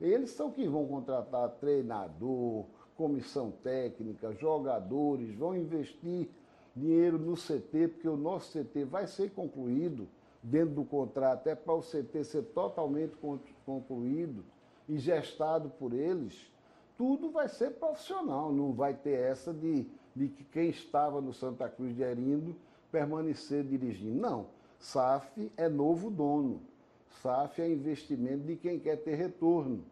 Eles 0.00 0.30
são 0.30 0.50
que 0.50 0.66
vão 0.66 0.86
contratar 0.86 1.50
treinador, 1.60 2.64
comissão 2.96 3.50
técnica, 3.50 4.32
jogadores, 4.34 5.34
vão 5.34 5.56
investir 5.56 6.30
dinheiro 6.80 7.18
no 7.18 7.34
CT, 7.34 7.88
porque 7.88 8.08
o 8.08 8.16
nosso 8.16 8.58
CT 8.58 8.84
vai 8.84 9.06
ser 9.06 9.30
concluído 9.30 10.08
dentro 10.42 10.76
do 10.76 10.84
contrato, 10.84 11.46
é 11.48 11.54
para 11.54 11.74
o 11.74 11.82
CT 11.82 12.24
ser 12.24 12.42
totalmente 12.54 13.14
concluído 13.66 14.42
e 14.88 14.98
gestado 14.98 15.68
por 15.70 15.92
eles, 15.92 16.50
tudo 16.96 17.30
vai 17.30 17.48
ser 17.48 17.72
profissional, 17.72 18.52
não 18.52 18.72
vai 18.72 18.94
ter 18.94 19.12
essa 19.12 19.52
de, 19.52 19.86
de 20.14 20.28
que 20.28 20.44
quem 20.44 20.70
estava 20.70 21.20
no 21.20 21.32
Santa 21.32 21.68
Cruz 21.68 21.94
de 21.94 22.02
Erindo 22.02 22.56
permanecer 22.90 23.64
dirigindo. 23.64 24.20
Não, 24.20 24.46
SAF 24.78 25.52
é 25.56 25.68
novo 25.68 26.10
dono, 26.10 26.60
SAF 27.22 27.60
é 27.62 27.70
investimento 27.70 28.44
de 28.44 28.56
quem 28.56 28.78
quer 28.78 28.96
ter 28.96 29.14
retorno. 29.14 29.84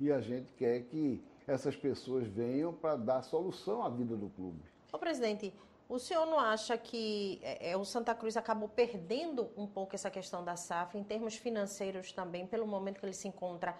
E 0.00 0.10
a 0.10 0.20
gente 0.20 0.48
quer 0.56 0.82
que 0.82 1.22
essas 1.46 1.76
pessoas 1.76 2.26
venham 2.26 2.72
para 2.72 2.96
dar 2.96 3.22
solução 3.22 3.82
à 3.82 3.88
vida 3.88 4.16
do 4.16 4.28
clube. 4.30 4.60
Ô, 4.92 4.98
presidente, 4.98 5.52
o 5.88 5.98
senhor 5.98 6.26
não 6.26 6.38
acha 6.38 6.76
que 6.78 7.38
é, 7.42 7.70
é, 7.70 7.76
o 7.76 7.84
Santa 7.84 8.14
Cruz 8.14 8.36
acabou 8.36 8.68
perdendo 8.68 9.50
um 9.56 9.66
pouco 9.66 9.94
essa 9.94 10.10
questão 10.10 10.44
da 10.44 10.56
SAF 10.56 10.96
em 10.96 11.04
termos 11.04 11.36
financeiros 11.36 12.12
também, 12.12 12.46
pelo 12.46 12.66
momento 12.66 12.98
que 12.98 13.06
ele 13.06 13.12
se 13.12 13.28
encontra 13.28 13.76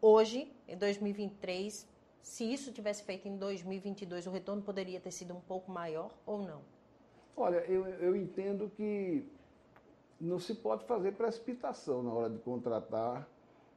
hoje, 0.00 0.52
em 0.66 0.76
2023? 0.76 1.88
Se 2.20 2.52
isso 2.52 2.72
tivesse 2.72 3.04
feito 3.04 3.28
em 3.28 3.36
2022, 3.36 4.26
o 4.26 4.30
retorno 4.30 4.60
poderia 4.60 4.98
ter 4.98 5.12
sido 5.12 5.34
um 5.34 5.40
pouco 5.40 5.70
maior 5.70 6.10
ou 6.26 6.42
não? 6.42 6.60
Olha, 7.36 7.58
eu, 7.58 7.86
eu 7.86 8.16
entendo 8.16 8.68
que 8.76 9.24
não 10.20 10.40
se 10.40 10.54
pode 10.54 10.84
fazer 10.84 11.12
precipitação 11.12 12.02
na 12.02 12.12
hora 12.12 12.30
de 12.30 12.38
contratar 12.38 13.28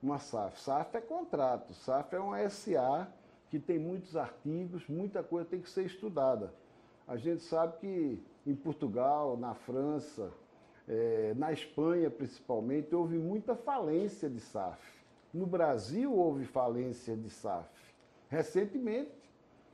uma 0.01 0.17
SAF. 0.17 0.60
SAF 0.60 0.97
é 0.97 1.01
contrato, 1.01 1.73
SAF 1.73 2.15
é 2.15 2.19
uma 2.19 2.49
SA 2.49 3.08
que 3.49 3.60
tem 3.60 3.77
muitos 3.77 4.15
artigos, 4.15 4.88
muita 4.88 5.21
coisa 5.21 5.49
tem 5.49 5.62
que 5.62 5.69
ser 5.69 5.86
estudada. 5.86 6.53
A 7.09 7.17
gente 7.17 7.41
sabe 7.41 7.75
que 7.79 8.23
em 8.45 8.55
Portugal, 8.55 9.35
na 9.35 9.55
França, 9.55 10.31
é, 10.87 11.33
na 11.35 11.51
Espanha 11.51 12.07
principalmente, 12.07 12.93
houve 12.93 13.17
muita 13.17 13.55
falência 13.55 14.29
de 14.29 14.39
SAF. 14.39 14.79
No 15.33 15.47
Brasil 15.47 16.13
houve 16.13 16.45
falência 16.45 17.17
de 17.17 17.31
SAF. 17.31 17.67
Recentemente, 18.29 19.11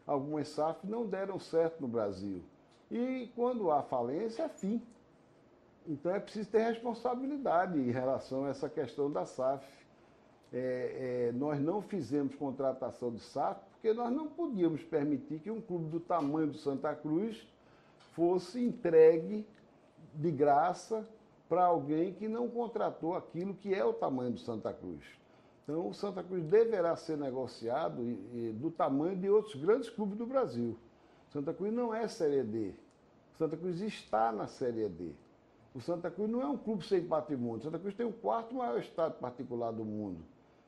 algumas 0.08 0.48
SAF 0.48 0.88
não 0.88 1.06
deram 1.06 1.38
certo 1.38 1.82
no 1.82 1.90
Brasil. 1.90 2.42
E 2.90 3.30
quando 3.36 3.70
há 3.70 3.84
falência, 3.84 4.44
é 4.44 4.50
fim. 4.50 4.82
Então 5.86 6.16
é 6.16 6.22
preciso 6.22 6.50
ter 6.50 6.60
responsabilidade 6.60 7.78
em 7.78 7.92
relação 7.92 8.46
a 8.46 8.50
essa 8.50 8.70
questão 8.70 9.12
da 9.12 9.26
SAF. 9.26 9.68
É, 10.54 11.28
é, 11.28 11.32
nós 11.34 11.60
não 11.60 11.82
fizemos 11.82 12.34
contratação 12.36 13.12
de 13.12 13.20
SAF 13.20 13.60
porque 13.86 13.94
nós 13.94 14.12
não 14.12 14.26
podíamos 14.26 14.82
permitir 14.82 15.38
que 15.42 15.52
um 15.52 15.62
clube 15.62 15.92
do 15.92 16.00
tamanho 16.00 16.48
do 16.48 16.58
Santa 16.58 16.96
Cruz 16.96 17.48
fosse 18.14 18.60
entregue 18.60 19.46
de 20.12 20.32
graça 20.32 21.08
para 21.48 21.66
alguém 21.66 22.12
que 22.12 22.28
não 22.28 22.50
contratou 22.50 23.14
aquilo 23.14 23.54
que 23.54 23.76
é 23.76 23.86
o 23.86 23.94
tamanho 23.94 24.32
do 24.32 24.40
Santa 24.40 24.74
Cruz. 24.74 25.06
Então, 25.64 25.88
o 25.88 25.94
Santa 25.94 26.24
Cruz 26.24 26.44
deverá 26.46 26.96
ser 26.96 27.16
negociado 27.16 28.02
do 28.56 28.72
tamanho 28.72 29.16
de 29.16 29.30
outros 29.30 29.54
grandes 29.54 29.88
clubes 29.88 30.18
do 30.18 30.26
Brasil. 30.26 30.76
Santa 31.30 31.54
Cruz 31.54 31.72
não 31.72 31.94
é 31.94 32.08
Série 32.08 32.42
D. 32.42 32.74
Santa 33.38 33.56
Cruz 33.56 33.82
está 33.82 34.32
na 34.32 34.48
Série 34.48 34.90
D. 34.90 35.12
O 35.76 35.80
Santa 35.80 36.10
Cruz 36.10 36.28
não 36.28 36.42
é 36.42 36.48
um 36.48 36.58
clube 36.58 36.84
sem 36.84 37.06
patrimônio. 37.06 37.62
Santa 37.62 37.78
Cruz 37.78 37.94
tem 37.94 38.08
o 38.08 38.14
quarto 38.14 38.56
maior 38.56 38.80
estado 38.80 39.20
particular 39.20 39.72
do 39.72 39.86
mundo. 39.86 40.26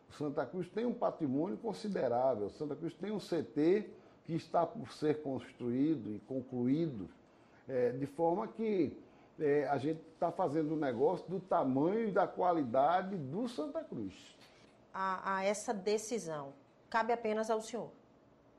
O 0.10 0.14
Santa 0.14 0.46
Cruz 0.46 0.68
tem 0.70 0.86
um 0.86 0.94
patrimônio 0.94 1.58
considerável. 1.58 2.48
O 2.48 2.50
Santa 2.52 2.76
Cruz 2.76 2.94
tem 2.94 3.12
um 3.12 3.20
CT 3.20 3.90
que 4.26 4.36
está 4.36 4.66
por 4.66 4.92
ser 4.92 5.22
construído 5.22 6.14
e 6.14 6.20
concluído, 6.20 7.10
é, 7.68 7.92
de 7.92 8.06
forma 8.06 8.48
que 8.48 8.98
é, 9.40 9.68
a 9.68 9.78
gente 9.78 10.02
está 10.14 10.32
fazendo 10.32 10.74
um 10.74 10.78
negócio 10.78 11.28
do 11.30 11.40
tamanho 11.40 12.10
e 12.10 12.12
da 12.12 12.28
qualidade 12.28 13.16
do 13.16 13.48
Santa 13.48 13.84
Cruz. 13.84 14.14
A, 14.94 15.38
a, 15.38 15.44
essa 15.44 15.74
decisão 15.74 16.54
cabe 16.90 17.14
apenas 17.14 17.50
ao 17.50 17.62
senhor? 17.62 17.90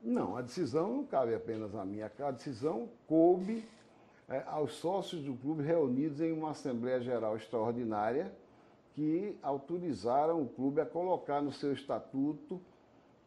Não, 0.03 0.37
a 0.37 0.43
decisão 0.43 0.97
não 0.97 1.05
cabe 1.05 1.35
apenas 1.35 1.75
a 1.75 1.85
mim. 1.85 2.01
A 2.01 2.31
decisão 2.31 2.89
coube 3.07 3.65
é, 4.29 4.43
aos 4.47 4.75
sócios 4.75 5.23
do 5.23 5.35
clube 5.35 5.63
reunidos 5.63 6.21
em 6.21 6.33
uma 6.33 6.51
Assembleia 6.51 7.01
Geral 7.01 7.37
Extraordinária 7.37 8.33
que 8.99 9.39
autorizaram 9.41 10.43
o 10.43 10.49
clube 10.49 10.81
a 10.81 10.87
colocar 10.87 11.41
no 11.41 11.53
seu 11.53 11.73
estatuto 11.73 12.61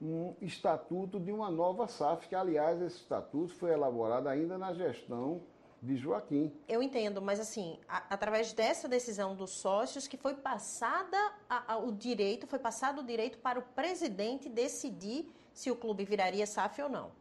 um 0.02 0.36
estatuto 0.42 1.18
de 1.18 1.32
uma 1.32 1.50
nova 1.50 1.88
SAF, 1.88 2.28
que, 2.28 2.36
aliás, 2.36 2.82
esse 2.82 2.98
estatuto 2.98 3.54
foi 3.54 3.72
elaborado 3.72 4.28
ainda 4.28 4.58
na 4.58 4.74
gestão 4.74 5.42
de 5.82 5.96
Joaquim. 5.96 6.52
Eu 6.68 6.84
entendo, 6.84 7.22
mas 7.22 7.40
assim, 7.40 7.80
a, 7.88 8.04
através 8.10 8.52
dessa 8.52 8.90
decisão 8.90 9.34
dos 9.34 9.52
sócios 9.52 10.10
que 10.10 10.18
foi 10.18 10.34
passada 10.34 11.18
a, 11.50 11.76
a, 11.76 11.78
o 11.78 11.94
direito, 11.94 12.48
foi 12.48 12.60
passado 12.60 13.00
o 13.00 13.04
direito 13.06 13.38
para 13.38 13.58
o 13.58 13.62
presidente 13.62 14.50
decidir 14.50 15.32
se 15.54 15.72
o 15.72 15.76
clube 15.76 16.04
viraria 16.04 16.46
SAF 16.46 16.82
ou 16.82 16.90
não. 16.90 17.12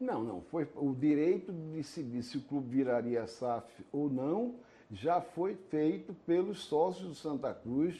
Não, 0.00 0.24
não. 0.24 0.40
Foi 0.40 0.68
o 0.74 0.92
direito 0.92 1.52
de 1.52 1.76
decidir 1.76 2.24
se 2.24 2.36
o 2.38 2.42
clube 2.42 2.68
viraria 2.68 3.28
SAF 3.28 3.86
ou 3.92 4.10
não 4.10 4.56
já 4.92 5.22
foi 5.22 5.54
feito 5.54 6.14
pelos 6.26 6.64
sócios 6.64 7.08
do 7.08 7.14
Santa 7.14 7.54
Cruz, 7.54 7.98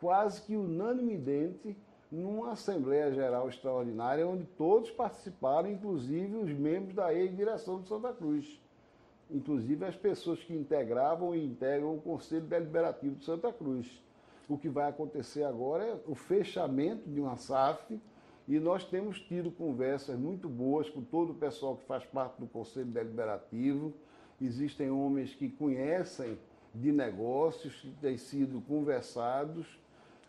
quase 0.00 0.40
que 0.42 0.56
unanimidade, 0.56 1.76
numa 2.10 2.52
Assembleia 2.52 3.12
Geral 3.12 3.48
Extraordinária, 3.48 4.26
onde 4.26 4.44
todos 4.44 4.90
participaram, 4.90 5.70
inclusive 5.70 6.34
os 6.36 6.50
membros 6.50 6.94
da 6.94 7.14
ex-direção 7.14 7.80
do 7.80 7.86
Santa 7.86 8.12
Cruz. 8.12 8.58
Inclusive 9.30 9.84
as 9.84 9.94
pessoas 9.94 10.42
que 10.42 10.54
integravam 10.54 11.36
e 11.36 11.44
integram 11.44 11.94
o 11.94 12.00
Conselho 12.00 12.46
Deliberativo 12.46 13.16
de 13.16 13.24
Santa 13.24 13.52
Cruz. 13.52 14.02
O 14.48 14.58
que 14.58 14.68
vai 14.68 14.88
acontecer 14.88 15.44
agora 15.44 15.84
é 15.84 16.00
o 16.06 16.14
fechamento 16.14 17.08
de 17.08 17.20
uma 17.20 17.36
SAF, 17.36 18.00
e 18.48 18.58
nós 18.58 18.82
temos 18.82 19.20
tido 19.20 19.52
conversas 19.52 20.18
muito 20.18 20.48
boas 20.48 20.90
com 20.90 21.02
todo 21.02 21.30
o 21.30 21.36
pessoal 21.36 21.76
que 21.76 21.84
faz 21.84 22.04
parte 22.06 22.40
do 22.40 22.48
Conselho 22.48 22.86
Deliberativo, 22.86 23.92
existem 24.46 24.90
homens 24.90 25.34
que 25.34 25.48
conhecem 25.48 26.38
de 26.74 26.92
negócios, 26.92 27.74
que 27.80 27.90
têm 28.00 28.16
sido 28.16 28.60
conversados 28.62 29.66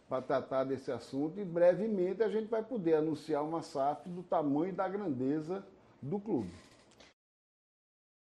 para 0.09 0.21
tratar 0.21 0.65
desse 0.65 0.91
assunto 0.91 1.39
e 1.39 1.45
brevemente 1.45 2.21
a 2.21 2.27
gente 2.27 2.47
vai 2.47 2.61
poder 2.61 2.95
anunciar 2.95 3.43
uma 3.43 3.61
SAF 3.61 4.09
do 4.09 4.21
tamanho 4.23 4.69
e 4.69 4.75
da 4.75 4.87
grandeza 4.87 5.65
do 6.01 6.19
clube. 6.19 6.51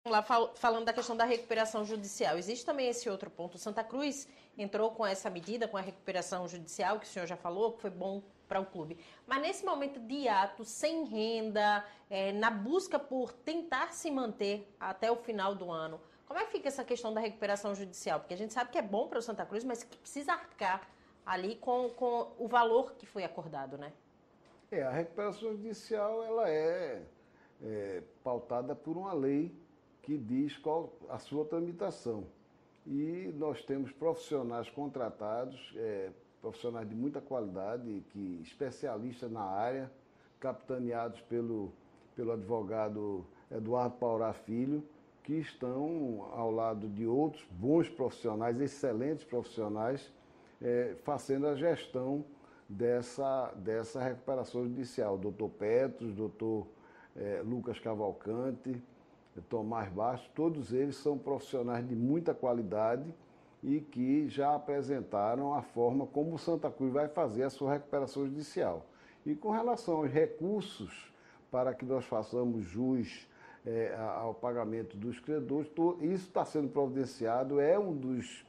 lá 0.06 0.22
falando 0.22 0.84
da 0.84 0.92
questão 0.92 1.16
da 1.16 1.24
recuperação 1.24 1.84
judicial. 1.84 2.36
Existe 2.36 2.66
também 2.66 2.88
esse 2.88 3.08
outro 3.08 3.30
ponto. 3.30 3.56
Santa 3.56 3.82
Cruz 3.82 4.28
entrou 4.58 4.90
com 4.90 5.06
essa 5.06 5.30
medida, 5.30 5.68
com 5.68 5.76
a 5.76 5.80
recuperação 5.80 6.46
judicial, 6.46 6.98
que 6.98 7.06
o 7.06 7.08
senhor 7.08 7.26
já 7.26 7.36
falou, 7.36 7.72
que 7.72 7.80
foi 7.80 7.90
bom 7.90 8.22
para 8.50 8.60
o 8.60 8.66
clube. 8.66 8.98
Mas 9.28 9.40
nesse 9.40 9.64
momento 9.64 10.00
de 10.00 10.26
ato, 10.26 10.64
sem 10.64 11.04
renda, 11.04 11.84
é, 12.10 12.32
na 12.32 12.50
busca 12.50 12.98
por 12.98 13.32
tentar 13.32 13.92
se 13.92 14.10
manter 14.10 14.68
até 14.80 15.08
o 15.08 15.14
final 15.14 15.54
do 15.54 15.70
ano, 15.70 16.00
como 16.26 16.40
é 16.40 16.44
que 16.44 16.50
fica 16.50 16.66
essa 16.66 16.84
questão 16.84 17.14
da 17.14 17.20
recuperação 17.20 17.76
judicial? 17.76 18.18
Porque 18.18 18.34
a 18.34 18.36
gente 18.36 18.52
sabe 18.52 18.70
que 18.70 18.78
é 18.78 18.82
bom 18.82 19.06
para 19.06 19.20
o 19.20 19.22
Santa 19.22 19.46
Cruz, 19.46 19.62
mas 19.62 19.84
que 19.84 19.96
precisa 19.96 20.32
arcar 20.32 20.88
ali 21.24 21.54
com, 21.54 21.90
com 21.90 22.32
o 22.38 22.48
valor 22.48 22.94
que 22.94 23.06
foi 23.06 23.22
acordado, 23.22 23.78
né? 23.78 23.92
É, 24.72 24.82
a 24.82 24.90
recuperação 24.90 25.52
judicial 25.52 26.24
ela 26.24 26.50
é, 26.50 27.02
é 27.62 28.02
pautada 28.24 28.74
por 28.74 28.96
uma 28.96 29.12
lei 29.12 29.54
que 30.02 30.18
diz 30.18 30.56
qual 30.56 30.92
a 31.08 31.18
sua 31.18 31.44
tramitação. 31.44 32.26
E 32.84 33.32
nós 33.36 33.62
temos 33.62 33.92
profissionais 33.92 34.68
contratados, 34.70 35.72
é, 35.76 36.10
profissionais 36.40 36.88
de 36.88 36.94
muita 36.94 37.20
qualidade, 37.20 38.02
que 38.10 38.40
especialistas 38.42 39.30
na 39.30 39.42
área, 39.42 39.90
capitaneados 40.38 41.20
pelo, 41.22 41.72
pelo 42.16 42.32
advogado 42.32 43.24
Eduardo 43.50 43.96
Paurá 43.96 44.32
Filho, 44.32 44.82
que 45.22 45.34
estão 45.34 46.28
ao 46.32 46.50
lado 46.50 46.88
de 46.88 47.06
outros 47.06 47.44
bons 47.50 47.88
profissionais, 47.88 48.60
excelentes 48.60 49.24
profissionais, 49.24 50.12
é, 50.62 50.96
fazendo 51.04 51.46
a 51.46 51.54
gestão 51.54 52.24
dessa, 52.68 53.52
dessa 53.56 54.02
recuperação 54.02 54.64
judicial. 54.64 55.18
Doutor 55.18 55.50
Petros, 55.50 56.14
doutor 56.14 56.66
é, 57.16 57.42
Lucas 57.44 57.78
Cavalcante, 57.78 58.82
Tomás 59.48 59.90
Bastos, 59.92 60.30
todos 60.34 60.72
eles 60.72 60.96
são 60.96 61.16
profissionais 61.16 61.86
de 61.86 61.94
muita 61.94 62.34
qualidade 62.34 63.14
e 63.62 63.80
que 63.80 64.28
já 64.28 64.54
apresentaram 64.54 65.52
a 65.54 65.62
forma 65.62 66.06
como 66.06 66.38
Santa 66.38 66.70
Cruz 66.70 66.92
vai 66.92 67.08
fazer 67.08 67.42
a 67.42 67.50
sua 67.50 67.72
recuperação 67.72 68.24
judicial. 68.26 68.86
E 69.24 69.34
com 69.34 69.50
relação 69.50 69.98
aos 69.98 70.10
recursos 70.10 71.12
para 71.50 71.74
que 71.74 71.84
nós 71.84 72.04
façamos 72.04 72.64
jus 72.64 73.28
é, 73.66 73.94
ao 74.16 74.32
pagamento 74.32 74.96
dos 74.96 75.20
credores, 75.20 75.70
isso 76.00 76.26
está 76.26 76.44
sendo 76.44 76.68
providenciado, 76.68 77.60
é 77.60 77.78
um 77.78 77.94
dos 77.94 78.44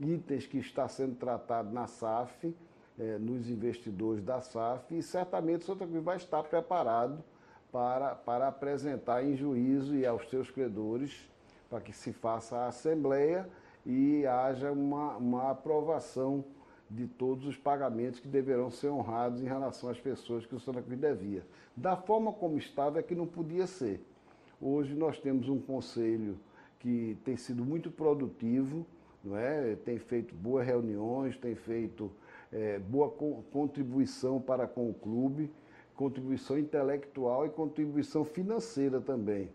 itens 0.00 0.46
que 0.46 0.58
está 0.58 0.88
sendo 0.88 1.14
tratado 1.16 1.70
na 1.70 1.86
SAF, 1.86 2.54
é, 2.98 3.18
nos 3.18 3.50
investidores 3.50 4.22
da 4.22 4.40
SAF, 4.40 4.96
e 4.96 5.02
certamente 5.02 5.64
Santa 5.64 5.86
Cruz 5.86 6.02
vai 6.02 6.16
estar 6.16 6.42
preparado 6.44 7.22
para, 7.70 8.14
para 8.14 8.48
apresentar 8.48 9.24
em 9.24 9.36
juízo 9.36 9.94
e 9.94 10.06
aos 10.06 10.30
seus 10.30 10.50
credores, 10.50 11.28
para 11.68 11.80
que 11.80 11.92
se 11.92 12.12
faça 12.12 12.56
a 12.56 12.68
assembleia 12.68 13.48
e 13.84 14.26
haja 14.26 14.72
uma, 14.72 15.16
uma 15.16 15.50
aprovação 15.50 16.44
de 16.90 17.06
todos 17.06 17.46
os 17.46 17.56
pagamentos 17.56 18.20
que 18.20 18.28
deverão 18.28 18.70
ser 18.70 18.88
honrados 18.88 19.40
em 19.40 19.46
relação 19.46 19.90
às 19.90 19.98
pessoas 19.98 20.46
que 20.46 20.54
o 20.54 20.60
Santa 20.60 20.82
Cruz 20.82 20.98
devia. 20.98 21.44
Da 21.76 21.96
forma 21.96 22.32
como 22.32 22.56
estava 22.58 22.98
é 22.98 23.02
que 23.02 23.14
não 23.14 23.26
podia 23.26 23.66
ser. 23.66 24.00
Hoje 24.60 24.94
nós 24.94 25.18
temos 25.18 25.48
um 25.48 25.58
conselho 25.58 26.38
que 26.78 27.16
tem 27.24 27.36
sido 27.36 27.64
muito 27.64 27.90
produtivo, 27.90 28.86
não 29.22 29.36
é? 29.36 29.74
tem 29.76 29.98
feito 29.98 30.34
boas 30.34 30.66
reuniões, 30.66 31.36
tem 31.36 31.54
feito 31.54 32.10
é, 32.52 32.78
boa 32.78 33.10
contribuição 33.50 34.40
para 34.40 34.66
com 34.66 34.88
o 34.88 34.94
clube 34.94 35.50
contribuição 35.94 36.58
intelectual 36.58 37.46
e 37.46 37.50
contribuição 37.50 38.24
financeira 38.24 39.00
também. 39.00 39.48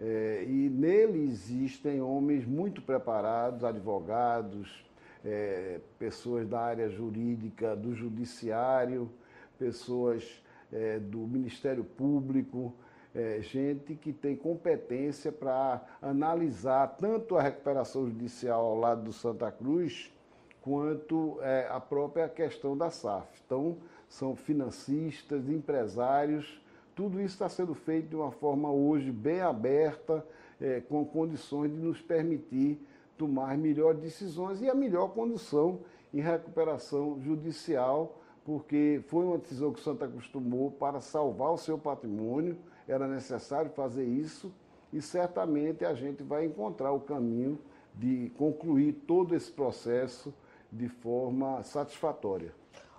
É, 0.00 0.44
e 0.46 0.68
nele 0.70 1.24
existem 1.24 2.00
homens 2.00 2.46
muito 2.46 2.80
preparados, 2.80 3.64
advogados, 3.64 4.84
é, 5.24 5.80
pessoas 5.98 6.46
da 6.48 6.60
área 6.60 6.88
jurídica, 6.88 7.74
do 7.74 7.94
judiciário, 7.94 9.10
pessoas 9.58 10.42
é, 10.72 10.98
do 10.98 11.18
Ministério 11.18 11.82
Público, 11.82 12.72
é, 13.14 13.40
gente 13.40 13.94
que 13.94 14.12
tem 14.12 14.36
competência 14.36 15.32
para 15.32 15.84
analisar 16.00 16.86
tanto 16.96 17.36
a 17.36 17.42
recuperação 17.42 18.06
judicial 18.06 18.64
ao 18.64 18.78
lado 18.78 19.02
do 19.02 19.12
Santa 19.12 19.50
Cruz, 19.50 20.12
quanto 20.60 21.38
é, 21.40 21.66
a 21.70 21.80
própria 21.80 22.28
questão 22.28 22.76
da 22.76 22.90
SAF. 22.90 23.26
Então, 23.44 23.78
são 24.08 24.36
financistas, 24.36 25.48
empresários, 25.48 26.60
tudo 26.98 27.20
isso 27.20 27.34
está 27.34 27.48
sendo 27.48 27.76
feito 27.76 28.08
de 28.08 28.16
uma 28.16 28.32
forma 28.32 28.72
hoje 28.72 29.12
bem 29.12 29.40
aberta, 29.40 30.26
é, 30.60 30.80
com 30.80 31.04
condições 31.04 31.70
de 31.70 31.78
nos 31.78 32.02
permitir 32.02 32.84
tomar 33.16 33.56
melhores 33.56 34.00
decisões 34.00 34.60
e 34.60 34.68
a 34.68 34.74
melhor 34.74 35.10
condição 35.10 35.78
em 36.12 36.20
recuperação 36.20 37.20
judicial, 37.20 38.20
porque 38.44 39.00
foi 39.06 39.24
uma 39.24 39.38
decisão 39.38 39.72
que 39.72 39.78
o 39.78 39.82
Santa 39.84 40.10
tomou 40.32 40.72
para 40.72 41.00
salvar 41.00 41.52
o 41.52 41.56
seu 41.56 41.78
patrimônio, 41.78 42.58
era 42.88 43.06
necessário 43.06 43.70
fazer 43.70 44.04
isso 44.04 44.52
e 44.92 45.00
certamente 45.00 45.84
a 45.84 45.94
gente 45.94 46.24
vai 46.24 46.46
encontrar 46.46 46.90
o 46.90 46.98
caminho 46.98 47.60
de 47.94 48.32
concluir 48.36 48.92
todo 49.06 49.36
esse 49.36 49.52
processo 49.52 50.34
de 50.72 50.88
forma 50.88 51.62
satisfatória. 51.62 52.52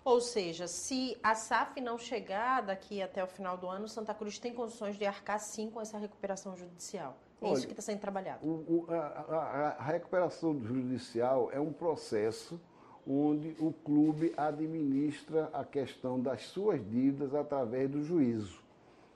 Ou 0.10 0.20
seja, 0.20 0.66
se 0.66 1.16
a 1.22 1.36
SAF 1.36 1.80
não 1.80 1.96
chegar 1.96 2.62
daqui 2.62 3.00
até 3.00 3.24
o 3.24 3.28
final 3.28 3.56
do 3.56 3.68
ano, 3.68 3.88
Santa 3.88 4.12
Cruz 4.12 4.40
tem 4.40 4.52
condições 4.52 4.98
de 4.98 5.06
arcar 5.06 5.40
sim 5.40 5.70
com 5.70 5.80
essa 5.80 6.00
recuperação 6.00 6.58
judicial. 6.58 7.16
É 7.40 7.46
Olha, 7.46 7.54
isso 7.54 7.68
que 7.68 7.74
está 7.74 7.84
sendo 7.84 8.00
trabalhado. 8.00 8.44
O, 8.44 8.88
o, 8.88 8.92
a, 8.92 8.96
a, 8.98 9.76
a 9.78 9.84
recuperação 9.84 10.60
judicial 10.66 11.52
é 11.54 11.60
um 11.60 11.72
processo 11.72 12.60
onde 13.08 13.56
o 13.60 13.72
clube 13.72 14.34
administra 14.36 15.48
a 15.54 15.64
questão 15.64 16.20
das 16.20 16.42
suas 16.48 16.84
dívidas 16.90 17.36
através 17.36 17.88
do 17.88 18.02
juízo. 18.02 18.64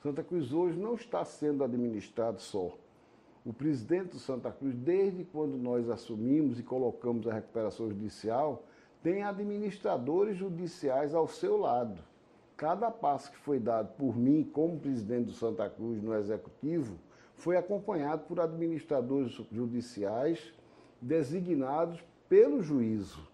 Santa 0.03 0.23
Cruz 0.23 0.53
hoje 0.53 0.77
não 0.77 0.93
está 0.93 1.25
sendo 1.25 1.63
administrado 1.63 2.39
só. 2.39 2.71
O 3.43 3.51
presidente 3.51 4.11
do 4.11 4.19
Santa 4.19 4.51
Cruz, 4.51 4.75
desde 4.75 5.23
quando 5.23 5.57
nós 5.57 5.89
assumimos 5.89 6.59
e 6.59 6.63
colocamos 6.63 7.27
a 7.27 7.33
recuperação 7.33 7.89
judicial, 7.89 8.63
tem 9.03 9.21
administradores 9.21 10.37
judiciais 10.37 11.13
ao 11.13 11.27
seu 11.27 11.57
lado. 11.57 12.01
Cada 12.55 12.89
passo 12.89 13.29
que 13.29 13.37
foi 13.37 13.59
dado 13.59 13.89
por 13.97 14.15
mim, 14.15 14.49
como 14.53 14.79
presidente 14.79 15.25
do 15.25 15.33
Santa 15.33 15.69
Cruz 15.69 16.01
no 16.01 16.15
Executivo, 16.15 16.97
foi 17.35 17.57
acompanhado 17.57 18.23
por 18.23 18.39
administradores 18.39 19.31
judiciais 19.51 20.53
designados 21.01 22.01
pelo 22.29 22.61
juízo. 22.61 23.27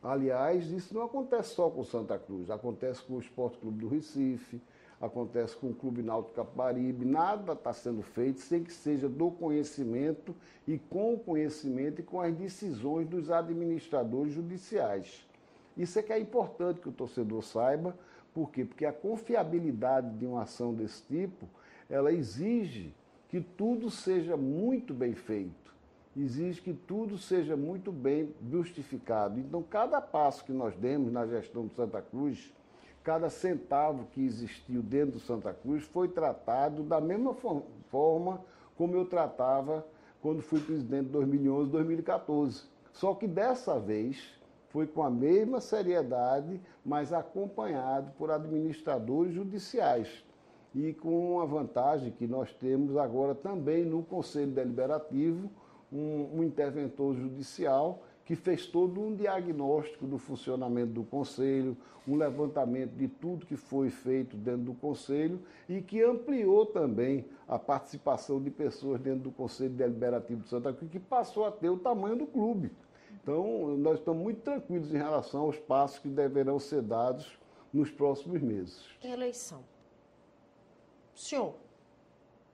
Aliás, 0.00 0.70
isso 0.70 0.94
não 0.94 1.02
acontece 1.02 1.54
só 1.54 1.68
com 1.68 1.80
o 1.80 1.84
Santa 1.84 2.16
Cruz, 2.16 2.48
acontece 2.50 3.02
com 3.02 3.14
o 3.14 3.20
Esporte 3.20 3.58
Clube 3.58 3.80
do 3.80 3.88
Recife, 3.88 4.62
acontece 5.00 5.56
com 5.56 5.68
o 5.68 5.74
Clube 5.74 6.02
Náutico 6.02 6.34
Capibaribe, 6.34 7.04
nada 7.04 7.52
está 7.52 7.72
sendo 7.72 8.02
feito 8.02 8.40
sem 8.40 8.64
que 8.64 8.72
seja 8.72 9.08
do 9.08 9.30
conhecimento 9.30 10.34
e 10.66 10.78
com 10.78 11.14
o 11.14 11.18
conhecimento 11.18 12.00
e 12.00 12.04
com 12.04 12.20
as 12.20 12.34
decisões 12.34 13.06
dos 13.06 13.30
administradores 13.30 14.32
judiciais. 14.32 15.26
Isso 15.76 15.98
é 15.98 16.02
que 16.02 16.12
é 16.12 16.18
importante 16.18 16.80
que 16.80 16.88
o 16.88 16.92
torcedor 16.92 17.42
saiba, 17.42 17.96
por 18.34 18.50
quê? 18.50 18.64
Porque 18.64 18.84
a 18.84 18.92
confiabilidade 18.92 20.16
de 20.18 20.26
uma 20.26 20.42
ação 20.42 20.74
desse 20.74 21.02
tipo, 21.04 21.48
ela 21.88 22.12
exige 22.12 22.92
que 23.28 23.40
tudo 23.40 23.90
seja 23.90 24.36
muito 24.36 24.92
bem 24.92 25.14
feito, 25.14 25.74
exige 26.16 26.60
que 26.60 26.72
tudo 26.72 27.16
seja 27.16 27.56
muito 27.56 27.92
bem 27.92 28.34
justificado. 28.50 29.38
Então, 29.38 29.62
cada 29.62 30.00
passo 30.00 30.44
que 30.44 30.52
nós 30.52 30.74
demos 30.76 31.12
na 31.12 31.26
gestão 31.26 31.66
do 31.66 31.74
Santa 31.74 32.02
Cruz, 32.02 32.52
cada 33.08 33.30
centavo 33.30 34.04
que 34.12 34.22
existiu 34.22 34.82
dentro 34.82 35.12
do 35.12 35.18
Santa 35.18 35.50
Cruz 35.54 35.82
foi 35.82 36.08
tratado 36.08 36.82
da 36.82 37.00
mesma 37.00 37.32
forma 37.32 38.38
como 38.76 38.94
eu 38.94 39.06
tratava 39.06 39.82
quando 40.20 40.42
fui 40.42 40.60
presidente 40.60 41.06
de 41.06 41.12
2011 41.12 41.70
2014. 41.70 42.64
Só 42.92 43.14
que 43.14 43.26
dessa 43.26 43.80
vez 43.80 44.38
foi 44.68 44.86
com 44.86 45.02
a 45.02 45.08
mesma 45.08 45.58
seriedade, 45.58 46.60
mas 46.84 47.10
acompanhado 47.10 48.12
por 48.18 48.30
administradores 48.30 49.32
judiciais. 49.32 50.22
E 50.74 50.92
com 50.92 51.36
uma 51.36 51.46
vantagem 51.46 52.12
que 52.12 52.26
nós 52.26 52.52
temos 52.52 52.94
agora 52.98 53.34
também 53.34 53.86
no 53.86 54.02
Conselho 54.02 54.52
Deliberativo, 54.52 55.50
um, 55.90 56.40
um 56.40 56.44
interventor 56.44 57.14
judicial 57.14 58.02
que 58.28 58.36
fez 58.36 58.66
todo 58.66 59.00
um 59.00 59.16
diagnóstico 59.16 60.06
do 60.06 60.18
funcionamento 60.18 60.92
do 60.92 61.02
Conselho, 61.02 61.74
um 62.06 62.14
levantamento 62.14 62.90
de 62.90 63.08
tudo 63.08 63.46
que 63.46 63.56
foi 63.56 63.88
feito 63.88 64.36
dentro 64.36 64.64
do 64.64 64.74
Conselho 64.74 65.40
e 65.66 65.80
que 65.80 66.02
ampliou 66.02 66.66
também 66.66 67.24
a 67.48 67.58
participação 67.58 68.38
de 68.38 68.50
pessoas 68.50 69.00
dentro 69.00 69.20
do 69.20 69.30
Conselho 69.30 69.70
Deliberativo 69.70 70.42
de 70.42 70.48
Santa 70.50 70.74
Cruz, 70.74 70.92
que 70.92 71.00
passou 71.00 71.46
a 71.46 71.50
ter 71.50 71.70
o 71.70 71.78
tamanho 71.78 72.16
do 72.16 72.26
clube. 72.26 72.70
Então, 73.22 73.78
nós 73.78 73.98
estamos 73.98 74.22
muito 74.22 74.42
tranquilos 74.42 74.92
em 74.92 74.98
relação 74.98 75.44
aos 75.44 75.56
passos 75.56 75.98
que 75.98 76.08
deverão 76.08 76.58
ser 76.58 76.82
dados 76.82 77.38
nos 77.72 77.90
próximos 77.90 78.42
meses. 78.42 78.84
Eleição. 79.02 79.64
Senhor, 81.14 81.54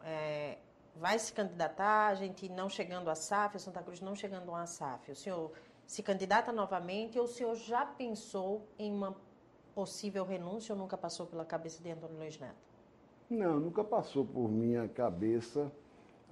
é, 0.04 0.56
vai 0.96 1.18
se 1.18 1.32
candidatar, 1.32 2.08
a 2.08 2.14
gente 2.14 2.48
não 2.48 2.68
chegando 2.68 3.10
a 3.10 3.14
SAF, 3.14 3.56
o 3.56 3.60
Santa 3.60 3.82
Cruz 3.82 4.00
não 4.00 4.14
chegando 4.14 4.54
a 4.54 4.66
SAF. 4.66 5.10
O 5.10 5.16
senhor 5.16 5.50
se 5.86 6.02
candidata 6.02 6.52
novamente 6.52 7.18
ou 7.18 7.24
o 7.24 7.28
senhor 7.28 7.54
já 7.54 7.84
pensou 7.84 8.66
em 8.78 8.92
uma 8.92 9.16
possível 9.74 10.24
renúncia 10.24 10.74
ou 10.74 10.78
nunca 10.78 10.96
passou 10.96 11.26
pela 11.26 11.44
cabeça 11.44 11.82
de 11.82 11.90
Antônio 11.90 12.16
Luiz 12.16 12.38
Neto? 12.38 12.54
Não, 13.28 13.58
nunca 13.58 13.82
passou 13.82 14.24
por 14.24 14.48
minha 14.50 14.88
cabeça 14.88 15.70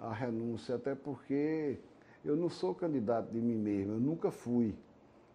a 0.00 0.12
renúncia, 0.12 0.76
até 0.76 0.94
porque 0.94 1.78
eu 2.24 2.36
não 2.36 2.48
sou 2.48 2.74
candidato 2.74 3.30
de 3.30 3.40
mim 3.40 3.56
mesmo, 3.56 3.94
eu 3.94 4.00
nunca 4.00 4.30
fui. 4.30 4.74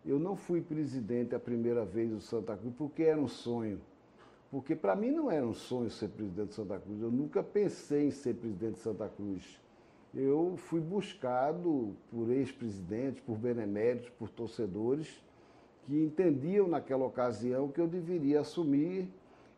Eu 0.05 0.19
não 0.19 0.37
fui 0.37 0.61
presidente 0.61 1.35
a 1.35 1.39
primeira 1.39 1.83
vez 1.83 2.09
do 2.09 2.21
Santa 2.21 2.55
Cruz 2.55 2.73
porque 2.77 3.03
era 3.03 3.19
um 3.19 3.27
sonho. 3.27 3.81
Porque 4.49 4.73
para 4.73 4.95
mim 4.95 5.11
não 5.11 5.29
era 5.29 5.45
um 5.45 5.53
sonho 5.53 5.89
ser 5.89 6.07
presidente 6.07 6.49
de 6.49 6.53
Santa 6.53 6.79
Cruz. 6.79 7.01
Eu 7.01 7.11
nunca 7.11 7.43
pensei 7.43 8.07
em 8.07 8.11
ser 8.11 8.35
presidente 8.35 8.75
de 8.75 8.79
Santa 8.79 9.09
Cruz. 9.09 9.59
Eu 10.19 10.55
fui 10.57 10.79
buscado 10.79 11.95
por 12.09 12.31
ex-presidentes, 12.31 13.21
por 13.21 13.37
beneméritos, 13.37 14.09
por 14.17 14.27
torcedores 14.29 15.07
que 15.85 15.93
entendiam 15.93 16.67
naquela 16.67 17.05
ocasião 17.05 17.67
que 17.67 17.79
eu 17.79 17.87
deveria 17.87 18.39
assumir 18.39 19.07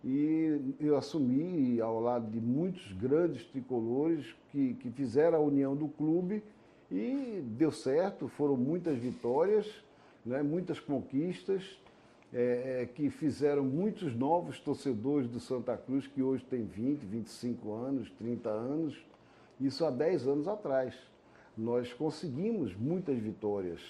e 0.03 0.75
eu 0.77 0.97
assumi 0.97 1.79
ao 1.79 2.01
lado 2.01 2.29
de 2.29 2.41
muitos 2.41 2.91
grandes 2.91 3.45
tricolores 3.45 4.35
que, 4.51 4.73
que 4.75 4.91
fizeram 4.91 5.37
a 5.37 5.41
união 5.41 5.77
do 5.77 5.87
clube 5.87 6.43
e 6.91 7.41
deu 7.57 7.71
certo, 7.71 8.27
foram 8.27 8.57
muitas 8.57 8.97
vitórias, 8.97 9.65
né, 10.25 10.43
muitas 10.43 10.77
conquistas 10.77 11.79
é, 12.33 12.81
é, 12.81 12.85
que 12.85 13.09
fizeram 13.09 13.63
muitos 13.63 14.13
novos 14.13 14.59
torcedores 14.59 15.29
do 15.29 15.39
Santa 15.39 15.77
Cruz, 15.77 16.05
que 16.05 16.21
hoje 16.21 16.43
tem 16.43 16.65
20, 16.65 16.99
25 17.05 17.73
anos, 17.73 18.11
30 18.19 18.49
anos, 18.49 19.09
isso 19.59 19.85
há 19.85 19.89
10 19.89 20.27
anos 20.27 20.47
atrás. 20.47 20.95
Nós 21.57 21.91
conseguimos 21.93 22.75
muitas 22.75 23.17
vitórias. 23.17 23.81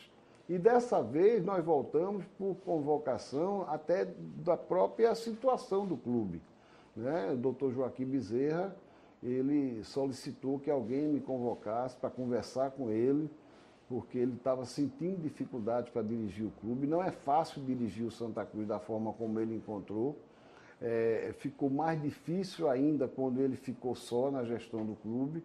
E 0.47 0.57
dessa 0.57 1.01
vez 1.03 1.43
nós 1.45 1.63
voltamos 1.63 2.25
por 2.37 2.55
convocação 2.65 3.65
até 3.69 4.05
da 4.43 4.57
própria 4.57 5.13
situação 5.13 5.85
do 5.85 5.95
clube. 5.95 6.41
Né? 6.95 7.31
O 7.33 7.37
doutor 7.37 7.71
Joaquim 7.71 8.05
Bezerra, 8.05 8.75
ele 9.21 9.83
solicitou 9.83 10.59
que 10.59 10.71
alguém 10.71 11.07
me 11.07 11.19
convocasse 11.19 11.95
para 11.97 12.09
conversar 12.09 12.71
com 12.71 12.89
ele 12.89 13.29
porque 13.89 14.19
ele 14.19 14.35
estava 14.35 14.65
sentindo 14.65 15.19
dificuldade 15.19 15.89
para 15.89 16.03
dirigir 16.03 16.45
o 16.45 16.51
clube. 16.61 16.85
Não 16.85 17.03
é 17.03 17.09
fácil 17.09 17.63
dirigir 17.63 18.05
o 18.05 18.11
Santa 18.11 18.45
Cruz 18.45 18.67
da 18.67 18.79
forma 18.79 19.11
como 19.13 19.39
ele 19.39 19.55
encontrou. 19.55 20.15
É, 20.79 21.33
ficou 21.39 21.71
mais 21.71 21.99
difícil 21.99 22.69
ainda 22.69 23.07
quando 23.07 23.41
ele 23.41 23.55
ficou 23.55 23.95
só 23.95 24.29
na 24.29 24.43
gestão 24.43 24.85
do 24.85 24.93
clube. 24.93 25.43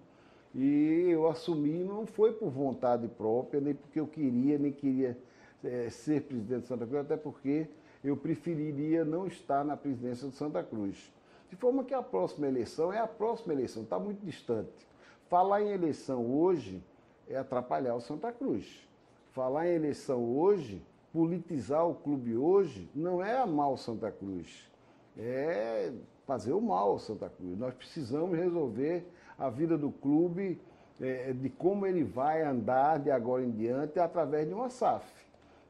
E 0.55 1.09
eu 1.11 1.27
assumi, 1.27 1.83
não 1.83 2.07
foi 2.07 2.33
por 2.33 2.49
vontade 2.49 3.09
própria, 3.09 3.61
nem 3.61 3.75
porque 3.75 3.99
eu 3.99 4.07
queria, 4.07 4.57
nem 4.57 4.71
queria 4.71 5.19
é, 5.65 5.91
ser 5.91 6.23
presidente 6.23 6.63
de 6.63 6.69
Santa 6.69 6.87
Cruz, 6.87 7.01
até 7.01 7.17
porque 7.17 7.67
eu 8.05 8.17
preferiria 8.17 9.05
não 9.05 9.27
estar 9.27 9.65
na 9.65 9.77
presidência 9.77 10.29
do 10.29 10.35
Santa 10.35 10.63
Cruz. 10.63 11.13
De 11.51 11.57
forma 11.57 11.83
que 11.83 11.95
a 11.95 12.03
próxima 12.03 12.47
eleição 12.47 12.93
é 12.93 12.99
a 12.99 13.07
próxima 13.07 13.53
eleição, 13.53 13.83
está 13.83 13.99
muito 13.99 14.25
distante. 14.25 14.87
Falar 15.29 15.63
em 15.63 15.71
eleição 15.71 16.25
hoje 16.25 16.83
é 17.29 17.37
atrapalhar 17.37 17.95
o 17.95 18.01
Santa 18.01 18.31
Cruz. 18.31 18.87
Falar 19.33 19.67
em 19.69 19.75
eleição 19.75 20.23
hoje, 20.37 20.81
politizar 21.13 21.89
o 21.89 21.95
clube 21.95 22.37
hoje, 22.37 22.89
não 22.95 23.25
é 23.25 23.39
amar 23.39 23.71
o 23.71 23.77
Santa 23.77 24.11
Cruz, 24.11 24.69
é 25.17 25.93
fazer 26.27 26.53
o 26.53 26.61
mal 26.61 26.91
ao 26.91 26.99
Santa 26.99 27.29
Cruz. 27.29 27.59
Nós 27.59 27.75
precisamos 27.75 28.39
resolver 28.39 29.07
a 29.39 29.49
vida 29.51 29.77
do 29.77 29.91
clube, 29.91 30.61
é, 31.01 31.33
de 31.33 31.49
como 31.49 31.87
ele 31.87 32.05
vai 32.05 32.43
andar 32.43 32.99
de 32.99 33.11
agora 33.11 33.45
em 33.45 33.51
diante 33.51 33.99
através 33.99 34.47
de 34.47 34.55
uma 34.55 34.71
SAF. 34.71 35.05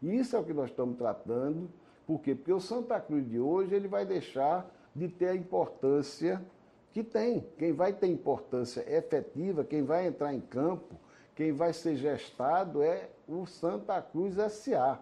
Isso 0.02 0.36
é 0.36 0.38
o 0.38 0.44
que 0.44 0.52
nós 0.52 0.70
estamos 0.70 0.98
tratando. 0.98 1.68
Por 2.06 2.20
quê? 2.20 2.34
Porque 2.34 2.52
o 2.52 2.60
Santa 2.60 3.00
Cruz 3.00 3.28
de 3.28 3.40
hoje 3.40 3.74
ele 3.74 3.88
vai 3.88 4.04
deixar 4.04 4.70
de 4.94 5.08
ter 5.08 5.28
a 5.28 5.34
importância 5.34 6.42
que 6.92 7.02
tem. 7.02 7.44
Quem 7.58 7.72
vai 7.72 7.92
ter 7.92 8.06
importância 8.06 8.84
efetiva, 8.86 9.64
quem 9.64 9.82
vai 9.82 10.06
entrar 10.06 10.34
em 10.34 10.40
campo, 10.40 10.94
quem 11.34 11.52
vai 11.52 11.72
ser 11.72 11.96
gestado 11.96 12.82
é 12.82 13.08
o 13.26 13.46
Santa 13.46 14.00
Cruz 14.00 14.36
SA. 14.52 15.00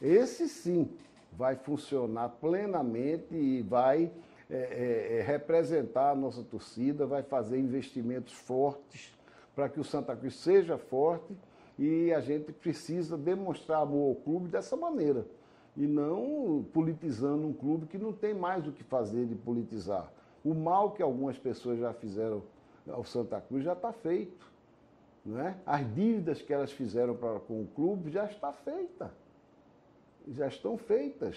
Esse 0.00 0.48
sim 0.48 0.90
vai 1.32 1.54
funcionar 1.54 2.30
plenamente 2.40 3.34
e 3.34 3.62
vai 3.62 4.10
é, 4.50 4.56
é, 4.56 5.18
é, 5.18 5.22
representar 5.22 6.10
a 6.10 6.14
nossa 6.14 6.42
torcida, 6.42 7.06
vai 7.06 7.22
fazer 7.22 7.58
investimentos 7.58 8.32
fortes 8.32 9.16
para 9.54 9.68
que 9.68 9.78
o 9.78 9.84
Santa 9.84 10.16
Cruz 10.16 10.34
seja 10.34 10.76
forte 10.76 11.36
e 11.78 12.12
a 12.12 12.20
gente 12.20 12.52
precisa 12.52 13.16
demonstrar 13.16 13.82
amor 13.82 14.08
ao 14.08 14.14
clube 14.16 14.48
dessa 14.48 14.76
maneira 14.76 15.24
e 15.76 15.86
não 15.86 16.66
politizando 16.72 17.46
um 17.46 17.52
clube 17.52 17.86
que 17.86 17.96
não 17.96 18.12
tem 18.12 18.34
mais 18.34 18.66
o 18.66 18.72
que 18.72 18.82
fazer 18.82 19.26
de 19.26 19.36
politizar. 19.36 20.12
O 20.44 20.52
mal 20.52 20.90
que 20.90 21.02
algumas 21.02 21.38
pessoas 21.38 21.78
já 21.78 21.92
fizeram 21.92 22.42
ao 22.88 23.04
Santa 23.04 23.40
Cruz 23.40 23.62
já 23.62 23.74
está 23.74 23.92
feito. 23.92 24.50
Não 25.24 25.38
é? 25.38 25.56
As 25.64 25.94
dívidas 25.94 26.42
que 26.42 26.52
elas 26.52 26.72
fizeram 26.72 27.14
pra, 27.14 27.38
com 27.40 27.62
o 27.62 27.66
clube 27.68 28.10
já 28.10 28.24
está 28.24 28.52
feita. 28.52 29.12
Já 30.28 30.48
estão 30.48 30.76
feitas. 30.76 31.36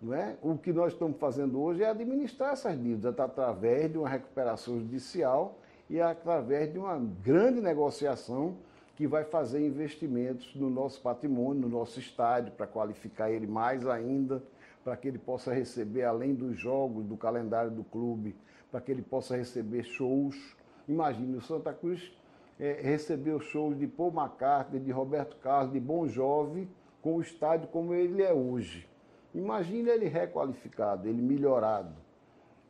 Não 0.00 0.12
é? 0.12 0.36
O 0.42 0.58
que 0.58 0.72
nós 0.72 0.92
estamos 0.92 1.18
fazendo 1.18 1.60
hoje 1.60 1.82
é 1.82 1.88
administrar 1.88 2.52
essas 2.52 2.76
dívidas 2.76 3.18
através 3.18 3.90
de 3.90 3.96
uma 3.96 4.08
recuperação 4.08 4.78
judicial 4.78 5.58
e 5.88 6.00
através 6.00 6.70
de 6.70 6.78
uma 6.78 6.98
grande 6.98 7.60
negociação 7.60 8.56
que 8.94 9.06
vai 9.06 9.24
fazer 9.24 9.64
investimentos 9.64 10.54
no 10.54 10.68
nosso 10.68 11.00
patrimônio, 11.00 11.62
no 11.62 11.68
nosso 11.68 11.98
estádio, 11.98 12.52
para 12.52 12.66
qualificar 12.66 13.30
ele 13.30 13.46
mais 13.46 13.86
ainda, 13.86 14.42
para 14.84 14.96
que 14.96 15.08
ele 15.08 15.18
possa 15.18 15.52
receber, 15.52 16.04
além 16.04 16.34
dos 16.34 16.58
jogos, 16.58 17.04
do 17.04 17.16
calendário 17.16 17.70
do 17.70 17.84
clube, 17.84 18.36
para 18.70 18.80
que 18.80 18.90
ele 18.90 19.02
possa 19.02 19.36
receber 19.36 19.82
shows. 19.82 20.56
Imagine, 20.88 21.36
o 21.36 21.42
Santa 21.42 21.72
Cruz 21.72 22.12
é, 22.58 22.80
recebeu 22.82 23.40
shows 23.40 23.78
de 23.78 23.86
Paul 23.86 24.12
McCartney, 24.12 24.80
de 24.80 24.90
Roberto 24.90 25.36
Carlos, 25.36 25.72
de 25.72 25.80
Bon 25.80 26.06
Jovi, 26.06 26.68
com 27.02 27.16
o 27.16 27.20
estádio 27.20 27.68
como 27.68 27.94
ele 27.94 28.22
é 28.22 28.32
hoje. 28.32 28.88
Imagine 29.34 29.90
ele 29.90 30.08
requalificado, 30.08 31.08
ele 31.08 31.20
melhorado, 31.20 31.92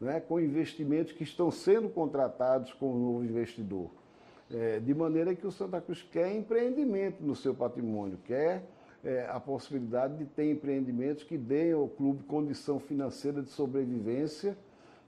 né, 0.01 0.21
com 0.21 0.40
investimentos 0.40 1.12
que 1.12 1.25
estão 1.25 1.51
sendo 1.51 1.88
contratados 1.88 2.73
com 2.73 2.92
o 2.92 2.99
novo 2.99 3.25
investidor. 3.25 3.90
É, 4.51 4.79
de 4.79 4.95
maneira 4.95 5.35
que 5.35 5.47
o 5.47 5.51
Santa 5.51 5.81
Cruz 5.81 6.03
quer 6.03 6.33
empreendimento 6.35 7.23
no 7.23 7.35
seu 7.35 7.55
patrimônio, 7.55 8.19
quer 8.25 8.62
é, 9.05 9.27
a 9.29 9.40
possibilidade 9.40 10.16
de 10.16 10.25
ter 10.25 10.51
empreendimentos 10.51 11.25
que 11.25 11.37
deem 11.37 11.73
ao 11.73 11.88
clube 11.88 12.23
condição 12.25 12.79
financeira 12.79 13.42
de 13.42 13.51
sobrevivência 13.51 14.57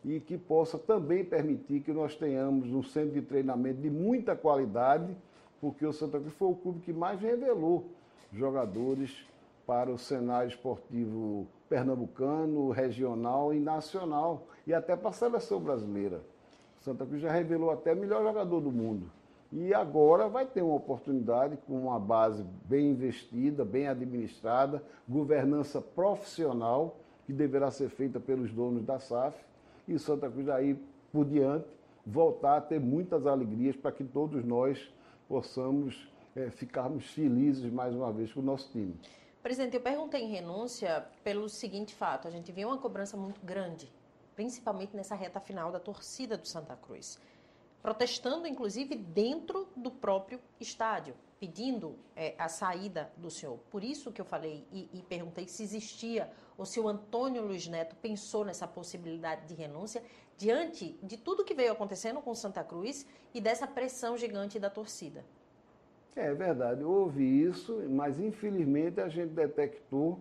e 0.04 0.20
que 0.20 0.38
possa 0.38 0.78
também 0.78 1.24
permitir 1.24 1.80
que 1.80 1.92
nós 1.92 2.14
tenhamos 2.14 2.72
um 2.72 2.82
centro 2.82 3.10
de 3.10 3.22
treinamento 3.22 3.80
de 3.80 3.90
muita 3.90 4.36
qualidade, 4.36 5.16
porque 5.60 5.84
o 5.84 5.92
Santa 5.92 6.18
Cruz 6.18 6.32
foi 6.34 6.48
o 6.48 6.54
clube 6.54 6.80
que 6.80 6.92
mais 6.92 7.20
revelou 7.20 7.86
jogadores 8.32 9.26
para 9.68 9.92
o 9.92 9.98
cenário 9.98 10.48
esportivo 10.48 11.46
pernambucano, 11.68 12.70
regional 12.70 13.52
e 13.52 13.60
nacional, 13.60 14.46
e 14.66 14.72
até 14.72 14.96
para 14.96 15.10
a 15.10 15.12
seleção 15.12 15.60
brasileira. 15.60 16.22
Santa 16.80 17.04
Cruz 17.04 17.20
já 17.20 17.30
revelou 17.30 17.70
até 17.70 17.94
melhor 17.94 18.22
jogador 18.22 18.62
do 18.62 18.72
mundo. 18.72 19.10
E 19.52 19.74
agora 19.74 20.26
vai 20.26 20.46
ter 20.46 20.62
uma 20.62 20.74
oportunidade 20.74 21.58
com 21.66 21.74
uma 21.74 22.00
base 22.00 22.42
bem 22.64 22.92
investida, 22.92 23.62
bem 23.62 23.86
administrada, 23.88 24.82
governança 25.06 25.82
profissional, 25.82 26.96
que 27.26 27.32
deverá 27.34 27.70
ser 27.70 27.90
feita 27.90 28.18
pelos 28.18 28.50
donos 28.50 28.82
da 28.86 28.98
SAF, 28.98 29.36
e 29.86 29.98
Santa 29.98 30.30
Cruz 30.30 30.48
aí 30.48 30.82
por 31.12 31.26
diante 31.26 31.68
voltar 32.06 32.56
a 32.56 32.60
ter 32.62 32.80
muitas 32.80 33.26
alegrias 33.26 33.76
para 33.76 33.92
que 33.92 34.02
todos 34.02 34.42
nós 34.46 34.90
possamos 35.28 36.10
é, 36.34 36.48
ficarmos 36.48 37.10
felizes 37.10 37.70
mais 37.70 37.94
uma 37.94 38.10
vez 38.10 38.32
com 38.32 38.40
o 38.40 38.42
nosso 38.42 38.70
time. 38.72 38.94
Presidente, 39.42 39.76
eu 39.76 39.80
perguntei 39.80 40.22
em 40.22 40.30
renúncia 40.30 41.06
pelo 41.22 41.48
seguinte 41.48 41.94
fato: 41.94 42.28
a 42.28 42.30
gente 42.30 42.50
vê 42.52 42.64
uma 42.64 42.78
cobrança 42.78 43.16
muito 43.16 43.40
grande, 43.40 43.92
principalmente 44.34 44.96
nessa 44.96 45.14
reta 45.14 45.40
final 45.40 45.70
da 45.70 45.80
torcida 45.80 46.36
do 46.36 46.46
Santa 46.46 46.76
Cruz, 46.76 47.18
protestando 47.82 48.46
inclusive 48.46 48.96
dentro 48.96 49.68
do 49.76 49.90
próprio 49.90 50.40
estádio 50.60 51.14
pedindo 51.38 51.96
é, 52.16 52.34
a 52.38 52.48
saída 52.48 53.10
do 53.16 53.30
senhor. 53.30 53.58
Por 53.70 53.84
isso 53.84 54.12
que 54.12 54.20
eu 54.20 54.24
falei 54.24 54.66
e, 54.72 54.88
e, 54.92 55.02
perguntei 55.02 55.46
se 55.46 55.62
existia 55.62 56.30
ou 56.56 56.66
se 56.66 56.80
o 56.80 56.88
Antônio 56.88 57.42
Luiz 57.42 57.66
Neto 57.68 57.94
pensou 57.96 58.44
nessa 58.44 58.66
possibilidade 58.66 59.46
de 59.46 59.54
renúncia 59.54 60.02
diante 60.36 60.98
de 61.02 61.16
tudo 61.16 61.44
que 61.44 61.54
veio 61.54 61.72
acontecendo 61.72 62.20
com 62.20 62.34
Santa 62.34 62.64
Cruz 62.64 63.06
e 63.32 63.40
dessa 63.40 63.66
pressão 63.66 64.16
gigante 64.16 64.58
da 64.58 64.68
torcida. 64.68 65.24
É 66.20 66.34
verdade, 66.34 66.82
houve 66.82 67.22
isso, 67.22 67.80
mas 67.88 68.18
infelizmente 68.18 69.00
a 69.00 69.08
gente 69.08 69.30
detectou 69.30 70.18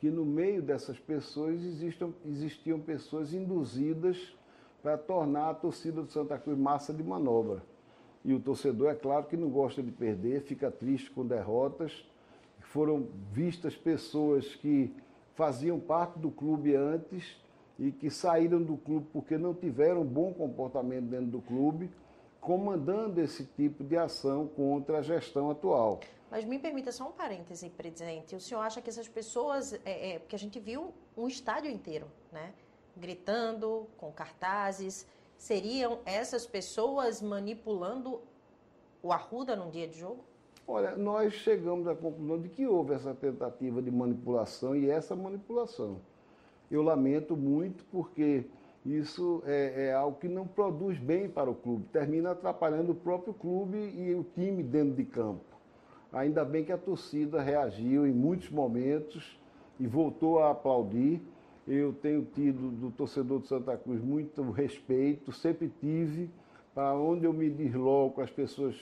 que 0.00 0.10
no 0.10 0.24
meio 0.24 0.62
dessas 0.62 0.98
pessoas 0.98 1.60
existiam, 2.24 2.80
pessoas 2.80 3.34
induzidas 3.34 4.34
para 4.82 4.96
tornar 4.96 5.50
a 5.50 5.54
torcida 5.54 6.00
do 6.00 6.10
Santa 6.10 6.38
Cruz 6.38 6.58
massa 6.58 6.94
de 6.94 7.02
manobra 7.02 7.62
E 8.24 8.32
o 8.32 8.40
torcedor, 8.40 8.88
é 8.90 8.94
claro 8.94 9.26
que 9.26 9.36
não 9.36 9.50
gosta 9.50 9.82
de 9.82 9.90
perder, 9.90 10.40
fica 10.40 10.70
triste 10.70 11.10
com 11.10 11.26
derrotas. 11.26 12.08
Foram 12.60 13.06
vistas 13.30 13.76
pessoas 13.76 14.54
que 14.54 14.94
faziam 15.34 15.78
parte 15.78 16.18
do 16.18 16.30
clube 16.30 16.74
antes 16.74 17.38
e 17.78 17.92
que 17.92 18.08
saíram 18.08 18.62
do 18.62 18.78
clube 18.78 19.06
porque 19.12 19.36
não 19.36 19.52
tiveram 19.52 20.06
bom 20.06 20.32
comportamento 20.32 21.04
dentro 21.04 21.26
do 21.26 21.42
clube, 21.42 21.90
comandando 22.44 23.22
esse 23.22 23.42
tipo 23.42 23.82
de 23.82 23.96
ação 23.96 24.46
contra 24.46 24.98
a 24.98 25.02
gestão 25.02 25.50
atual. 25.50 26.00
Mas 26.30 26.44
me 26.44 26.58
permita 26.58 26.92
só 26.92 27.08
um 27.08 27.12
parêntese, 27.12 27.70
presidente. 27.70 28.36
O 28.36 28.40
senhor 28.40 28.60
acha 28.60 28.82
que 28.82 28.90
essas 28.90 29.08
pessoas, 29.08 29.72
é, 29.82 30.10
é, 30.10 30.18
porque 30.18 30.36
a 30.36 30.38
gente 30.38 30.60
viu 30.60 30.92
um 31.16 31.26
estádio 31.26 31.70
inteiro, 31.70 32.06
né? 32.30 32.52
Gritando, 32.94 33.86
com 33.96 34.12
cartazes, 34.12 35.06
seriam 35.38 36.00
essas 36.04 36.46
pessoas 36.46 37.22
manipulando 37.22 38.20
o 39.02 39.10
Arruda 39.10 39.56
num 39.56 39.70
dia 39.70 39.88
de 39.88 39.98
jogo? 39.98 40.22
Olha, 40.68 40.94
nós 40.96 41.32
chegamos 41.32 41.88
à 41.88 41.94
conclusão 41.94 42.38
de 42.38 42.50
que 42.50 42.66
houve 42.66 42.92
essa 42.92 43.14
tentativa 43.14 43.80
de 43.80 43.90
manipulação 43.90 44.76
e 44.76 44.90
essa 44.90 45.16
manipulação. 45.16 45.98
Eu 46.70 46.82
lamento 46.82 47.36
muito 47.36 47.84
porque 47.86 48.44
isso 48.84 49.42
é, 49.46 49.86
é, 49.86 49.94
algo 49.94 50.18
que 50.18 50.28
não 50.28 50.46
produz 50.46 50.98
bem 50.98 51.28
para 51.28 51.50
o 51.50 51.54
clube, 51.54 51.86
termina 51.90 52.32
atrapalhando 52.32 52.92
o 52.92 52.94
próprio 52.94 53.32
clube 53.32 53.78
e 53.78 54.14
o 54.14 54.24
time 54.34 54.62
dentro 54.62 54.94
de 54.94 55.04
campo. 55.04 55.54
Ainda 56.12 56.44
bem 56.44 56.64
que 56.64 56.70
a 56.70 56.78
torcida 56.78 57.40
reagiu 57.40 58.06
em 58.06 58.12
muitos 58.12 58.50
momentos 58.50 59.40
e 59.80 59.86
voltou 59.86 60.38
a 60.38 60.50
aplaudir. 60.50 61.20
Eu 61.66 61.94
tenho 61.94 62.24
tido 62.26 62.70
do 62.70 62.90
torcedor 62.90 63.40
de 63.40 63.48
Santa 63.48 63.76
Cruz 63.76 64.02
muito 64.02 64.42
respeito, 64.50 65.32
sempre 65.32 65.72
tive. 65.80 66.30
Para 66.74 66.94
onde 66.94 67.24
eu 67.24 67.32
me 67.32 67.48
desloco, 67.48 68.20
as 68.20 68.30
pessoas 68.30 68.76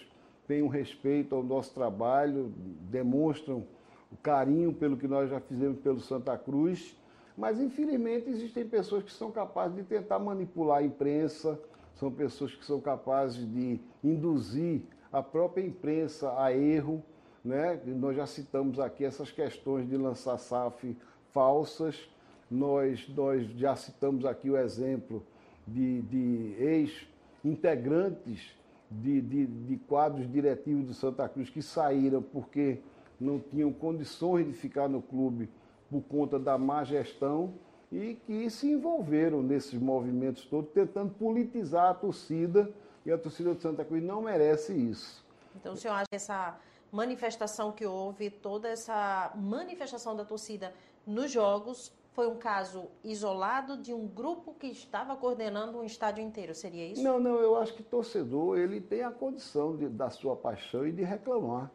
têm 0.49 0.63
um 0.63 0.69
respeito 0.69 1.35
ao 1.35 1.43
nosso 1.43 1.73
trabalho, 1.73 2.53
demonstram 2.91 3.65
o 4.11 4.17
carinho 4.17 4.73
pelo 4.73 4.97
que 4.97 5.07
nós 5.07 5.31
já 5.31 5.41
fizemos 5.41 5.79
pelo 5.79 6.01
Santa 6.01 6.37
Cruz. 6.37 6.97
Mas, 7.37 7.61
infelizmente, 7.61 8.29
existem 8.29 8.67
pessoas 8.67 9.03
que 9.03 9.13
são 9.13 9.31
capazes 9.31 9.77
de 9.77 9.83
tentar 9.83 10.19
manipular 10.19 10.79
a 10.79 10.83
imprensa, 10.83 11.59
são 11.95 12.11
pessoas 12.11 12.55
que 12.55 12.65
são 12.65 12.81
capazes 12.81 13.51
de 13.51 13.81
induzir 14.03 14.83
a 15.13 15.23
própria 15.23 15.65
imprensa 15.65 16.35
a 16.39 16.53
erro. 16.53 17.03
Né? 17.45 17.81
Nós 17.87 18.17
já 18.17 18.27
citamos 18.27 18.79
aqui 18.79 19.05
essas 19.05 19.31
questões 19.31 19.89
de 19.89 19.97
lançar 19.97 20.39
SAF 20.39 20.97
falsas, 21.31 22.09
nós, 22.51 23.09
nós 23.09 23.47
já 23.53 23.75
citamos 23.75 24.27
aqui 24.27 24.51
o 24.51 24.57
exemplo 24.57 25.25
de, 25.67 26.03
de 26.03 26.55
ex-integrantes 26.59 28.55
de, 28.91 29.23
de, 29.23 29.47
de 29.47 29.77
quadros 29.79 30.31
diretivos 30.31 30.85
do 30.85 30.95
Santa 30.95 31.27
Cruz 31.29 31.49
que 31.49 31.63
saíram 31.63 32.21
porque 32.21 32.81
não 33.19 33.39
tinham 33.39 33.73
condições 33.73 34.47
de 34.47 34.53
ficar 34.53 34.89
no 34.89 35.01
clube 35.01 35.49
por 35.93 36.03
conta 36.09 36.39
da 36.39 36.57
má 36.57 36.83
gestão 36.85 37.53
e 37.93 38.15
que 38.27 38.49
se 38.49 38.71
envolveram 38.71 39.43
nesses 39.43 39.79
movimentos 39.79 40.47
todos, 40.47 40.73
tentando 40.73 41.13
politizar 41.13 41.91
a 41.91 41.95
torcida, 41.95 42.73
e 43.05 43.13
a 43.13 43.19
torcida 43.19 43.55
de 43.55 43.61
Santa 43.61 43.85
Cruz 43.85 44.03
não 44.03 44.23
merece 44.23 44.73
isso. 44.73 45.23
Então, 45.55 45.75
o 45.75 45.77
senhor 45.77 45.95
acha 45.95 46.07
que 46.09 46.17
essa 46.17 46.59
manifestação 46.91 47.71
que 47.71 47.85
houve, 47.85 48.31
toda 48.31 48.69
essa 48.69 49.33
manifestação 49.35 50.17
da 50.17 50.25
torcida 50.25 50.73
nos 51.07 51.31
jogos, 51.31 51.93
foi 52.13 52.29
um 52.29 52.37
caso 52.37 52.89
isolado 53.05 53.77
de 53.77 53.93
um 53.93 54.07
grupo 54.07 54.55
que 54.55 54.69
estava 54.69 55.15
coordenando 55.17 55.79
um 55.79 55.85
estádio 55.85 56.25
inteiro, 56.25 56.55
seria 56.55 56.87
isso? 56.87 57.03
Não, 57.03 57.19
não, 57.19 57.37
eu 57.41 57.57
acho 57.57 57.75
que 57.75 57.83
torcedor, 57.83 58.59
ele 58.59 58.81
tem 58.81 59.03
a 59.03 59.11
condição 59.11 59.77
de, 59.77 59.89
da 59.89 60.09
sua 60.09 60.37
paixão 60.37 60.87
e 60.87 60.93
de 60.93 61.03
reclamar. 61.03 61.71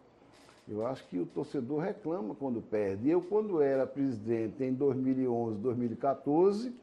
Eu 0.69 0.85
acho 0.85 1.07
que 1.07 1.17
o 1.17 1.25
torcedor 1.25 1.79
reclama 1.79 2.35
quando 2.35 2.61
perde. 2.61 3.09
Eu, 3.09 3.21
quando 3.21 3.61
era 3.61 3.87
presidente 3.87 4.63
em 4.63 4.73
2011, 4.73 5.57
2014, 5.59 6.73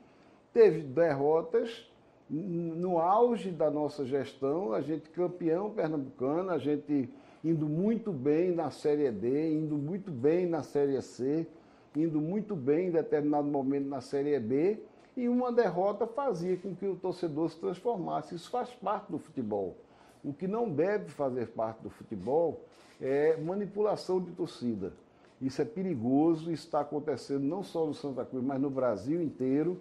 teve 0.52 0.80
derrotas 0.80 1.86
no 2.30 2.98
auge 2.98 3.50
da 3.50 3.70
nossa 3.70 4.06
gestão, 4.06 4.72
a 4.72 4.80
gente 4.80 5.10
campeão 5.10 5.70
pernambucano, 5.70 6.50
a 6.50 6.58
gente 6.58 7.10
indo 7.44 7.68
muito 7.68 8.10
bem 8.10 8.50
na 8.50 8.70
Série 8.70 9.10
D, 9.10 9.54
indo 9.54 9.76
muito 9.76 10.10
bem 10.10 10.46
na 10.46 10.62
Série 10.62 11.00
C, 11.02 11.46
indo 11.94 12.20
muito 12.20 12.56
bem 12.56 12.88
em 12.88 12.90
determinado 12.90 13.46
momento 13.46 13.86
na 13.86 14.00
Série 14.00 14.38
B, 14.40 14.78
e 15.14 15.28
uma 15.28 15.52
derrota 15.52 16.06
fazia 16.06 16.56
com 16.56 16.74
que 16.74 16.86
o 16.86 16.96
torcedor 16.96 17.50
se 17.50 17.60
transformasse. 17.60 18.34
Isso 18.34 18.50
faz 18.50 18.70
parte 18.70 19.12
do 19.12 19.18
futebol. 19.18 19.76
O 20.24 20.32
que 20.32 20.48
não 20.48 20.70
deve 20.70 21.10
fazer 21.10 21.48
parte 21.48 21.82
do 21.82 21.90
futebol 21.90 22.64
é 23.04 23.36
manipulação 23.36 24.18
de 24.18 24.32
torcida. 24.32 24.94
Isso 25.40 25.60
é 25.60 25.64
perigoso, 25.64 26.50
está 26.50 26.80
acontecendo 26.80 27.42
não 27.42 27.62
só 27.62 27.84
no 27.84 27.92
Santa 27.92 28.24
Cruz, 28.24 28.42
mas 28.42 28.58
no 28.58 28.70
Brasil 28.70 29.22
inteiro. 29.22 29.78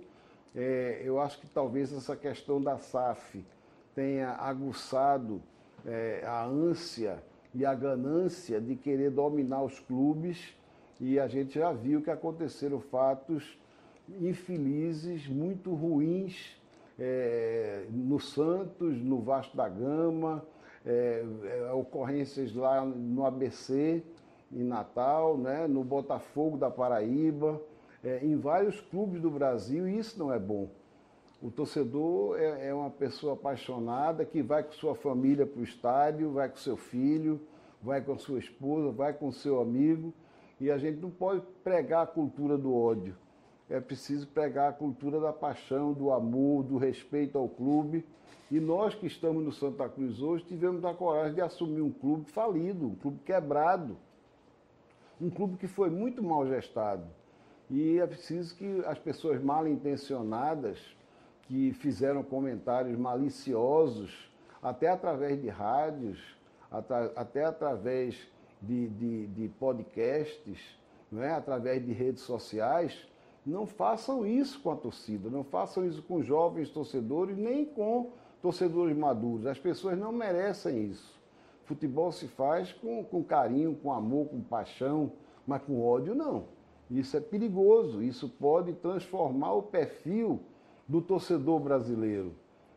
É, 0.54 1.02
eu 1.04 1.22
acho 1.22 1.40
que 1.40 1.48
talvez 1.48 1.94
essa 1.94 2.18
questão 2.18 2.62
da 2.62 2.78
SAF 2.78 3.44
tenha 3.96 4.32
aguçado 4.32 5.42
é, 5.86 6.22
a 6.28 6.44
ânsia 6.44 7.24
e 7.56 7.66
a 7.66 7.74
ganância 7.74 8.60
de 8.60 8.76
querer 8.76 9.10
dominar 9.10 9.64
os 9.64 9.80
clubes 9.80 10.54
e 11.00 11.18
a 11.18 11.28
gente 11.28 11.56
já 11.56 11.72
viu 11.72 12.02
que 12.02 12.12
aconteceram 12.12 12.80
fatos 12.82 13.58
infelizes, 14.20 15.28
muito 15.28 15.74
ruins 15.74 16.62
é, 17.00 17.86
no 17.90 18.20
Santos, 18.20 18.98
no 19.02 19.22
Vasco 19.22 19.56
da 19.56 19.70
Gama, 19.70 20.46
é, 20.86 21.26
é, 21.46 21.72
ocorrências 21.74 22.54
lá 22.54 22.86
no 22.86 23.26
ABC, 23.26 24.04
em 24.52 24.64
Natal, 24.64 25.38
né, 25.38 25.68
no 25.68 25.84
Botafogo 25.84 26.58
da 26.58 26.70
Paraíba, 26.70 27.62
é, 28.04 28.20
em 28.24 28.36
vários 28.36 28.80
clubes 28.82 29.22
do 29.22 29.32
Brasil, 29.32 29.88
e 29.88 29.98
isso 29.98 30.20
não 30.20 30.32
é 30.32 30.38
bom. 30.38 30.70
O 31.42 31.50
torcedor 31.50 32.40
é, 32.40 32.68
é 32.70 32.74
uma 32.74 32.90
pessoa 32.90 33.34
apaixonada 33.34 34.24
que 34.26 34.42
vai 34.42 34.64
com 34.64 34.72
sua 34.74 34.96
família 34.96 35.46
para 35.46 35.60
o 35.60 35.64
estádio, 35.64 36.32
vai 36.32 36.50
com 36.50 36.58
seu 36.58 36.78
filho, 36.78 37.42
vai 37.82 38.02
com 38.02 38.18
sua 38.18 38.40
esposa, 38.40 38.92
vai 38.92 39.14
com 39.14 39.32
seu 39.32 39.62
amigo, 39.62 40.14
e 40.60 40.70
a 40.70 40.78
gente 40.78 41.00
não 41.02 41.10
pode 41.10 41.42
pregar 41.64 42.04
a 42.04 42.08
cultura 42.08 42.58
do 42.58 42.74
ódio. 42.74 43.16
É 43.70 43.80
preciso 43.80 44.28
pregar 44.28 44.70
a 44.70 44.74
cultura 44.74 45.20
da 45.20 45.34
paixão, 45.34 45.94
do 45.94 46.12
amor, 46.12 46.64
do 46.64 46.78
respeito 46.78 47.38
ao 47.38 47.50
clube 47.50 48.06
e 48.52 48.60
nós 48.60 48.94
que 48.94 49.08
estamos 49.08 49.44
no 49.44 49.52
Santa 49.52 49.88
Cruz 49.90 50.22
hoje 50.22 50.44
tivemos 50.46 50.84
a 50.86 50.94
coragem 50.94 51.36
de 51.36 51.42
assumir 51.42 51.82
um 51.82 51.92
clube 51.92 52.30
falido, 52.30 52.88
um 52.88 52.96
clube 52.96 53.20
quebrado, 53.26 53.98
um 55.20 55.30
clube 55.30 55.58
que 55.58 55.68
foi 55.68 55.90
muito 55.90 56.22
mal 56.24 56.46
gestado. 56.48 57.06
E 57.70 58.00
é 58.00 58.06
preciso 58.06 58.56
que 58.56 58.84
as 58.86 59.00
pessoas 59.00 59.42
mal 59.42 59.68
intencionadas, 59.68 60.78
que 61.44 61.74
fizeram 61.74 62.24
comentários 62.24 62.98
maliciosos, 62.98 64.32
até 64.62 64.88
através 64.88 65.42
de 65.42 65.50
rádios, 65.50 66.20
até 67.16 67.46
através 67.46 68.18
de, 68.62 68.88
de, 68.88 69.28
de 69.28 69.50
podcasts, 69.60 70.60
não 71.12 71.22
é? 71.22 71.32
através 71.32 71.86
de 71.86 71.92
redes 71.92 72.24
sociais, 72.24 73.08
não 73.46 73.66
façam 73.66 74.26
isso 74.26 74.62
com 74.62 74.72
a 74.72 74.76
torcida, 74.76 75.30
não 75.30 75.44
façam 75.44 75.86
isso 75.86 76.02
com 76.02 76.24
jovens 76.24 76.70
torcedores, 76.70 77.38
nem 77.38 77.66
com 77.66 78.12
torcedores 78.44 78.96
maduros. 78.96 79.48
As 79.48 79.58
pessoas 79.58 79.98
não 79.98 80.12
merecem 80.12 80.88
isso. 80.90 81.18
Futebol 81.64 82.12
se 82.12 82.28
faz 82.28 82.74
com, 82.74 83.02
com 83.02 83.24
carinho, 83.24 83.74
com 83.82 83.94
amor, 83.94 84.28
com 84.28 84.42
paixão, 84.42 85.14
mas 85.48 85.62
com 85.62 85.82
ódio 85.82 86.14
não. 86.14 86.44
Isso 86.92 87.16
é 87.16 87.22
perigoso, 87.22 88.04
isso 88.04 88.28
pode 88.28 88.74
transformar 88.74 89.54
o 89.54 89.64
perfil 89.64 90.42
do 90.86 91.02
torcedor 91.02 91.62
brasileiro. 91.62 92.36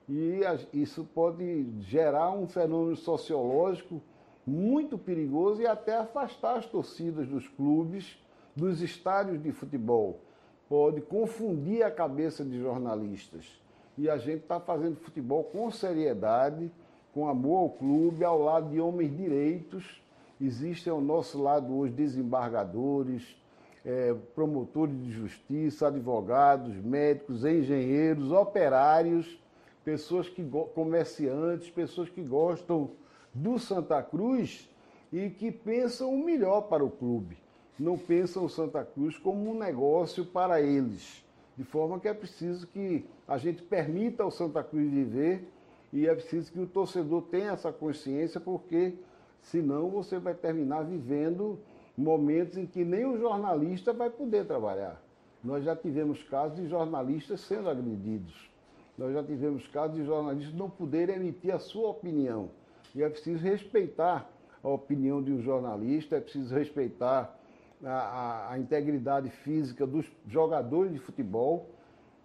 E 0.08 0.40
isso 0.72 1.04
pode 1.12 1.66
gerar 1.80 2.30
um 2.30 2.46
fenômeno 2.46 2.94
sociológico 2.94 4.00
muito 4.46 4.96
perigoso 4.96 5.60
e 5.60 5.66
até 5.66 5.96
afastar 5.96 6.58
as 6.58 6.66
torcidas 6.66 7.26
dos 7.26 7.48
clubes, 7.48 8.16
dos 8.54 8.80
estádios 8.80 9.42
de 9.42 9.50
futebol. 9.50 10.20
Pode 10.68 11.00
confundir 11.00 11.82
a 11.82 11.90
cabeça 11.90 12.44
de 12.44 12.56
jornalistas 12.60 13.65
e 13.98 14.10
a 14.10 14.18
gente 14.18 14.42
está 14.42 14.60
fazendo 14.60 14.96
futebol 14.96 15.44
com 15.44 15.70
seriedade, 15.70 16.70
com 17.14 17.28
amor 17.28 17.58
ao 17.58 17.70
clube, 17.70 18.24
ao 18.24 18.38
lado 18.40 18.70
de 18.70 18.80
homens 18.80 19.16
direitos. 19.16 20.02
Existem 20.40 20.92
ao 20.92 21.00
nosso 21.00 21.42
lado 21.42 21.74
hoje 21.74 21.94
desembargadores, 21.94 23.36
é, 23.84 24.14
promotores 24.34 25.00
de 25.02 25.12
justiça, 25.12 25.86
advogados, 25.86 26.74
médicos, 26.76 27.44
engenheiros, 27.44 28.30
operários, 28.32 29.38
pessoas 29.82 30.28
que 30.28 30.44
comerciantes, 30.74 31.70
pessoas 31.70 32.10
que 32.10 32.22
gostam 32.22 32.90
do 33.32 33.58
Santa 33.58 34.02
Cruz 34.02 34.68
e 35.10 35.30
que 35.30 35.50
pensam 35.50 36.12
o 36.12 36.22
melhor 36.22 36.62
para 36.62 36.84
o 36.84 36.90
clube. 36.90 37.38
Não 37.78 37.96
pensam 37.96 38.44
o 38.44 38.50
Santa 38.50 38.84
Cruz 38.84 39.16
como 39.16 39.50
um 39.50 39.58
negócio 39.58 40.24
para 40.24 40.60
eles 40.60 41.25
de 41.56 41.64
forma 41.64 41.98
que 41.98 42.08
é 42.08 42.14
preciso 42.14 42.66
que 42.66 43.04
a 43.26 43.38
gente 43.38 43.62
permita 43.62 44.22
ao 44.22 44.30
Santa 44.30 44.62
Cruz 44.62 44.90
viver 44.90 45.48
E 45.92 46.06
é 46.06 46.14
preciso 46.14 46.52
que 46.52 46.60
o 46.60 46.66
torcedor 46.66 47.22
tenha 47.22 47.52
essa 47.52 47.72
consciência, 47.72 48.38
porque 48.40 48.94
senão 49.40 49.88
você 49.88 50.18
vai 50.18 50.34
terminar 50.34 50.84
vivendo 50.84 51.58
momentos 51.96 52.58
em 52.58 52.66
que 52.66 52.84
nem 52.84 53.06
o 53.06 53.18
jornalista 53.18 53.92
vai 53.92 54.10
poder 54.10 54.44
trabalhar. 54.44 55.00
Nós 55.42 55.64
já 55.64 55.74
tivemos 55.74 56.22
casos 56.24 56.56
de 56.56 56.68
jornalistas 56.68 57.40
sendo 57.40 57.70
agredidos. 57.70 58.50
Nós 58.98 59.14
já 59.14 59.22
tivemos 59.22 59.66
casos 59.68 59.96
de 59.96 60.04
jornalistas 60.04 60.54
não 60.54 60.68
poderem 60.68 61.16
emitir 61.16 61.54
a 61.54 61.58
sua 61.58 61.88
opinião. 61.90 62.50
E 62.94 63.02
é 63.02 63.08
preciso 63.08 63.42
respeitar 63.42 64.28
a 64.62 64.68
opinião 64.68 65.22
de 65.22 65.32
um 65.32 65.40
jornalista, 65.40 66.16
é 66.16 66.20
preciso 66.20 66.54
respeitar 66.54 67.38
a, 67.84 68.52
a, 68.52 68.58
integridade 68.58 69.30
física 69.30 69.86
dos 69.86 70.06
jogadores 70.26 70.92
de 70.92 70.98
futebol. 70.98 71.70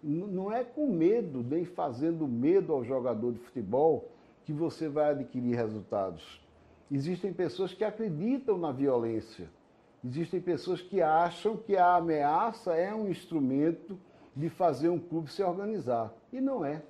Não 0.02 0.50
é 0.52 0.64
com 0.64 0.86
medo, 0.88 1.42
nem 1.42 1.64
fazendo 1.64 2.26
medo 2.26 2.72
ao 2.72 2.84
jogador 2.84 3.32
de 3.32 3.38
futebol, 3.38 4.10
que 4.44 4.52
você 4.52 4.88
vai 4.88 5.10
adquirir 5.10 5.54
resultados. 5.54 6.42
Existem 6.90 7.32
pessoas 7.32 7.72
que 7.72 7.84
acreditam 7.84 8.58
na 8.58 8.72
violência. 8.72 9.48
Existem 10.04 10.40
pessoas 10.40 10.82
que 10.82 11.00
acham 11.00 11.56
que 11.56 11.76
a 11.76 11.94
ameaça 11.94 12.74
é 12.74 12.92
um 12.92 13.08
instrumento 13.08 13.96
de 14.34 14.48
fazer 14.48 14.88
um 14.88 14.98
clube 14.98 15.30
se 15.30 15.42
organizar. 15.42 16.12
E 16.32 16.40
não 16.40 16.64
é. 16.64 16.82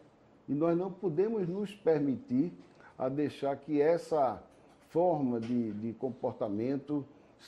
E 0.48 0.54
nós 0.54 0.76
não 0.76 0.90
podemos 0.90 1.46
nos 1.46 1.74
permitir 1.74 2.52
a 2.96 3.08
deixar 3.08 3.54
que 3.56 3.80
essa 3.80 4.42
forma 4.88 5.40
de, 5.40 5.72
de 5.72 5.92
comportamento 5.94 7.04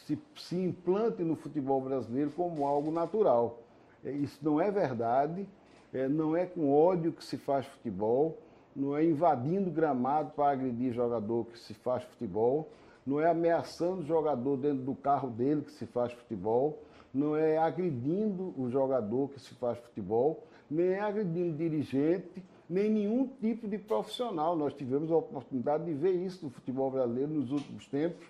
se, 0.06 0.18
se 0.36 0.56
implante 0.56 1.22
no 1.22 1.36
futebol 1.36 1.80
brasileiro 1.80 2.30
como 2.30 2.66
algo 2.66 2.90
natural. 2.90 3.60
É, 4.04 4.10
isso 4.10 4.38
não 4.42 4.60
é 4.60 4.70
verdade, 4.70 5.46
é, 5.92 6.08
não 6.08 6.36
é 6.36 6.44
com 6.44 6.72
ódio 6.72 7.12
que 7.12 7.24
se 7.24 7.36
faz 7.36 7.66
futebol, 7.66 8.38
não 8.74 8.96
é 8.96 9.04
invadindo 9.04 9.70
gramado 9.70 10.32
para 10.32 10.52
agredir 10.52 10.92
jogador 10.92 11.46
que 11.46 11.58
se 11.58 11.74
faz 11.74 12.02
futebol, 12.04 12.68
não 13.06 13.20
é 13.20 13.30
ameaçando 13.30 14.00
o 14.00 14.04
jogador 14.04 14.56
dentro 14.56 14.82
do 14.82 14.94
carro 14.94 15.30
dele 15.30 15.62
que 15.62 15.72
se 15.72 15.86
faz 15.86 16.12
futebol, 16.12 16.82
não 17.12 17.36
é 17.36 17.56
agredindo 17.56 18.52
o 18.58 18.68
jogador 18.68 19.28
que 19.30 19.40
se 19.40 19.54
faz 19.54 19.78
futebol, 19.78 20.42
nem 20.68 20.88
é 20.88 21.00
agredindo 21.00 21.56
dirigente, 21.56 22.42
nem 22.68 22.90
nenhum 22.90 23.28
tipo 23.40 23.68
de 23.68 23.78
profissional. 23.78 24.56
Nós 24.56 24.74
tivemos 24.74 25.12
a 25.12 25.16
oportunidade 25.16 25.84
de 25.84 25.92
ver 25.92 26.12
isso 26.12 26.46
no 26.46 26.50
futebol 26.50 26.90
brasileiro 26.90 27.30
nos 27.32 27.52
últimos 27.52 27.86
tempos, 27.86 28.26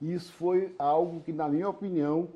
isso 0.00 0.32
foi 0.32 0.74
algo 0.78 1.20
que, 1.20 1.32
na 1.32 1.48
minha 1.48 1.68
opinião, 1.68 2.28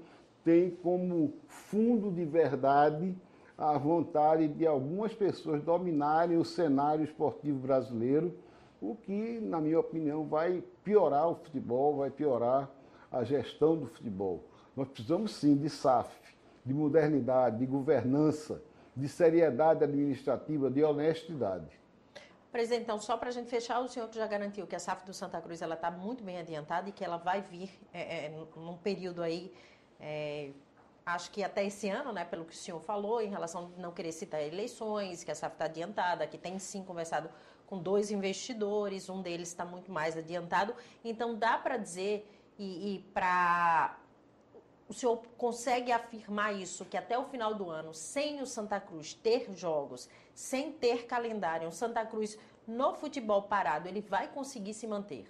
tem 0.45 0.71
como 0.71 1.35
fundo 1.47 2.11
de 2.11 2.25
verdade 2.25 3.17
a 3.57 3.79
vontade 3.79 4.49
de 4.49 4.67
algumas 4.67 5.15
pessoas 5.15 5.63
dominarem 5.63 6.37
o 6.37 6.45
cenário 6.45 7.05
esportivo 7.05 7.59
brasileiro, 7.59 8.35
o 8.81 8.97
que, 8.97 9.39
na 9.41 9.61
minha 9.61 9.79
opinião, 9.79 10.25
vai 10.27 10.65
piorar 10.83 11.29
o 11.29 11.37
futebol, 11.37 11.99
vai 11.99 12.11
piorar 12.11 12.69
a 13.11 13.23
gestão 13.23 13.77
do 13.77 13.87
futebol. 13.87 14.43
Nós 14.75 14.89
precisamos 14.89 15.33
sim 15.37 15.57
de 15.57 15.71
SAF, 15.71 16.11
de 16.65 16.75
modernidade, 16.75 17.59
de 17.59 17.67
governança, 17.67 18.61
de 18.97 19.09
seriedade 19.09 19.85
administrativa, 19.85 20.69
de 20.69 20.83
honestidade. 20.83 21.82
Presidente, 22.53 22.83
então, 22.83 23.01
só 23.01 23.17
para 23.17 23.31
a 23.31 23.33
gente 23.33 23.49
fechar, 23.49 23.81
o 23.81 23.89
senhor 23.89 24.11
já 24.13 24.27
garantiu 24.27 24.67
que 24.67 24.77
a 24.77 24.79
SAF 24.79 25.07
do 25.07 25.15
Santa 25.15 25.41
Cruz 25.41 25.63
está 25.63 25.91
muito 25.91 26.23
bem 26.23 26.39
adiantada 26.39 26.87
e 26.87 26.93
que 26.93 27.03
ela 27.03 27.17
vai 27.17 27.41
vir 27.41 27.71
é, 27.95 28.27
é, 28.27 28.29
num 28.55 28.77
período 28.77 29.23
aí, 29.23 29.51
é, 29.99 30.51
acho 31.07 31.31
que 31.31 31.43
até 31.43 31.65
esse 31.65 31.89
ano, 31.89 32.13
né, 32.13 32.27
pelo 32.27 32.45
que 32.45 32.53
o 32.53 32.57
senhor 32.57 32.79
falou, 32.79 33.23
em 33.23 33.31
relação 33.31 33.73
a 33.75 33.81
não 33.81 33.91
querer 33.91 34.13
citar 34.13 34.43
eleições, 34.43 35.25
que 35.25 35.31
a 35.31 35.35
SAF 35.35 35.55
está 35.55 35.65
adiantada, 35.65 36.27
que 36.27 36.37
tem 36.37 36.59
sim 36.59 36.85
conversado 36.85 37.31
com 37.67 37.79
dois 37.79 38.11
investidores, 38.11 39.09
um 39.09 39.23
deles 39.23 39.49
está 39.49 39.65
muito 39.65 39.91
mais 39.91 40.15
adiantado. 40.15 40.75
Então, 41.03 41.35
dá 41.35 41.57
para 41.57 41.79
dizer 41.79 42.31
e, 42.59 42.97
e 42.97 42.99
para 43.15 43.97
o 44.87 44.93
senhor 44.93 45.23
consegue 45.39 45.91
afirmar 45.91 46.55
isso, 46.55 46.85
que 46.85 46.99
até 46.99 47.19
o 47.19 47.25
final 47.25 47.55
do 47.55 47.71
ano, 47.71 47.95
sem 47.95 48.43
o 48.43 48.47
Santa 48.47 48.79
Cruz 48.79 49.15
ter 49.15 49.51
jogos, 49.55 50.07
sem 50.35 50.73
ter 50.73 51.07
calendário, 51.07 51.69
o 51.69 51.73
Santa 51.73 52.05
Cruz 52.05 52.39
no 52.67 52.95
futebol 52.95 53.43
parado, 53.43 53.89
ele 53.89 54.01
vai 54.01 54.29
conseguir 54.29 54.75
se 54.75 54.87
manter? 54.87 55.27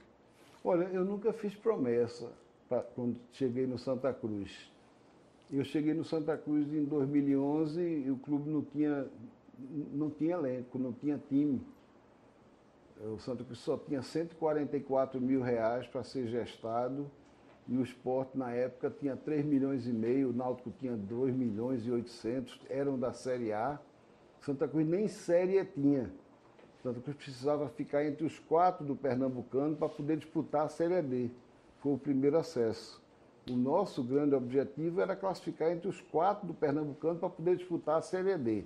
Olha, 0.64 0.84
eu 0.84 1.04
nunca 1.04 1.32
fiz 1.32 1.54
promessa 1.54 2.30
pra, 2.68 2.82
quando 2.82 3.16
cheguei 3.32 3.66
no 3.66 3.78
Santa 3.78 4.12
Cruz. 4.12 4.70
Eu 5.50 5.64
cheguei 5.64 5.92
no 5.92 6.04
Santa 6.04 6.36
Cruz 6.36 6.72
em 6.72 6.84
2011 6.84 7.80
e 7.80 8.10
o 8.10 8.16
clube 8.16 8.48
não 8.48 8.62
tinha, 8.62 9.06
não 9.92 10.10
tinha 10.10 10.34
elenco, 10.34 10.78
não 10.78 10.92
tinha 10.92 11.20
time. 11.28 11.60
O 13.00 13.18
Santa 13.18 13.42
Cruz 13.44 13.58
só 13.58 13.76
tinha 13.76 14.00
144 14.00 15.20
mil 15.20 15.42
reais 15.42 15.86
para 15.86 16.04
ser 16.04 16.26
gestado 16.28 17.10
e 17.68 17.76
o 17.76 17.82
esporte 17.82 18.36
na 18.36 18.52
época 18.52 18.90
tinha 18.90 19.16
3 19.16 19.44
milhões 19.44 19.86
e 19.86 19.92
meio, 19.92 20.30
o 20.30 20.32
Náutico 20.32 20.72
tinha 20.78 20.96
2 20.96 21.34
milhões 21.34 21.86
e 21.86 21.90
800, 21.90 22.60
eram 22.68 22.98
da 22.98 23.12
Série 23.12 23.52
A. 23.52 23.78
Santa 24.42 24.66
Cruz 24.66 24.86
nem 24.86 25.06
Série 25.06 25.64
tinha. 25.64 26.12
Santa 26.82 27.00
Cruz 27.00 27.16
precisava 27.16 27.68
ficar 27.68 28.04
entre 28.04 28.26
os 28.26 28.40
quatro 28.40 28.84
do 28.84 28.96
Pernambucano 28.96 29.76
para 29.76 29.88
poder 29.88 30.16
disputar 30.16 30.66
a 30.66 30.68
Série 30.68 31.00
D. 31.00 31.30
Foi 31.78 31.92
o 31.92 31.98
primeiro 31.98 32.36
acesso. 32.36 33.00
O 33.48 33.54
nosso 33.54 34.02
grande 34.02 34.34
objetivo 34.34 35.00
era 35.00 35.14
classificar 35.14 35.70
entre 35.70 35.88
os 35.88 36.00
quatro 36.00 36.44
do 36.44 36.54
Pernambucano 36.54 37.20
para 37.20 37.30
poder 37.30 37.56
disputar 37.56 37.98
a 37.98 38.02
Série 38.02 38.36
D. 38.36 38.64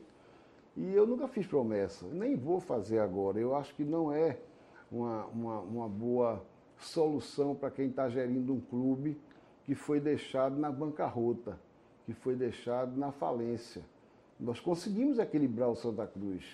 E 0.75 0.95
eu 0.95 1.07
nunca 1.07 1.29
fiz 1.29 1.47
promessa, 1.47 2.07
nem 2.07 2.37
vou 2.37 2.59
fazer 2.59 2.99
agora. 2.99 3.39
Eu 3.39 3.55
acho 3.55 3.75
que 3.75 3.85
não 3.85 4.11
é 4.11 4.39
uma, 4.91 5.27
uma, 5.27 5.61
uma 5.61 5.89
boa 5.89 6.43
solução 6.79 7.55
para 7.55 7.71
quem 7.71 7.89
está 7.89 8.09
gerindo 8.09 8.55
um 8.55 8.61
clube 8.61 9.21
que 9.65 9.75
foi 9.75 10.01
deixado 10.01 10.57
na 10.57 10.73
bancarrota, 10.73 11.59
que 12.07 12.15
foi 12.15 12.35
deixado 12.35 12.97
na 12.97 13.13
falência. 13.13 13.83
Nós 14.39 14.61
conseguimos 14.61 15.19
equilibrar 15.19 15.71
o 15.71 15.77
Santa 15.77 16.07
Cruz. 16.07 16.45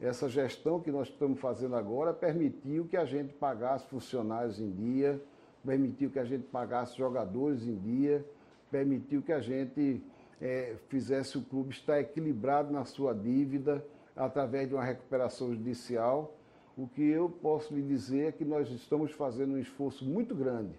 Essa 0.00 0.28
gestão 0.28 0.80
que 0.80 0.90
nós 0.90 1.08
estamos 1.08 1.40
fazendo 1.40 1.76
agora 1.76 2.12
permitiu 2.12 2.86
que 2.86 2.96
a 2.96 3.04
gente 3.04 3.32
pagasse 3.32 3.86
funcionários 3.86 4.60
em 4.60 4.70
dia, 4.70 5.22
permitiu 5.64 6.10
que 6.10 6.18
a 6.18 6.24
gente 6.24 6.44
pagasse 6.44 6.98
jogadores 6.98 7.66
em 7.66 7.76
dia, 7.76 8.24
permitiu 8.70 9.22
que 9.22 9.32
a 9.32 9.40
gente 9.40 10.02
é, 10.40 10.76
fizesse 10.88 11.38
o 11.38 11.42
clube 11.42 11.70
estar 11.70 12.00
equilibrado 12.00 12.72
na 12.72 12.84
sua 12.84 13.14
dívida 13.14 13.84
através 14.14 14.68
de 14.68 14.74
uma 14.74 14.84
recuperação 14.84 15.54
judicial 15.54 16.34
o 16.76 16.88
que 16.88 17.02
eu 17.02 17.30
posso 17.30 17.72
lhe 17.72 17.82
dizer 17.82 18.28
é 18.28 18.32
que 18.32 18.44
nós 18.44 18.68
estamos 18.68 19.12
fazendo 19.12 19.54
um 19.54 19.58
esforço 19.58 20.04
muito 20.04 20.34
grande 20.34 20.74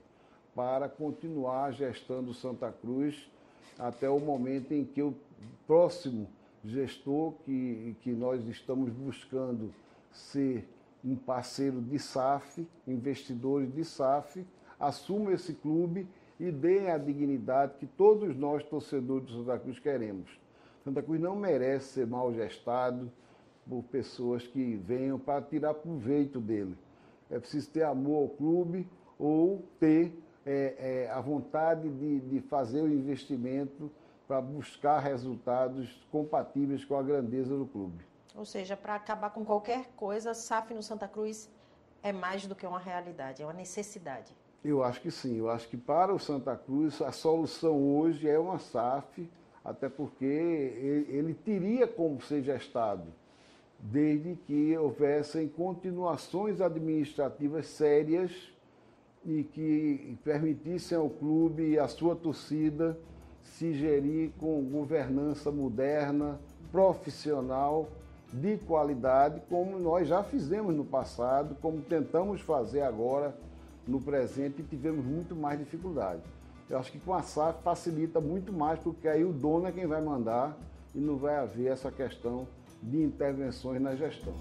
para 0.53 0.89
continuar 0.89 1.71
gestando 1.71 2.33
Santa 2.33 2.69
Cruz 2.69 3.29
até 3.79 4.09
o 4.09 4.19
momento 4.19 4.73
em 4.73 4.83
que 4.83 5.01
o 5.01 5.15
próximo 5.65 6.27
gestor 6.65 7.33
que, 7.45 7.95
que 8.01 8.11
nós 8.11 8.45
estamos 8.47 8.91
buscando 8.91 9.73
ser 10.11 10.67
um 11.03 11.15
parceiro 11.15 11.81
de 11.81 11.99
SAF, 11.99 12.67
investidores 12.87 13.71
de 13.73 13.83
SAF, 13.83 14.45
assuma 14.79 15.33
esse 15.33 15.53
clube 15.53 16.07
e 16.39 16.51
dê 16.51 16.89
a 16.89 16.97
dignidade 16.97 17.75
que 17.79 17.85
todos 17.85 18.35
nós, 18.35 18.63
torcedores 18.63 19.27
de 19.27 19.33
Santa 19.33 19.59
Cruz, 19.59 19.79
queremos. 19.79 20.29
Santa 20.83 21.01
Cruz 21.01 21.19
não 21.19 21.35
merece 21.35 21.93
ser 21.93 22.07
mal 22.07 22.33
gestado, 22.33 23.11
por 23.67 23.83
pessoas 23.83 24.45
que 24.45 24.75
venham 24.75 25.19
para 25.19 25.41
tirar 25.41 25.73
proveito 25.73 26.39
dele. 26.39 26.77
É 27.29 27.39
preciso 27.39 27.69
ter 27.71 27.83
amor 27.83 28.23
ao 28.23 28.29
clube 28.29 28.87
ou 29.17 29.63
ter 29.79 30.13
é, 30.45 30.75
é, 30.77 31.11
a 31.11 31.19
vontade 31.19 31.89
de, 31.89 32.19
de 32.19 32.39
fazer 32.41 32.81
o 32.81 32.87
investimento 32.87 33.89
para 34.27 34.41
buscar 34.41 34.99
resultados 34.99 36.05
compatíveis 36.11 36.83
com 36.83 36.97
a 36.97 37.03
grandeza 37.03 37.55
do 37.55 37.65
clube. 37.65 38.03
Ou 38.35 38.45
seja, 38.45 38.75
para 38.75 38.95
acabar 38.95 39.29
com 39.29 39.45
qualquer 39.45 39.85
coisa, 39.95 40.33
SAF 40.33 40.73
no 40.73 40.83
Santa 40.83 41.07
Cruz 41.07 41.49
é 42.03 42.11
mais 42.11 42.45
do 42.45 42.55
que 42.55 42.65
uma 42.65 42.79
realidade, 42.79 43.41
é 43.41 43.45
uma 43.45 43.53
necessidade. 43.53 44.35
Eu 44.63 44.83
acho 44.83 44.99
que 44.99 45.11
sim. 45.11 45.37
Eu 45.37 45.49
acho 45.49 45.67
que 45.69 45.77
para 45.77 46.13
o 46.13 46.19
Santa 46.19 46.55
Cruz 46.55 47.01
a 47.01 47.11
solução 47.11 47.81
hoje 47.97 48.27
é 48.27 48.37
uma 48.37 48.59
SAF, 48.59 49.29
até 49.63 49.87
porque 49.87 50.25
ele, 50.25 51.33
teria 51.33 51.87
como 51.87 52.21
ser 52.21 52.43
gestado 52.43 53.05
desde 53.79 54.35
que 54.35 54.77
houvessem 54.77 55.47
continuações 55.47 56.61
administrativas 56.61 57.67
sérias 57.67 58.31
e 59.25 59.43
que 59.43 60.17
permitissem 60.23 60.97
ao 60.97 61.09
clube 61.09 61.71
e 61.71 61.79
à 61.79 61.87
sua 61.87 62.15
torcida 62.15 62.97
se 63.45 63.73
gerir 63.73 64.31
com 64.37 64.61
governança 64.63 65.51
moderna, 65.51 66.39
profissional, 66.71 67.87
de 68.33 68.57
qualidade, 68.57 69.41
como 69.49 69.79
nós 69.79 70.07
já 70.07 70.23
fizemos 70.23 70.75
no 70.75 70.83
passado, 70.83 71.55
como 71.61 71.81
tentamos 71.81 72.41
fazer 72.41 72.81
agora 72.81 73.35
no 73.87 74.01
presente 74.01 74.61
e 74.61 74.63
tivemos 74.63 75.05
muito 75.05 75.35
mais 75.35 75.57
dificuldade. 75.57 76.21
Eu 76.69 76.79
acho 76.79 76.91
que 76.91 76.99
com 76.99 77.13
a 77.13 77.21
SAF 77.21 77.61
facilita 77.63 78.19
muito 78.19 78.51
mais, 78.51 78.79
porque 78.79 79.07
aí 79.07 79.23
o 79.23 79.31
dono 79.31 79.67
é 79.67 79.71
quem 79.71 79.85
vai 79.85 80.01
mandar 80.01 80.57
e 80.93 80.99
não 80.99 81.15
vai 81.15 81.37
haver 81.37 81.71
essa 81.71 81.91
questão 81.91 82.47
de 82.81 83.01
intervenções 83.01 83.81
na 83.81 83.95
gestão. 83.95 84.33